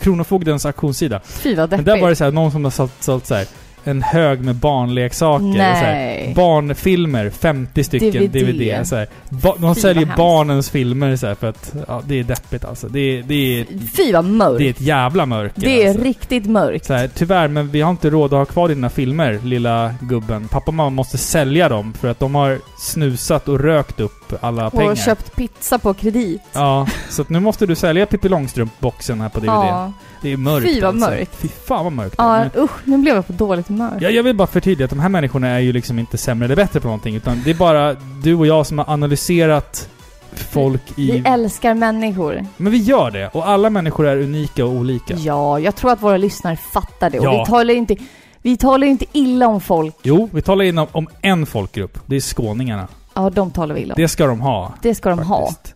[0.01, 1.21] Kronofogdens auktionssida.
[1.25, 1.87] Fy vad Men deppigt.
[1.87, 3.47] där var det så här, någon som har sålt, sålt så här,
[3.85, 5.47] en hög med barnleksaker.
[5.47, 8.33] och Så här, barnfilmer, 50 stycken DVD.
[8.47, 8.87] DVD.
[8.87, 9.07] så här.
[9.29, 12.89] Ba, de Fy, säljer barnens filmer så här, för att ja, det är deppigt alltså.
[12.89, 13.67] Det är, det är,
[13.97, 14.59] Fy vad mörkt.
[14.59, 16.05] det är ett jävla mörker Det är alltså.
[16.05, 16.87] riktigt mörkt.
[16.87, 20.49] så här, tyvärr, men vi har inte råd att ha kvar dina filmer, lilla gubben.
[20.49, 24.71] Pappa och mamma måste sälja dem för att de har snusat och rökt upp alla
[24.71, 24.91] pengar.
[24.91, 26.43] Och köpt pizza på kredit.
[26.53, 29.49] Ja, så nu måste du sälja Pippi Långstrump-boxen här på DVD.
[29.49, 29.93] Ja.
[30.23, 31.11] Det är mörkt Fy, vad alltså.
[31.11, 31.37] mörkt.
[31.37, 32.15] Fy fan vad mörkt.
[32.19, 32.71] Ja, Men- usch.
[32.85, 33.99] Nu blev jag på dåligt humör.
[34.01, 36.57] Ja, jag vill bara förtydliga att de här människorna är ju liksom inte sämre eller
[36.57, 37.15] bättre på någonting.
[37.17, 39.89] Utan det är bara du och jag som har analyserat
[40.35, 41.13] folk i...
[41.13, 42.47] Vi älskar människor.
[42.57, 43.29] Men vi gör det.
[43.29, 45.15] Och alla människor är unika och olika.
[45.15, 47.19] Ja, jag tror att våra lyssnare fattar det.
[47.19, 47.39] Och Ja.
[47.45, 47.97] vi talar inte...
[48.45, 49.95] Vi talar ju inte illa om folk.
[50.03, 51.99] Jo, vi talar in om, om en folkgrupp.
[52.07, 52.89] Det är skåningarna.
[53.15, 54.03] Ja, de talar vi illa om.
[54.03, 54.75] Det ska de ha.
[54.83, 55.47] Det ska de ha.
[55.51, 55.75] faktiskt.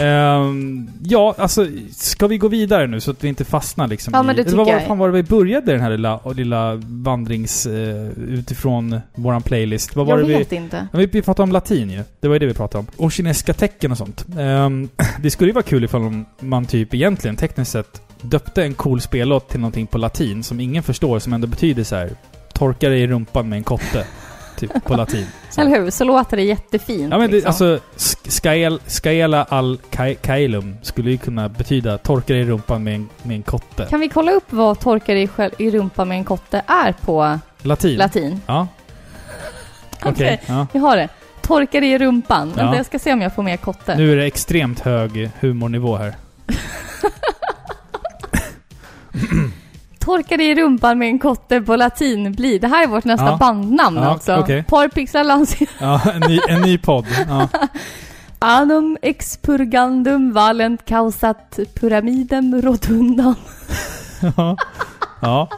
[0.00, 4.22] Ehm, ja, alltså, ska vi gå vidare nu så att vi inte fastnar liksom Ja,
[4.22, 4.44] men det i...
[4.44, 4.86] tycker vad var, jag.
[4.86, 7.66] fan var det vi började den här lilla, lilla vandrings...
[7.66, 9.96] Eh, utifrån våran playlist?
[9.96, 10.38] Vad var Jag det vi...
[10.38, 10.86] vet inte.
[10.92, 12.02] Ja, Vi, vi pratade om latin ju.
[12.20, 13.04] Det var ju det vi pratade om.
[13.04, 14.26] Och kinesiska tecken och sånt.
[14.38, 14.88] Ehm,
[15.22, 19.00] det skulle ju vara kul ifall om man typ egentligen tekniskt sett döpte en cool
[19.00, 22.10] spellåt till någonting på latin som ingen förstår som ändå betyder så här.
[22.52, 24.06] Torka dig i rumpan med en kotte.
[24.58, 25.26] Typ på latin.
[25.50, 25.60] Så.
[25.60, 25.90] Eller hur?
[25.90, 27.10] Så låter det jättefint.
[27.12, 27.48] Ja men det, liksom.
[27.48, 29.78] alltså, sk- skael, skaela al
[30.22, 33.86] kailum skulle ju kunna betyda torka dig i rumpan med en, med en kotte.
[33.90, 35.28] Kan vi kolla upp vad torka dig
[35.58, 37.98] i rumpan med en kotte är på Latin?
[37.98, 38.40] latin?
[38.46, 38.68] Ja.
[40.00, 40.12] Okej.
[40.12, 40.40] Okej.
[40.46, 40.66] ja.
[40.72, 41.08] Vi har det.
[41.42, 42.52] Torka dig i rumpan.
[42.56, 42.76] Ja.
[42.76, 43.96] Jag ska se om jag får med kotte.
[43.96, 46.14] Nu är det extremt hög humornivå här.
[50.08, 52.60] Torka dig i rumpan med en kotte på latin blir.
[52.60, 53.36] Det här är vårt nästa Ja.
[53.36, 54.36] bandnamn Ja, alltså.
[54.36, 54.62] okej.
[54.68, 57.06] Parpixlar lanserar Ja, en ny, en ny podd.
[57.28, 57.48] Ja.
[58.38, 63.34] Anum expurgandum valent causat pyramidem rotundam.
[64.36, 64.56] Ja.
[65.22, 65.48] ja.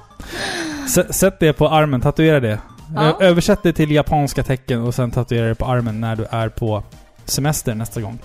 [0.87, 2.59] S- sätt det på armen, tatuera det.
[2.95, 3.17] Ja.
[3.21, 6.83] Översätt det till japanska tecken och sen tatuera det på armen när du är på
[7.25, 8.19] semester nästa gång.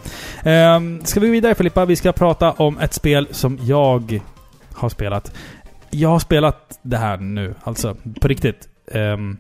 [0.46, 1.86] Um, ska vi gå vidare Filippa?
[1.86, 4.22] Vi ska prata om ett spel som jag
[4.74, 5.32] har spelat.
[5.90, 8.70] Jag har spelat det här nu, alltså på riktigt.
[8.86, 9.38] Um,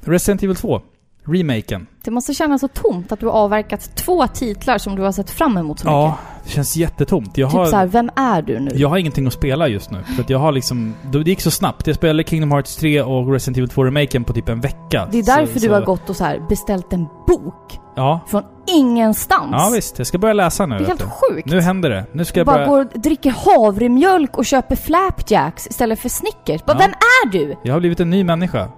[0.00, 0.82] Resident Evil 2
[1.28, 1.86] remaken.
[2.04, 5.30] Det måste kännas så tomt att du har avverkat två titlar som du har sett
[5.30, 6.44] fram emot så Ja, mycket.
[6.44, 7.38] det känns jättetomt.
[7.38, 8.70] Jag Typ har, såhär, vem är du nu?
[8.74, 10.02] jag har ingenting att spela just nu.
[10.02, 10.94] För att jag har liksom...
[11.12, 11.86] Det gick så snabbt.
[11.86, 15.08] Jag spelade Kingdom Hearts 3 och Resident Evil 2-remaken på typ en vecka.
[15.12, 18.20] Det är därför Så- du så- har gått och så här beställt en bok Ja.
[18.28, 19.48] från ingenstans.
[19.52, 20.78] Ja visst, jag ska börja läsa nu.
[20.78, 21.46] Det är helt sjukt.
[21.50, 22.04] Nu händer det.
[22.12, 22.68] Nu ska jag bara börja...
[22.68, 26.64] går och dricker havremjölk och köper flapjacks istället för Snickers.
[26.64, 26.78] Bara, Ja.
[26.78, 27.56] Vem är du?
[27.62, 28.68] Jag har blivit en ny människa.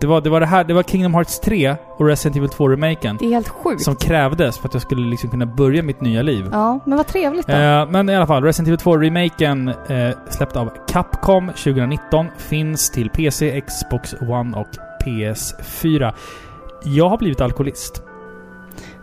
[0.00, 3.16] Det var det, var det här, det var Kingdom Hearts 3 och Resident Evil 2-remaken
[3.18, 3.82] Det är helt sjukt.
[3.82, 6.48] som krävdes för att jag skulle liksom kunna börja mitt nya liv.
[6.52, 7.52] Ja, men vad trevligt då.
[7.52, 13.10] Eh, men i alla fall, Resident Evil 2-remaken eh, släppt av Capcom 2019 finns till
[13.10, 14.68] PC, Xbox One och
[15.04, 16.12] PS4.
[16.84, 18.02] Jag har blivit alkoholist.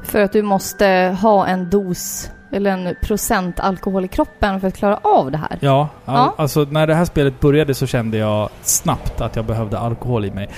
[0.03, 4.75] För att du måste ha en dos eller en procent alkohol i kroppen för att
[4.77, 5.57] klara av det här.
[5.61, 6.33] Ja, all, Ja.
[6.37, 10.31] alltså när det här spelet började så kände jag snabbt att jag behövde alkohol i
[10.31, 10.49] mig.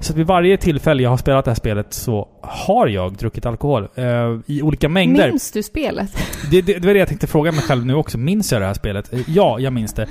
[0.00, 3.46] Så att vid varje tillfälle jag har spelat det här spelet så har jag druckit
[3.46, 3.88] alkohol.
[3.94, 4.04] Eh,
[4.46, 5.28] I olika mängder.
[5.28, 6.10] Minns du spelet?
[6.50, 8.18] Det, det, det var det jag tänkte fråga mig själv nu också.
[8.18, 9.12] Minns jag det här spelet?
[9.12, 10.06] Eh, Ja, jag minns det.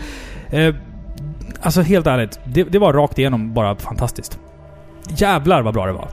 [0.51, 0.75] Eh,
[1.61, 4.39] alltså helt ärligt, det, det var rakt igenom bara fantastiskt.
[5.17, 6.07] Jävlar vad bra det var.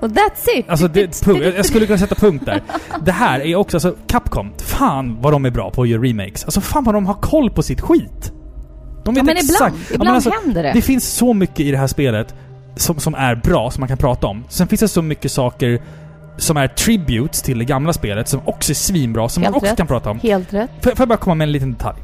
[0.00, 0.68] Och that's it!
[0.68, 1.44] Alltså det, punkt.
[1.56, 2.62] Jag skulle kunna sätta punkt där.
[3.04, 6.44] Det här är också, alltså Capcom, fan vad de är bra på att göra remakes.
[6.44, 8.32] Alltså fan vad de har koll på sitt skit.
[9.04, 9.58] De vet Ja, men exakt.
[9.58, 10.72] ibland, Ja, ibland alltså, händer det.
[10.72, 12.34] det finns så mycket i det här spelet
[12.76, 14.44] som, som är bra, som man kan prata om.
[14.48, 15.82] Sen finns det så mycket saker
[16.36, 19.70] som är tributes till det gamla spelet, som också är svinbra, som Helt man också
[19.70, 19.76] rätt.
[19.76, 20.18] kan prata om.
[20.18, 20.70] Helt rätt.
[20.80, 21.98] Får, får jag bara komma med en liten detalj?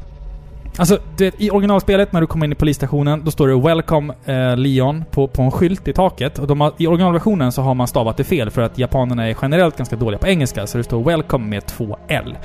[0.77, 4.13] Alltså, du vet, i originalspelet när du kommer in i polisstationen, då står det 'Welcome
[4.25, 6.39] eh, Leon' på, på en skylt i taket.
[6.39, 9.77] Och har, i originalversionen så har man stavat det fel för att japanerna är generellt
[9.77, 12.37] ganska dåliga på engelska, så det står 'Welcome' med två L.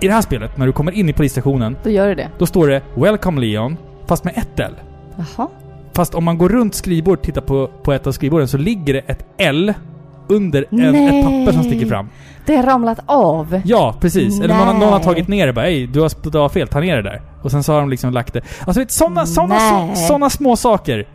[0.00, 2.28] I det här spelet, när du kommer in i polisstationen, Då gör du det.
[2.38, 3.76] då står det 'Welcome Leon'
[4.06, 4.74] fast med ett L.
[5.16, 5.48] Jaha.
[5.92, 8.94] Fast om man går runt skrivbordet och tittar på, på ett av skrivborden så ligger
[8.94, 9.74] det ett L
[10.28, 12.08] under en, ett papper som sticker fram.
[12.46, 13.60] Det har ramlat av.
[13.64, 14.40] Ja, precis.
[14.40, 16.80] Eller någon, någon har tagit ner det bara Ej, du har, du har fel, ta
[16.80, 17.22] ner det där.
[17.42, 18.40] Och sen så har de liksom lagt det.
[18.66, 21.08] Alltså vet, såna, såna, så, såna små saker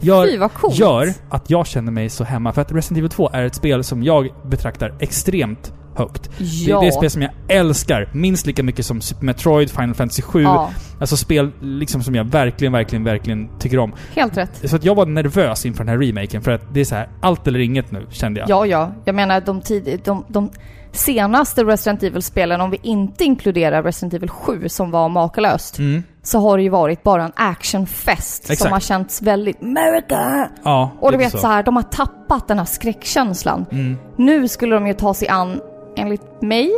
[0.00, 0.78] Fy gör, vad coolt.
[0.78, 2.52] gör att jag känner mig så hemma.
[2.52, 6.30] För att Resident Evil 2 är ett spel som jag betraktar extremt högt.
[6.38, 6.80] Ja.
[6.80, 10.22] Det, det är spel som jag älskar minst lika mycket som Super Metroid, Final Fantasy
[10.22, 10.42] 7.
[10.42, 10.70] Ja,
[11.00, 13.92] Alltså spel liksom som jag verkligen, verkligen, verkligen tycker om.
[14.14, 14.70] helt rätt.
[14.70, 17.08] Så att jag var nervös inför den här remaken för att det är så här
[17.22, 18.48] allt eller inget nu, kände jag.
[18.50, 18.92] Ja, ja.
[19.04, 20.50] Jag menar de, tid, de, de
[20.92, 26.02] senaste Resident Evil-spelen, om vi inte inkluderar Resident Evil 7 som var makalöst, Mm.
[26.22, 28.62] så har det ju varit bara en actionfest Exakt.
[28.62, 30.48] som har känts väldigt America!
[30.64, 31.46] Ja, Och du vet så.
[31.46, 33.66] här, de har tappat den här skräckkänslan.
[33.72, 33.96] Mm.
[34.16, 35.60] Nu skulle de ju ta sig an,
[35.96, 36.70] enligt mig,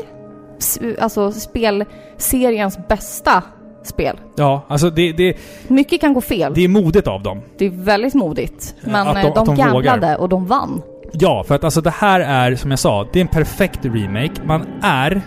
[0.99, 3.43] alltså spelseriens bästa
[3.83, 4.17] spel.
[4.37, 5.37] Ja, alltså det, det,
[5.69, 6.53] Mycket kan gå fel.
[6.55, 7.41] det är modigt av dem.
[7.59, 8.75] Det är väldigt modigt.
[8.85, 10.17] Men Att de- eh, de, att de gamblade vågar.
[10.21, 10.83] och de vann.
[11.13, 14.33] Ja, för att alltså det här är, som jag sa, det är en perfekt remake.
[14.45, 15.23] Man är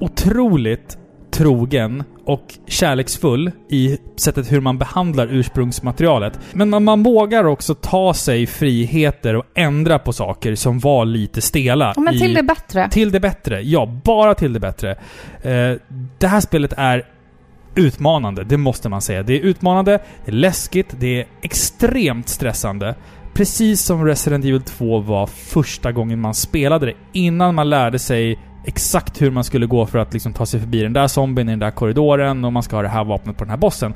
[0.00, 0.98] otroligt
[1.32, 6.40] trogen och kärleksfull i sättet hur man behandlar ursprungsmaterialet.
[6.52, 11.40] Men man, man vågar också ta sig friheter och ändra på saker som var lite
[11.40, 11.94] stela.
[11.96, 12.88] Men i, till det bättre.
[12.90, 13.86] Till det bättre, ja.
[14.04, 14.90] Bara till det bättre.
[15.42, 15.76] Eh,
[16.18, 17.04] det här spelet är
[17.74, 19.22] utmanande, det måste man säga.
[19.22, 22.94] Det är utmanande, det är läskigt, det är extremt stressande.
[23.34, 26.94] Precis som Resident Evil 2 var första gången man spelade det.
[27.12, 30.82] Innan man lärde sig exakt hur man skulle gå för att liksom ta sig förbi
[30.82, 33.44] den där zombien i den där korridoren och man ska ha det här vapnet på
[33.44, 33.94] den här bossen.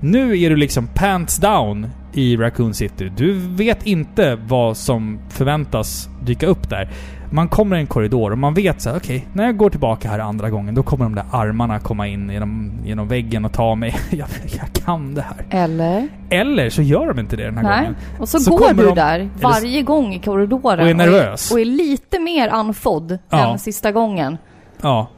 [0.00, 3.12] Nu är du liksom pants down i Raccoon City.
[3.16, 6.88] Du vet inte vad som förväntas dyka upp där.
[7.30, 10.08] Man kommer i en korridor och man vet så här: okej, när jag går tillbaka
[10.10, 13.74] här andra gången, då kommer de där armarna komma in genom, genom väggen och ta
[13.74, 13.96] mig.
[14.10, 15.62] jag, jag kan det här.
[15.64, 16.08] Eller?
[16.30, 17.78] Eller så gör de inte det den här Nej.
[17.78, 17.96] gången.
[18.18, 20.80] Och så, Så går du de- där varje gång i korridoren.
[20.80, 21.50] Och är nervös.
[21.52, 23.52] Och är, och är lite mer andfådd Ja.
[23.52, 24.36] än sista gången.
[24.82, 25.08] Ja.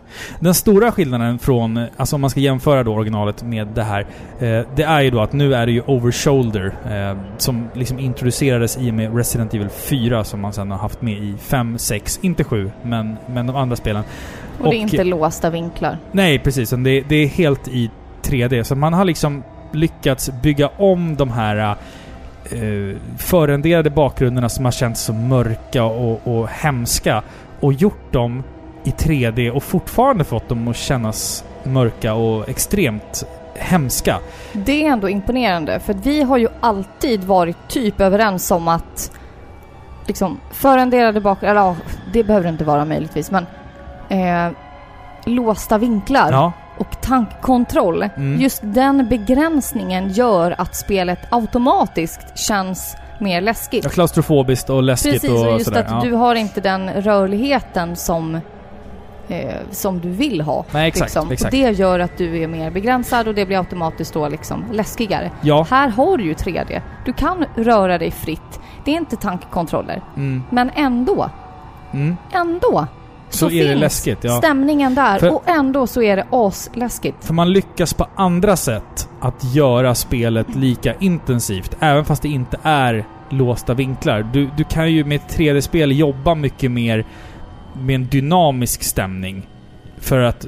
[0.40, 4.00] Den stora skillnaden från, alltså om man ska jämföra då originalet med det här,
[4.38, 7.98] eh, det är ju då att nu är det ju over shoulder, eh, som liksom
[7.98, 11.78] introducerades i och med Resident Evil 4 som man sen har haft med i 5,
[11.78, 14.02] 6, inte 7, men, men de andra spelen.
[14.58, 15.98] Och, det är inte låsta vinklar.
[16.12, 16.70] Nej, precis.
[16.70, 17.90] Det, det är helt i
[18.22, 18.62] 3D.
[18.62, 19.42] Så man har liksom
[19.72, 21.76] lyckats bygga om de här
[22.44, 27.22] eh, förrenderade bakgrunderna som har känts så mörka och, och hemska
[27.60, 28.42] och gjort dem
[28.84, 33.24] i 3D och fortfarande fått dem att kännas mörka och extremt
[33.54, 34.18] hemska.
[34.52, 39.12] Det är ändå imponerande, för vi har ju alltid varit typ överens om att
[40.06, 41.76] liksom förenderade bakgrundar, eller ja,
[42.12, 43.46] det behöver det inte vara möjligtvis, men
[44.08, 44.52] eh,
[45.24, 48.02] låsta vinklar Ja, och tankkontroll.
[48.02, 48.40] Mm.
[48.40, 53.84] Just den begränsningen gör att spelet automatiskt känns mer läskigt.
[53.84, 55.80] Ja, klaustrofobiskt och läskigt Precis, och, och just sådär.
[55.80, 56.00] att ja.
[56.04, 58.40] du har inte den rörligheten som,
[59.30, 60.64] eh, som du vill ha.
[60.70, 61.32] Nej, exakt, liksom.
[61.32, 61.54] exakt.
[61.54, 65.30] Och det gör att du är mer begränsad och det blir automatiskt då liksom läskigare.
[65.40, 65.66] Ja.
[65.70, 66.80] Här har du ju 3D.
[67.04, 68.60] Du kan röra dig fritt.
[68.84, 70.02] Det är inte tankkontroller.
[70.16, 71.30] Mm, Men ändå,
[71.92, 72.16] mm.
[72.32, 72.86] ändå
[73.30, 74.38] Så, är det läskigt, ja.
[74.38, 77.24] stämningen där För- och ändå så är det asläskigt.
[77.24, 82.58] För man lyckas på andra sätt att göra spelet lika intensivt, även fast det inte
[82.62, 84.28] är låsta vinklar.
[84.32, 87.04] Du, du kan ju med ett 3D-spel jobba mycket mer
[87.78, 89.48] med en dynamisk stämning.
[89.98, 90.46] För att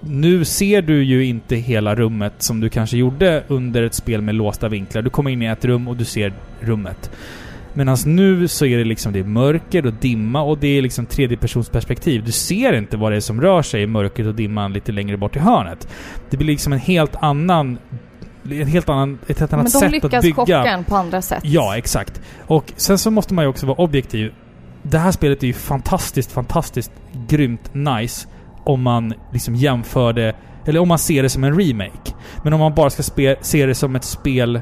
[0.00, 4.34] nu ser du ju inte hela rummet som du kanske gjorde under ett spel med
[4.34, 5.02] låsta vinklar.
[5.02, 7.10] Du kommer in i ett rum och du ser rummet.
[7.74, 11.06] Medan nu så är det liksom det är mörker och dimma och det är liksom
[11.06, 12.24] tredjepersonsperspektiv.
[12.24, 15.16] Du ser inte vad det är som rör sig i mörkret och dimman lite längre
[15.16, 15.88] bort i hörnet.
[16.30, 17.78] Det blir liksom en helt annan...
[18.50, 20.34] En helt annan, ett helt annat Men de sätt att lyckas bygga...
[20.34, 21.40] chocka en på andra sätt.
[21.42, 22.20] Ja, exakt.
[22.46, 24.32] Och sen så måste man ju också vara objektiv.
[24.82, 26.92] Det här spelet är ju fantastiskt, fantastiskt
[27.28, 28.28] grymt nice
[28.64, 30.34] om man liksom jämför det...
[30.64, 32.12] Eller om man ser det som en remake.
[32.44, 34.60] Men om man bara ska spe, se det som ett spel...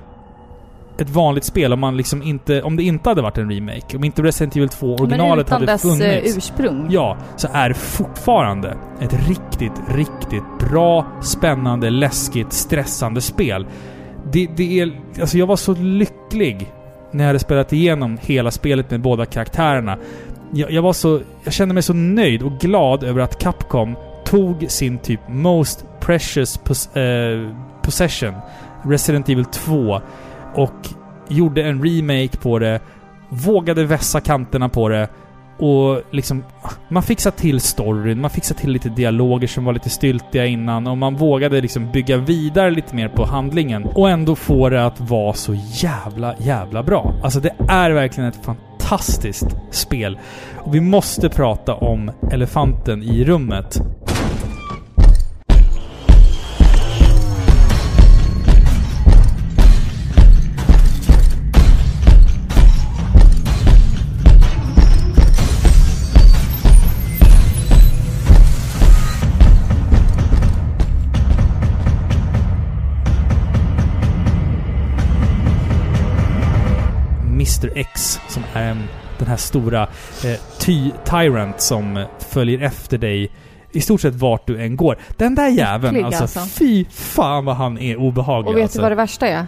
[0.98, 2.62] Ett vanligt spel, om man liksom inte...
[2.62, 5.60] Om det inte hade varit en remake, om inte Resident Evil 2 Men originalet utan
[5.60, 6.02] hade dess funnits...
[6.02, 6.86] eh, ursprung.
[6.90, 13.66] Ja, så är det fortfarande ett riktigt, riktigt bra, spännande, läskigt, stressande spel.
[14.32, 15.00] Det, det är...
[15.20, 16.72] Alltså jag var så lycklig
[17.12, 19.98] när jag hade spelat igenom hela spelet med båda karaktärerna.
[20.52, 21.20] Jag, jag var så...
[21.44, 26.58] Jag kände mig så nöjd och glad över att Capcom tog sin typ most precious
[26.58, 27.50] pos, eh,
[27.82, 28.34] possession,
[28.84, 30.00] Resident Evil 2,
[30.54, 30.88] och
[31.28, 32.80] gjorde en remake på det,
[33.28, 35.08] vågade vässa kanterna på det
[35.60, 36.44] och liksom...
[36.88, 40.98] Man fixade till storyn, man fixade till lite dialoger som var lite styltiga innan och
[40.98, 45.32] man vågade liksom bygga vidare lite mer på handlingen och ändå få det att vara
[45.32, 47.14] så jävla, jävla bra.
[47.22, 50.18] Alltså det är verkligen ett fantastiskt spel.
[50.56, 53.80] Och vi måste prata om elefanten i rummet.
[77.40, 78.82] Mr X som är en,
[79.18, 79.82] den här stora
[80.24, 83.30] eh, ty Tyrant som följer efter dig
[83.72, 84.96] i stort sett vart du än går.
[85.16, 86.40] Den där jäveln alltså, alltså.
[86.40, 88.78] fy fan vad han är obehaglig Och vet alltså.
[88.78, 89.46] du vad det värsta är?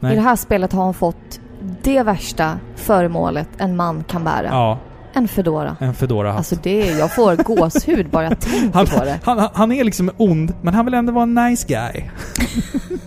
[0.00, 0.12] Nej.
[0.12, 1.40] I det här spelet har han fått
[1.82, 4.46] det värsta föremålet en man kan bära.
[4.50, 4.78] Ja,
[5.12, 5.76] En Fedora.
[5.80, 9.18] en Fedora Alltså det är, jag får gåshud bara jag tänker han, på det.
[9.24, 12.04] han- han är liksom ond, men han vill ändå vara en nice guy.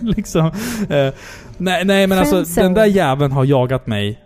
[0.00, 0.46] liksom.
[0.90, 1.12] Eh,
[1.58, 4.20] nej, nej, men alltså den där jäveln har jagat mig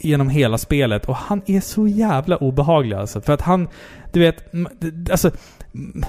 [0.00, 3.20] genom hela spelet och han är så jävla obehaglig alltså.
[3.20, 3.68] För att han,
[4.12, 4.44] du vet,
[5.10, 5.30] alltså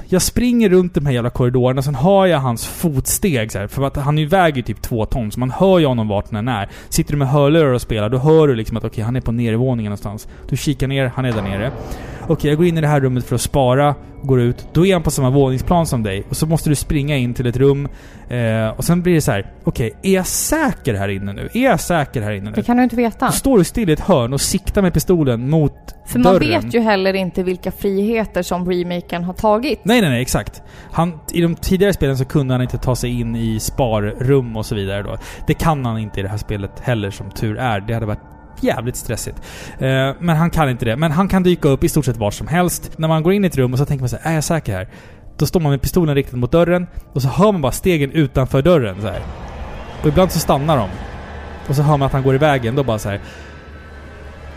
[0.05, 3.83] jag springer runt de här jävla korridorerna, sen hör jag hans fotsteg så här, För
[3.83, 6.69] att han ju väger typ två ton, så man hör ju honom vart än är.
[6.89, 9.31] Sitter du med hörlurar och spelar, då hör du liksom att okej, han är på
[9.31, 10.27] nedervåningen någonstans.
[10.49, 11.71] Du kikar ner, han är där nere.
[12.29, 14.67] Okej, jag går in i det här rummet för att spara, går ut.
[14.73, 16.23] Då är han på samma våningsplan som dig.
[16.29, 17.87] Och så måste du springa in till ett rum.
[18.29, 21.49] Eh, och sen blir det så här: okej, är jag säker här inne nu?
[21.53, 22.55] Är jag säker här inne nu?
[22.55, 23.25] Det kan du inte veta.
[23.25, 25.73] Då står du still i ett hörn och siktar med pistolen mot
[26.05, 26.61] För man dörren.
[26.61, 29.79] vet ju heller inte vilka friheter som remaken har tagit.
[29.83, 30.61] Nej, nej, nej, exakt.
[30.91, 34.65] Han, I de tidigare spelen så kunde han inte ta sig in i sparrum och
[34.65, 35.17] så vidare då.
[35.47, 37.79] Det kan han inte i det här spelet heller, som tur är.
[37.79, 38.23] Det hade varit
[38.63, 39.37] jävligt stressigt.
[39.79, 39.87] Eh,
[40.19, 40.95] men han kan inte det.
[40.95, 42.91] Men han kan dyka upp i stort sett var som helst.
[42.97, 44.43] När man går in i ett rum och så tänker man så här, är jag
[44.43, 44.87] säker här?
[45.37, 48.61] Då står man med pistolen riktad mot dörren och så hör man bara stegen utanför
[48.61, 49.21] dörren så här.
[50.01, 50.89] Och ibland så stannar de.
[51.67, 52.75] Och så hör man att han går i vägen.
[52.75, 53.19] Då bara så här.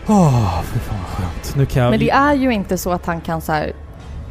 [0.07, 1.55] Åh, fy fan vad skönt.
[1.55, 1.89] Nu kan jag...
[1.89, 3.73] Men det är ju inte så att han kan så här.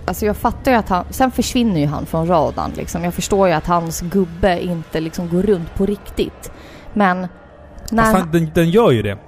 [0.06, 1.04] Alltså jag fattar ju att han...
[1.10, 3.04] Sen försvinner ju han från radarn liksom.
[3.04, 6.52] Jag förstår ju att hans gubbe inte liksom går runt på riktigt.
[6.92, 7.28] Men...
[7.90, 9.18] När, Fast han, den, den gör ju det.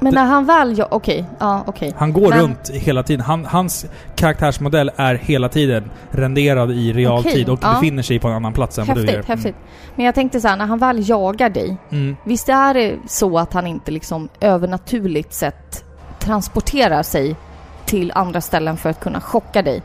[0.00, 0.88] Men när han väl gör...
[0.90, 1.94] Okej, ja okej.
[1.96, 3.20] Han går Men- runt hela tiden.
[3.26, 3.86] Han, hans
[4.16, 7.72] karaktärsmodell är hela tiden renderad i realtid Okej, och ja.
[7.74, 9.08] befinner sig på en annan plats än vad du gör.
[9.12, 9.56] Häftigt, häftigt.
[9.96, 11.76] Men jag tänkte så här, när han väl jagar dig.
[11.90, 12.02] Mm.
[12.04, 12.16] Mm.
[12.24, 15.84] Visst är det så att han inte liksom övernaturligt sett
[16.18, 17.36] transporterar sig
[17.84, 19.82] till andra ställen för att kunna chocka dig?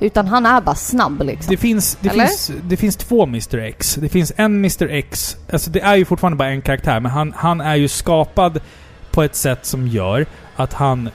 [0.00, 1.50] Utan han är bara snabb liksom.
[1.50, 2.24] Det, finns, det, Eller?
[2.26, 3.94] finns, det finns två Mr X.
[4.00, 5.36] Det finns en Mr X.
[5.52, 8.60] Alltså det är ju fortfarande bara en karaktär, men han, han är ju skapad
[9.16, 10.26] på ett sätt som gör
[10.56, 11.10] att han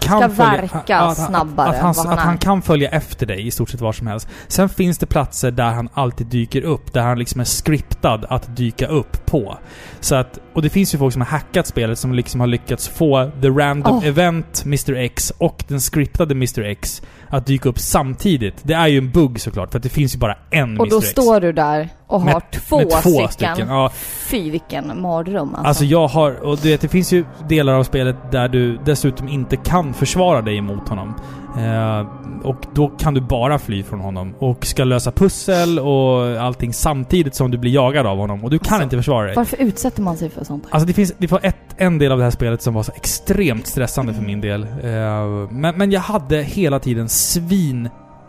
[0.00, 3.26] kan Ska följa, verka att- snabbare att, att, han, han att han kan följa efter
[3.26, 4.28] dig i stort sett var som helst.
[4.48, 8.56] Sen finns det platser där han alltid dyker upp, där han liksom är scriptad att
[8.56, 9.58] dyka upp på.
[10.00, 12.88] Så att, och det finns ju folk som har hackat spelet som liksom har lyckats
[12.88, 14.06] få the random Åh.
[14.06, 18.54] event Mr X och den scriptade Mr X att dyka upp samtidigt.
[18.62, 20.90] Det är ju en bugg såklart, för att det finns ju bara en Och Mr
[20.90, 21.08] då X.
[21.08, 22.90] står du där och Med- har två, två
[23.28, 23.28] stycken.
[23.54, 23.90] stycken, ja.
[24.30, 25.66] Fy vilken mardröm alltså.
[25.68, 29.28] Alltså jag har, och du vet det finns ju delar av spelet där du dessutom
[29.28, 31.14] inte kan försvara dig emot honom.
[31.58, 32.06] Eh,
[32.48, 34.34] och då kan du bara fly från honom.
[34.38, 38.44] Och ska lösa pussel och allting samtidigt som du blir jagad av honom.
[38.44, 39.34] Och du kan Alltså, inte försvara dig.
[39.36, 40.64] Varför utsätter man sig för sånt?
[40.70, 42.92] Alltså det finns, det var ett, en del av det här spelet som var så
[42.96, 44.62] extremt stressande för min del.
[44.62, 47.08] Eh, men, men jag hade hela tiden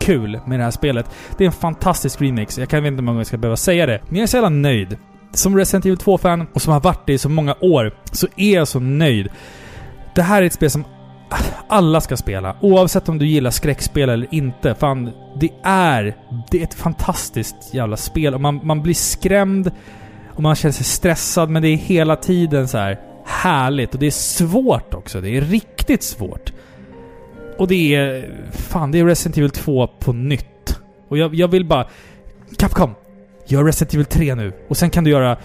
[0.02, 1.10] kul med det här spelet.
[1.38, 2.58] Det är en fantastisk remix.
[2.58, 4.00] Jag kan inte hur många gånger jag ska behöva säga det.
[4.08, 4.96] Men jag är så jävla nöjd.
[5.34, 8.54] Som Resident Evil 2-fan och som har varit det i så många år, så är
[8.54, 9.28] jag så nöjd.
[10.14, 10.84] Det här är ett spel som
[11.68, 12.56] alla ska spela.
[12.60, 14.74] Oavsett om du gillar skräckspel eller inte.
[14.74, 15.10] Fan,
[15.40, 16.16] det är...
[16.50, 18.34] Det är ett fantastiskt jävla spel.
[18.34, 19.70] Och man, man blir skrämd
[20.34, 23.94] och man känner sig stressad, men det är hela tiden så här härligt.
[23.94, 25.20] Och det är svårt också.
[25.20, 26.52] Det är riktigt svårt.
[27.58, 28.30] Och det är...
[28.52, 30.78] Fan, det är Resident Evil 2 på nytt.
[31.08, 31.86] Och jag, jag vill bara...
[32.58, 32.94] Capcom!
[33.46, 34.52] Gör Resident Evil 3 nu.
[34.68, 35.36] Och sen kan du göra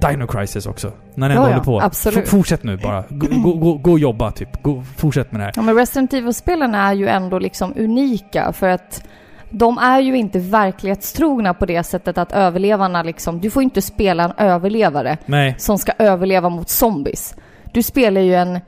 [0.00, 0.92] Dino Crisis också.
[1.14, 1.80] När den Ja, håller på.
[1.80, 2.28] absolut.
[2.28, 3.04] Fortsätt nu bara.
[3.08, 4.62] Gå, gå, gå, gå och jobba typ.
[4.62, 5.52] Gå, fortsätt med det här.
[5.56, 9.02] Ja, men Resident Evil-spelen är ju ändå liksom unika för att
[9.50, 13.40] de är ju inte verklighetstrogna på det sättet att överlevarna liksom...
[13.40, 15.54] Du får inte spela en överlevare Nej.
[15.58, 17.34] som ska överleva mot zombies.
[17.72, 18.60] Du spelar ju en,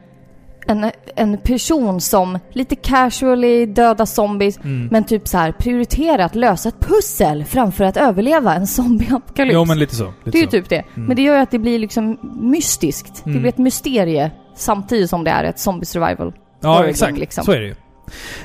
[0.66, 4.88] en, en person som lite casually dödar zombies Mm.
[4.90, 9.54] men typ så här prioriterar att lösa ett pussel framför att överleva en zombieapokalyps.
[9.54, 10.04] Jo men lite så.
[10.04, 10.84] Lite det är ju typ det.
[10.94, 13.24] Men det gör ju att det blir liksom mystiskt.
[13.24, 13.42] Det Mm.
[13.42, 16.32] blir ett mysterie samtidigt som det är ett zombie survival.
[16.62, 17.18] Ja, exakt.
[17.18, 17.44] liksom.
[17.44, 17.74] Så är det ju.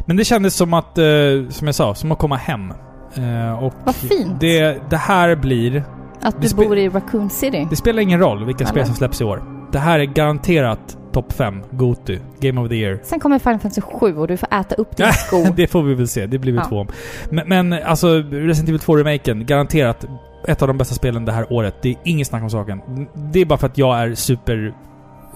[0.06, 1.04] Men det kändes som att, eh,
[1.50, 2.74] som jag sa, som att komma hem.
[3.16, 4.40] Eh, och Vad fint.
[4.40, 5.84] Det, det här blir...
[6.22, 7.68] Att du bor i Raccoon City.
[7.70, 9.44] Det spelar ingen roll vilka spel som släpps i år.
[9.72, 13.00] Det här är garanterat topp 5, Goty, Game of the Year.
[13.04, 15.46] Sen kommer Final Fantasy 7 och du får äta upp din sko.
[15.56, 16.66] det får vi väl se, det blir vi Ja.
[16.66, 16.88] två om.
[17.30, 20.06] Men, men alltså, Resident Evil 2-remaken, garanterat
[20.48, 21.76] ett av de bästa spelen det här året.
[21.82, 22.82] Det är ingen snack om saken.
[23.16, 24.74] Det är bara för att jag är super...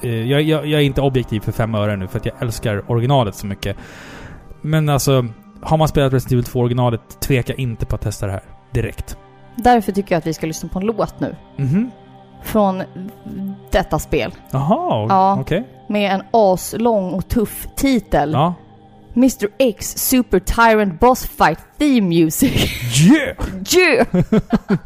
[0.03, 2.91] Eh, jag, jag, jag är inte objektiv för fem öre nu, för att jag älskar
[2.91, 3.77] originalet så mycket.
[4.61, 5.25] Men alltså,
[5.61, 8.41] har man spelat Resident Evil 2 originalet, tveka inte på att testa det här.
[8.71, 9.17] Direkt.
[9.55, 11.35] Därför tycker jag att vi ska lyssna på en låt nu.
[11.57, 11.91] Mhm.
[12.45, 12.83] Från
[13.71, 14.31] detta spel.
[14.51, 15.37] Jaha, Ja.
[15.41, 15.63] okej.
[15.87, 18.31] Med en aslång och tuff titel.
[18.33, 18.53] Ja.
[19.15, 22.71] Mr X Super Tyrant Boss Fight Theme Music.
[23.11, 23.37] Yeah!
[23.77, 24.07] yeah!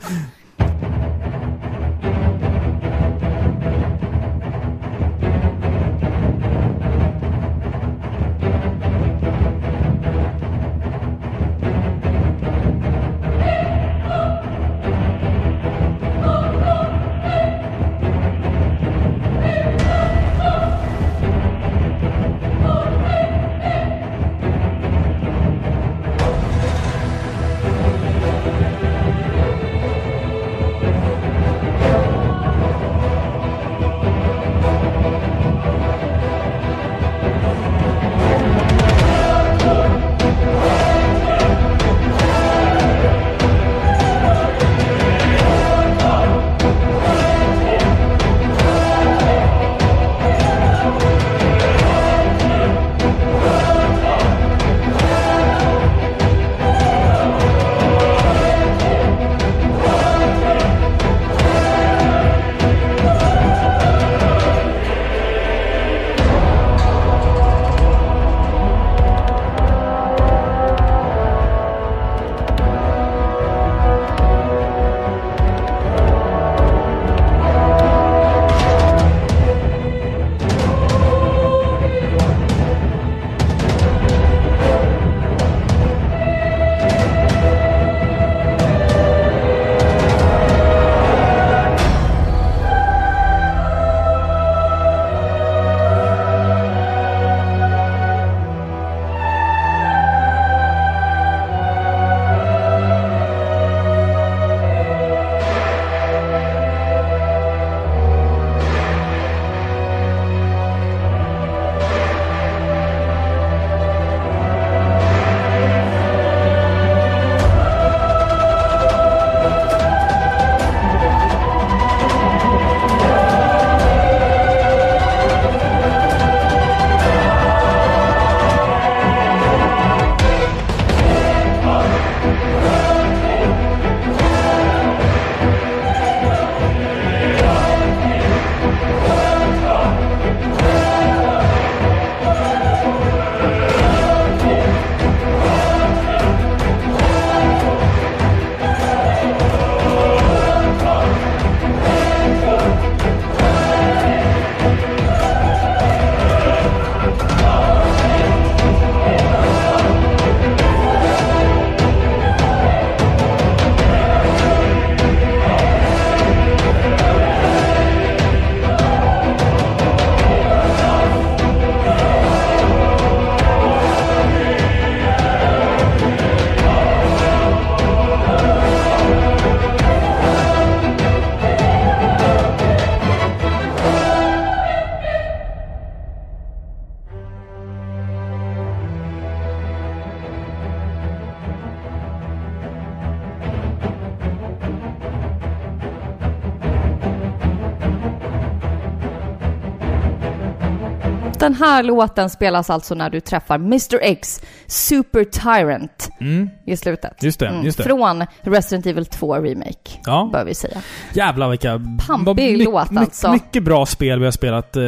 [201.49, 206.49] Den här låten spelas alltså när du träffar Mr X, Super Tyrant, Mm.
[206.65, 207.23] i slutet.
[207.23, 207.83] Just det, Mm, just det.
[207.83, 210.29] Från Resident Evil 2 Remake, Ja.
[210.33, 210.81] bör vi säga.
[211.13, 211.81] Jävlar vilka...
[212.07, 213.31] Pampig my- låt, my- alltså.
[213.31, 214.83] Mycket bra spel vi har spelat eh,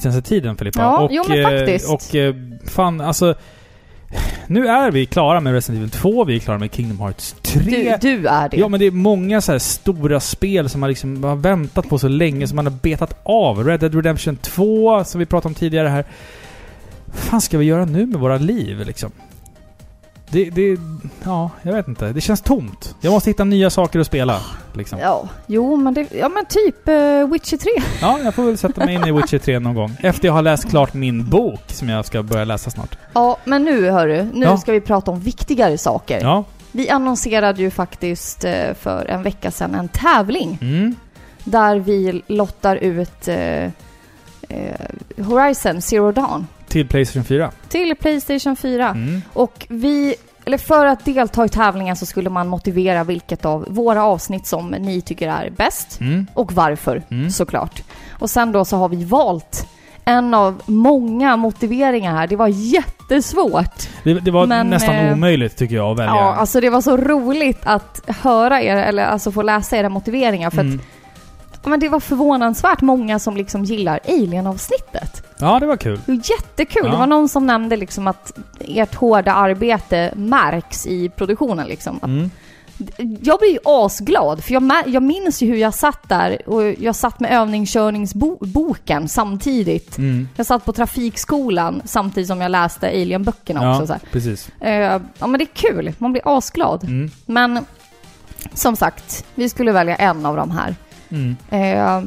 [0.00, 0.80] senaste tiden Filippa.
[0.80, 1.90] Ja, och, jo, men eh, faktiskt.
[1.92, 2.34] Och eh,
[2.66, 3.34] fan, alltså...
[4.46, 7.60] Nu är vi klara med Resident Evil 2, vi är klara med Kingdom Hearts 3.
[7.62, 7.70] Du,
[8.00, 8.56] du är det.
[8.56, 11.98] Ja men det är många så här stora spel som man liksom har väntat på
[11.98, 13.64] så länge, som man har betat av.
[13.64, 16.04] Red Dead Redemption 2, som vi pratade om tidigare här.
[17.04, 19.12] Vad fan ska vi göra nu med våra liv liksom?
[20.30, 20.78] Det, det...
[21.24, 22.12] Ja, jag vet inte.
[22.12, 22.94] Det känns tomt.
[23.00, 24.40] Jag måste hitta nya saker att spela.
[24.72, 24.98] Liksom.
[24.98, 27.70] Ja, jo men det, ja men typ uh, Witcher 3.
[28.00, 29.96] Ja, jag får väl sätta mig in i Witcher 3 någon gång.
[30.00, 32.98] Efter jag har läst klart min bok, som jag ska börja läsa snart.
[33.12, 34.56] Ja, men nu hörru, nu Ja.
[34.56, 36.20] ska vi prata om viktigare saker.
[36.22, 36.44] Ja.
[36.72, 40.94] Vi annonserade ju faktiskt eh, för en vecka sedan en tävling Mm.
[41.44, 43.70] där vi lottar ut eh, eh,
[45.16, 47.50] Horizon Zero Dawn Till Playstation 4.
[47.68, 48.88] till Playstation 4.
[48.88, 49.22] Mm.
[49.32, 50.14] Och vi,
[50.44, 54.68] eller för att delta i tävlingen så skulle man motivera vilket av våra avsnitt som
[54.70, 56.26] ni tycker är bäst Mm.
[56.34, 57.30] och varför Mm.
[57.30, 57.82] såklart.
[58.10, 59.66] Och sen då så har vi valt
[60.04, 62.26] en av många motiveringar här.
[62.26, 63.88] Det var jättesvårt.
[64.04, 66.14] Det, det var Men, nästan eh, omöjligt tycker jag att välja.
[66.14, 70.50] Ja, alltså det var så roligt att höra er, eller alltså få läsa era motiveringar
[70.50, 70.74] för Mm.
[70.78, 70.97] att ja,
[71.64, 75.22] men det var förvånansvärt många som liksom gillar Alien-avsnittet.
[75.38, 76.00] Ja, det var kul.
[76.06, 76.82] Det var jättekul.
[76.84, 76.90] Ja.
[76.90, 82.00] Det var någon som nämnde liksom att ert hårda arbete märks i produktionen liksom.
[82.02, 82.30] Mm.
[83.22, 86.96] Jag blir ju asglad, för jag, jag minns ju hur jag satt där och jag
[86.96, 89.98] satt med övningskörningsboken samtidigt.
[89.98, 90.28] Mm.
[90.36, 93.86] Jag satt på trafikskolan samtidigt som jag läste Alien-böckerna Ja, också.
[93.86, 94.02] Så här.
[94.12, 94.48] precis.
[94.60, 96.84] Eh, ja men det är kul, man blir asglad.
[96.84, 97.10] Mm.
[97.26, 97.64] Men
[98.54, 100.76] som sagt, vi skulle välja en av de här.
[101.10, 101.36] Mm.
[101.50, 102.02] Eh,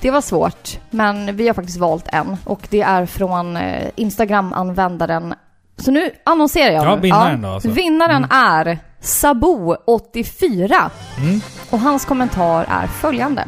[0.00, 5.34] det var svårt, men vi har faktiskt valt en och det är från eh, Instagram-användaren.
[5.76, 6.84] Så nu annonserar jag.
[6.84, 7.70] Ja, vinnaren då, alltså.
[7.70, 11.40] Vinnaren är Sabo84 Mm.
[11.70, 13.44] och hans kommentar är följande.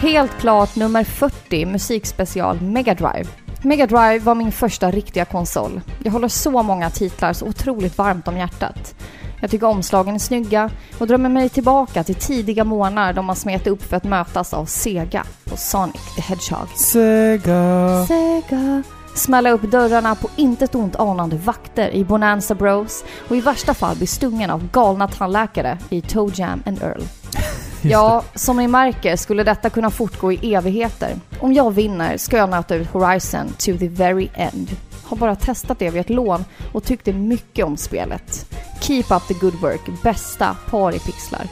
[0.00, 3.26] Helt klart nummer 40 musikspecial Mega Drive.
[3.62, 5.80] Mega Drive var min första riktiga konsol.
[6.04, 8.94] Jag håller så många titlar så otroligt varmt om hjärtat.
[9.40, 13.66] Jag tycker omslagen är snygga och drömmer mig tillbaka till tidiga månader då man smet
[13.66, 16.68] upp för att mötas av Sega och Sonic the Hedgehog.
[16.76, 18.06] Sega.
[18.08, 18.82] Sega.
[19.14, 23.96] Smälla upp dörrarna på intet ont anande vakter i Bonanza Bros och i värsta fall
[23.96, 27.02] bli stungen av galna tandläkare i Toe Jam and Earl.
[27.82, 31.14] Ja, som ni märker skulle detta kunna fortgå i evigheter.
[31.40, 34.70] Om jag vinner ska jag nöta ut Horizon to the very end.
[35.06, 38.54] Har bara testat det vid ett lån och tyckte mycket om spelet.
[38.80, 41.46] Keep up the good work, bästa paripixlar.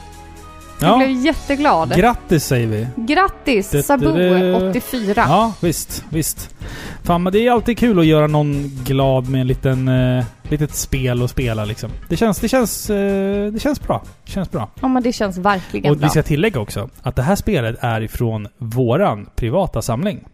[0.79, 0.97] Jag Ja.
[0.97, 1.95] blev jätteglad.
[1.95, 2.87] Grattis säger vi.
[2.95, 5.13] Grattis Det- det- Sabu84!
[5.15, 6.55] Ja, visst, visst.
[7.03, 10.75] Fan, men det är alltid kul att göra någon glad med en liten, eh, litet
[10.75, 11.89] spel att spela liksom.
[12.09, 14.03] Det känns, det känns, eh, det känns bra.
[14.25, 14.69] Det känns bra.
[14.81, 16.05] Ja men det känns verkligen Och bra.
[16.05, 20.25] vi ska tillägga också att det här spelet är ifrån våran privata samling.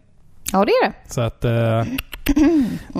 [0.52, 0.92] Ja det är det.
[1.08, 1.44] Så att...
[1.44, 1.84] Eh,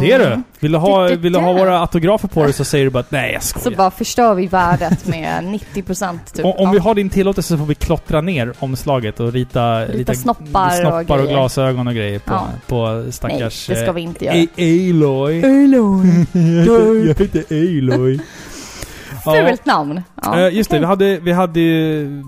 [0.00, 0.42] det är du.
[0.60, 3.32] Vill du ha, vill du ha våra autografer på dig så säger du bara nej
[3.32, 3.76] jag Så skojar.
[3.76, 5.44] bara förstör vi värdet med
[5.74, 6.44] 90% typ.
[6.44, 10.14] Om, om vi har din tillåtelse så får vi klottra ner omslaget och rita, Rita
[10.14, 11.26] snoppar och snoppar och, grejer.
[11.38, 12.46] glasögon och grejer på, Ja.
[12.66, 13.68] på stackars...
[13.68, 14.34] Nej, det ska eh, vi inte göra.
[14.36, 15.44] A- Aloy.
[15.44, 16.26] Aloy.
[17.08, 18.20] jag heter Aloy.
[19.24, 20.02] Fult namn.
[20.22, 22.22] Ja, Eh, just det, vi hade, vi hade ju...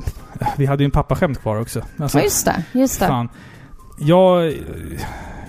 [0.57, 1.83] Vi hade ju en pappaskämt kvar också.
[1.99, 2.63] Alltså, Ja, just det.
[2.73, 3.07] Just det.
[3.07, 3.29] fan.
[3.99, 4.53] Jag...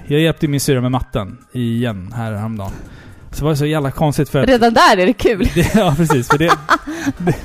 [0.07, 2.71] Jag hjälpte min syrra med matten igen här häromdagen.
[3.31, 4.47] Så var det så jävla konstigt för att...
[4.47, 5.49] Redan där är det kul.
[5.55, 6.27] Det, ja, precis.
[6.27, 6.57] För det,
[7.17, 7.35] det,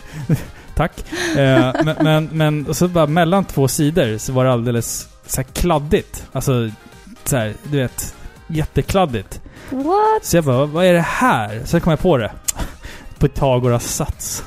[0.74, 1.04] tack.
[1.36, 5.44] Eh, men, men, men och så bara mellan två sidor så var det alldeles så
[5.44, 6.26] kladdigt.
[6.32, 6.70] Alltså,
[7.24, 8.14] så här, du vet,
[8.46, 9.40] jättekladdigt.
[9.70, 10.24] What?
[10.24, 11.62] Så jag bara, vad är det här?
[11.64, 12.32] Så kom jag på det.
[13.18, 14.44] Pythagoras sats.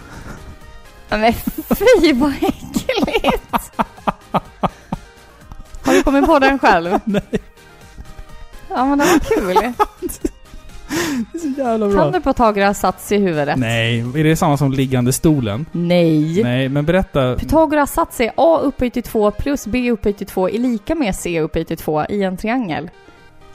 [1.09, 1.33] Ja, Men
[1.69, 3.71] fy vad äckligt!
[5.85, 6.99] Har du kommit på den själv?
[7.05, 7.21] Nej.
[8.75, 9.73] Ja men det var kul.
[11.31, 13.59] Det är så jävla Kan du på Pythagoras sats i huvudet?
[13.59, 15.65] Nej, är det samma som liggande stolen?
[15.71, 16.43] Nej.
[16.43, 17.35] Nej, men berätta.
[17.35, 21.15] Pythagoras sats är A upphöjt till 2 plus B upphöjt till 2 är lika med
[21.15, 22.89] C upphöjt till 2 i en triangel.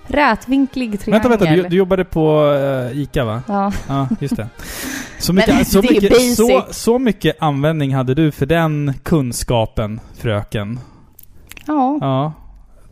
[0.07, 1.31] Rätvinklig triangel.
[1.31, 1.63] Vänta, vänta.
[1.63, 3.43] Du, du jobbade på uh, ICA va?
[3.49, 3.73] Ja.
[3.89, 4.49] Ja, just det.
[5.19, 10.01] Så mycket, så, det är mycket, så, så mycket användning hade du för den kunskapen,
[10.15, 10.81] fröken.
[11.67, 11.99] ja.
[12.01, 12.33] Ja.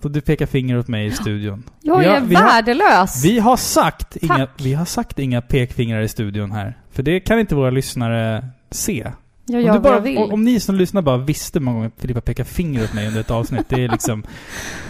[0.07, 1.63] Och du pekar finger åt mig i studion.
[1.83, 3.25] Jag Vi har- är vi har- värdelös.
[3.25, 6.79] Vi har sagt inga, vi har sagt inga pekfingrar i studion här.
[6.93, 9.13] För det kan inte våra lyssnare se.
[9.47, 10.19] Jag Om, gör du vad bara, jag vill.
[10.19, 13.09] om, om ni som lyssnar bara visste hur många gånger Filippa pekar finger åt mig
[13.09, 13.69] under ett avsnitt.
[13.69, 14.25] Det är liksom...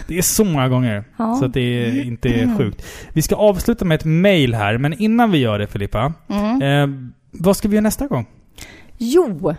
[0.07, 1.03] Det är så många gånger.
[1.17, 1.35] ja.
[1.35, 2.85] Så att det är inte är sjukt.
[3.13, 6.13] Vi ska avsluta med ett mail här, men innan vi gör det Filippa.
[6.29, 6.61] mm.
[6.61, 8.25] Eh, vad ska vi göra nästa gång?
[8.97, 9.55] Jo!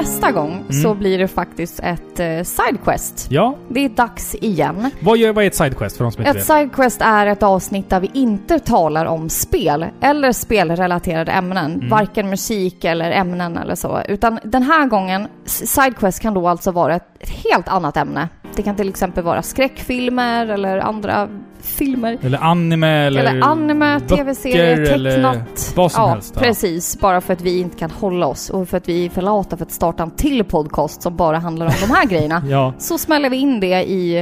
[0.00, 0.82] Nästa gång Mm.
[0.82, 3.26] så blir det faktiskt ett eh, sidequest.
[3.30, 4.90] Ja, Det är dags igen.
[5.00, 6.44] vad, gör, vad är ett sidequest för de som inte Ett vet?
[6.44, 11.74] sidequest är ett avsnitt där vi inte talar om spel eller spelrelaterade ämnen.
[11.74, 11.88] Mm.
[11.88, 14.00] Varken musik eller ämnen eller så.
[14.08, 18.28] Utan den här gången, sidequest kan då alltså vara ett, ett helt annat ämne.
[18.58, 21.28] Det kan till exempel vara skräckfilmer eller andra
[21.60, 22.18] filmer.
[22.22, 23.20] Eller anime eller...
[23.20, 25.72] Eller, anime, tv-serier, tecknat.
[25.76, 26.40] vad som ja, helst, ja.
[26.40, 27.00] precis.
[27.00, 29.56] Bara för att vi inte kan hålla oss och för att vi är för lata
[29.56, 32.42] för att starta en till podcast som bara handlar om de här grejerna.
[32.48, 32.72] Ja.
[32.78, 34.18] Så smäller vi in det i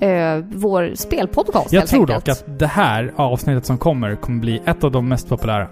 [0.00, 2.24] eh, vår spelpodcast Jag helt tror enkelt.
[2.24, 5.68] dock att det här avsnittet som kommer kommer bli ett av de mest populära.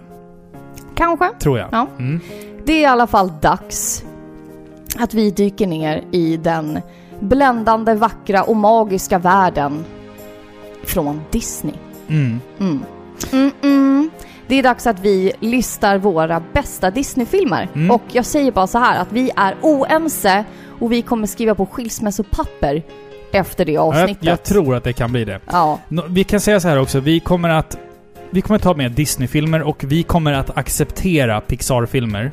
[0.94, 1.28] Kanske.
[1.40, 1.69] Tror jag.
[1.73, 1.86] Ja.
[1.98, 2.20] Mm.
[2.65, 4.05] Det är i alla fall dags
[4.98, 6.81] att vi dyker ner i den
[7.20, 9.85] bländande, vackra och magiska världen
[10.85, 11.74] från Disney.
[12.09, 12.40] Mm.
[12.59, 12.85] Mm.
[13.32, 14.11] Mm -mm.
[14.47, 17.69] Det är dags att vi listar våra bästa Disney-filmer.
[17.74, 17.90] Mm.
[17.90, 20.45] Och jag säger bara så här att vi är oense
[20.81, 22.82] och vi kommer skriva på skilsmässopapper
[23.32, 24.24] efter det Jag, avsnittet.
[24.24, 25.40] jag tror att det kan bli det.
[25.51, 25.78] Ja,
[26.09, 27.78] Vi kan säga så här också, vi kommer att...
[28.31, 32.32] Vi kommer ta med Disney-filmer och vi kommer att acceptera Pixar-filmer.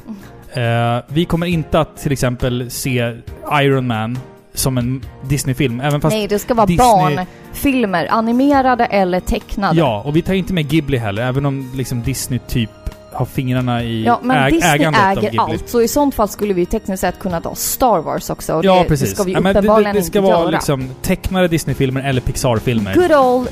[0.53, 3.18] Eh, vi kommer inte att till exempel se
[3.52, 4.20] Iron Man
[4.56, 6.15] som en Disney-film, även fast...
[6.15, 9.80] nej det ska vara Disney- barnfilmer, animerade eller tecknade.
[9.80, 12.69] Ja, och vi tar inte med Ghibli heller, även om liksom Disney typ
[13.14, 16.65] har fingrarna i Ja, men äg- Disney äger allt, så i sånt fall skulle vi
[16.65, 18.53] tekniskt sett kunna ta Star Wars också.
[18.53, 19.10] Och Ja, det, precis.
[19.10, 20.49] det ska vi Ja, men det, uppenbarligen det, det ska inte vara göra.
[20.52, 22.94] liksom tecknade Disney-filmer eller Pixar-filmer.
[22.95, 23.48] Good old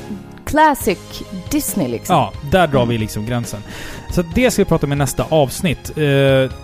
[0.46, 0.98] classic
[1.50, 2.16] Disney liksom.
[2.16, 3.60] Ja, där drar vi liksom gränsen.
[4.10, 5.90] Så det ska vi prata om i nästa avsnitt.
[5.98, 6.02] Eh,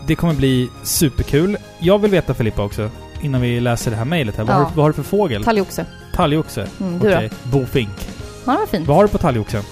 [0.06, 1.56] det kommer bli superkul.
[1.78, 2.90] Jag vill veta Filippa också,
[3.22, 4.44] innan vi läser det här mejlet här.
[4.44, 4.58] Vad, Ja.
[4.58, 5.44] har, du- vad har du för fågel?
[5.44, 5.86] Talgoxe.
[6.14, 6.66] Talgoxe?
[6.80, 7.30] Mm, du Okej.
[7.42, 7.90] Bofink.
[7.98, 8.04] då?
[8.46, 8.88] Ja, det var fint.
[8.88, 9.62] Vad har du på talgoxen?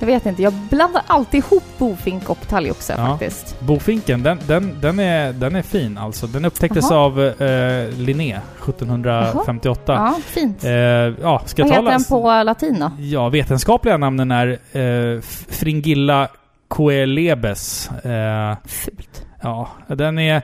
[0.00, 3.06] Jag vet inte, jag blandar alltid ihop bofink och talgoxe Ja.
[3.06, 3.60] faktiskt.
[3.60, 6.26] Bofinken, den, den, den, är, den är fin alltså.
[6.26, 6.98] Den upptäcktes Jaha.
[6.98, 9.82] av eh, Linné 1758.
[9.86, 10.64] Ja, fint.
[10.64, 12.90] Eh, ja, ska Vad heter den på latin då?
[12.98, 16.28] Ja, vetenskapliga namnen är eh, Fringilla
[16.68, 17.90] coelebes.
[17.90, 19.26] Eh, Fult.
[19.42, 20.42] ja, den är...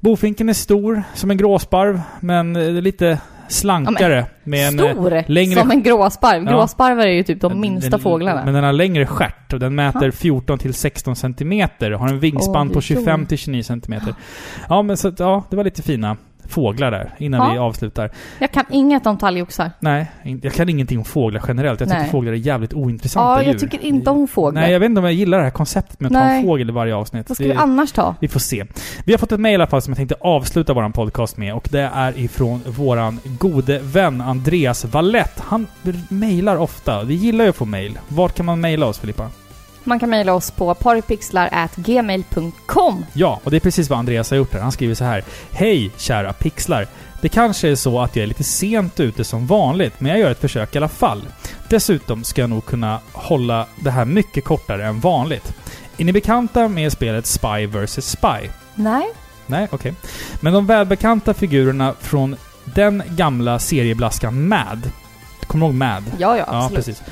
[0.00, 4.26] Bofinken är stor, som en gråsparv, men eh, lite slankare.
[4.44, 5.24] med en, eh, Stor!
[5.32, 6.44] längre- Som en gråsparv.
[6.44, 6.50] Ja.
[6.50, 8.44] Gråsparvar är ju typ de minsta den- fåglarna.
[8.44, 10.12] Men den har längre stjärt och den mäter Ja.
[10.12, 11.90] 14 till 16 centimeter.
[11.90, 12.82] Har en vingspann Oj, på oj.
[12.82, 14.14] 25 till 29 centimeter.
[14.68, 16.16] Ja, men så att, ja, det var lite fina
[16.48, 17.52] fåglar där innan Ja.
[17.52, 18.10] vi avslutar.
[18.38, 19.70] Jag kan inget om talgoxar.
[19.80, 20.06] Nej,
[20.42, 21.80] jag kan ingenting om fåglar generellt.
[21.80, 22.10] Jag tycker Nej.
[22.10, 23.58] fåglar är jävligt ointressanta Ja, jag djur.
[23.58, 24.60] tycker inte om fåglar.
[24.62, 26.36] Nej, jag vet inte om jag gillar det här konceptet med att ta Nej.
[26.38, 27.28] en fågel i varje avsnitt.
[27.28, 28.14] Vad ska vi annars ta?
[28.20, 28.64] vi får se.
[29.04, 31.54] Vi har fått ett mejl i alla fall som jag tänkte avsluta våran podcast med
[31.54, 35.40] och det är ifrån våran gode vän Andreas Wallett.
[35.40, 35.66] Han
[36.08, 37.02] mejlar ofta.
[37.02, 37.98] Vi gillar ju att få mejl.
[38.08, 39.28] Vart kan man mejla oss Filippa?
[39.88, 43.06] Man kan mejla oss på paripixlar.gmail.com.
[43.12, 44.60] Ja, och det är precis vad Andreas har gjort här.
[44.60, 45.24] Han skriver så här.
[45.50, 46.86] Hej kära pixlar!
[47.20, 50.30] Det kanske är så att jag är lite sent ute som vanligt, men jag gör
[50.30, 51.22] ett försök i alla fall.
[51.68, 55.52] Dessutom ska jag nog kunna hålla det här mycket kortare än vanligt.
[55.96, 58.48] Är ni bekanta med spelet Spy vs Spy?
[58.74, 59.06] Nej.
[59.46, 59.94] Nej, okej.
[60.40, 64.90] Men de välbekanta figurerna från den gamla serieblaskan Mad.
[65.46, 66.04] Kommer du ihåg Mad?
[66.18, 66.86] Ja, ja, Ja, absolut.
[66.86, 67.02] precis.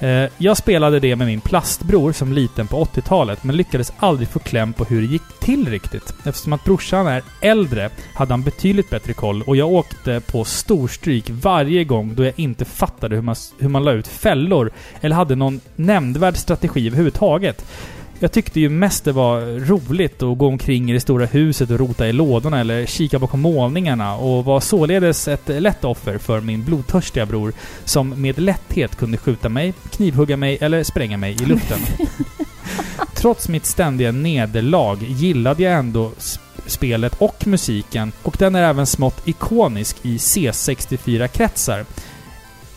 [0.00, 4.38] Eh, jag spelade det med min plastbror som liten på 80-talet, men lyckades aldrig få
[4.38, 6.14] kläm på hur det gick till riktigt.
[6.24, 11.30] Eftersom att brorsan är äldre hade han betydligt bättre koll och jag åkte på storstryk
[11.30, 14.70] varje gång då jag inte fattade hur man, hur man la ut fällor
[15.00, 17.64] eller hade någon nämnvärd strategi överhuvudtaget.
[18.20, 21.78] Jag tyckte ju mest det var roligt att gå omkring i det stora huset och
[21.78, 26.64] rota i lådorna eller kika bakom målningarna och var således ett lätt offer för min
[26.64, 27.52] blodtörstiga bror
[27.84, 31.78] som med lätthet kunde skjuta mig, knivhugga mig eller spränga mig i luften.
[33.14, 38.86] Trots mitt ständiga nederlag gillade jag ändå sp- spelet och musiken och den är även
[38.86, 41.84] smått ikonisk i C64-kretsar.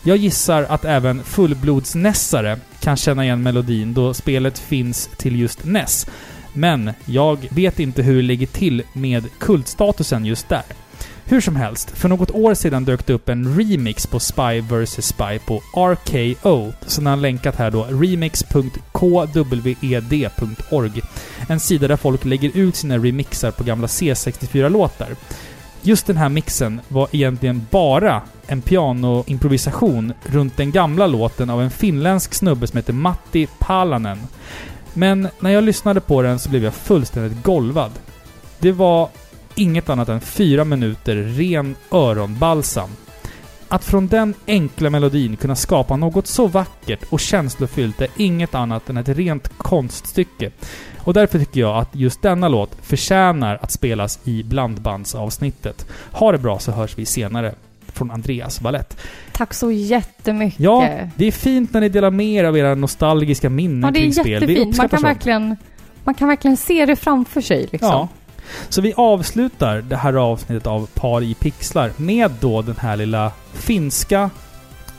[0.04, 6.06] Jag gissar att även fullblodsnässare kan känna igen melodin då spelet finns till just NES.
[6.52, 10.62] Men jag vet inte hur det ligger till med kultstatusen just där.
[11.24, 15.06] Hur som helst, för något år sedan dök det upp en remix på Spy vs
[15.06, 16.72] Spy på RKO.
[16.86, 18.62] Så han länkat här då, remix.kwed.org.
[21.48, 25.16] En sida där folk lägger ut sina remixar på gamla C64-låtar.
[25.84, 31.70] Just den här mixen var egentligen bara en pianoimprovisation runt den gamla låten av en
[31.70, 34.18] finländsk snubbe som heter Matti Palanen.
[34.94, 37.90] Men när jag lyssnade på den så blev jag fullständigt golvad.
[38.58, 39.08] Det var
[39.54, 42.90] inget annat än fyra minuter ren öronbalsam.
[43.68, 48.90] Att från den enkla melodin kunna skapa något så vackert och känslofyllt är inget annat
[48.90, 50.50] än ett rent konststycke.
[51.04, 55.86] Och därför tycker jag att just denna låt förtjänar att spelas i blandbandsavsnittet.
[56.12, 57.54] Ha det bra så hörs vi senare.
[57.86, 58.96] Från Andreas Wallett.
[59.32, 60.60] Tack så jättemycket.
[60.60, 63.98] Ja, det är fint när ni delar med er av era nostalgiska minnen Ja, det
[63.98, 64.32] är kring spel.
[64.32, 64.76] Jättefint.
[64.76, 65.56] Man kan, verkligen,
[66.04, 67.90] man kan verkligen se det framför sig liksom.
[67.90, 68.08] Ja.
[68.68, 73.32] Så vi avslutar det här avsnittet av Par i pixlar med då den här lilla
[73.52, 74.30] finska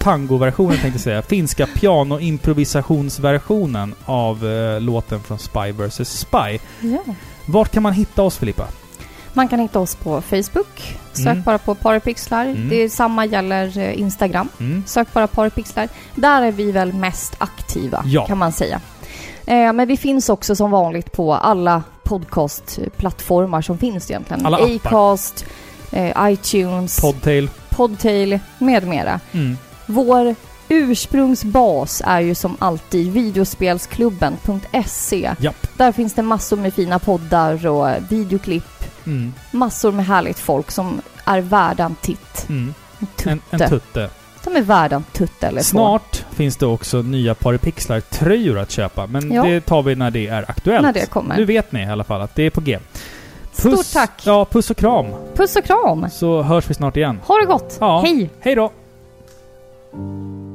[0.04, 1.22] tangoversionen tänkte jag säga.
[1.22, 6.60] Finska pianoimprovisationsversionen av eh, låten från Spy vs Spy.
[6.82, 7.00] Ja.
[7.46, 8.68] Vart kan man hitta oss Filippa?
[9.34, 10.98] Man kan hitta oss på Facebook.
[11.14, 11.44] Sök Mm.
[11.44, 12.46] bara på Paripixlar.
[12.46, 12.70] Mm.
[12.70, 14.50] Det är samma gäller eh, Instagram.
[14.60, 14.84] Mm.
[14.88, 15.90] Sök bara Paripixlar.
[16.16, 18.26] Där är vi väl mest aktiva, Ja.
[18.26, 18.82] kan man säga.
[19.46, 24.46] Eh, men vi finns också som vanligt på alla podcastplattformar som finns egentligen.
[24.46, 24.76] Alla appar.
[24.90, 25.46] Acast,
[25.92, 27.50] eh, iTunes, Podtail.
[27.70, 29.20] Podtail med mera.
[29.32, 29.58] Mm.
[29.86, 30.36] Vår
[30.70, 35.36] ursprungsbas är ju som alltid videospelsklubben.se.
[35.40, 35.68] Japp.
[35.78, 38.64] Där finns det massor med fina poddar och videoklipp.
[39.06, 39.34] Mm.
[39.52, 42.46] Massor med härligt folk som är värda en titt.
[42.50, 42.74] Mm.
[43.00, 43.64] En En, tutte.
[43.64, 44.10] en tutte.
[44.44, 45.66] Som är värda en tutte eller två.
[45.66, 49.08] Snart finns det också nya Paripixlar-tröjor att köpa.
[49.08, 49.44] Men Ja.
[49.44, 50.84] det tar vi när det är aktuellt.
[50.86, 51.38] När det kommer.
[51.38, 52.80] Nu vet ni i alla fall att det är på G.
[53.52, 54.22] Stort tack.
[54.26, 55.06] Ja, puss och kram.
[55.36, 56.08] Puss och kram!
[56.12, 57.20] Så hörs vi snart igen.
[57.26, 57.78] Ha det gott!
[57.80, 58.02] Ja.
[58.06, 58.30] Hej!
[58.40, 58.72] Hej då!
[59.94, 60.53] Música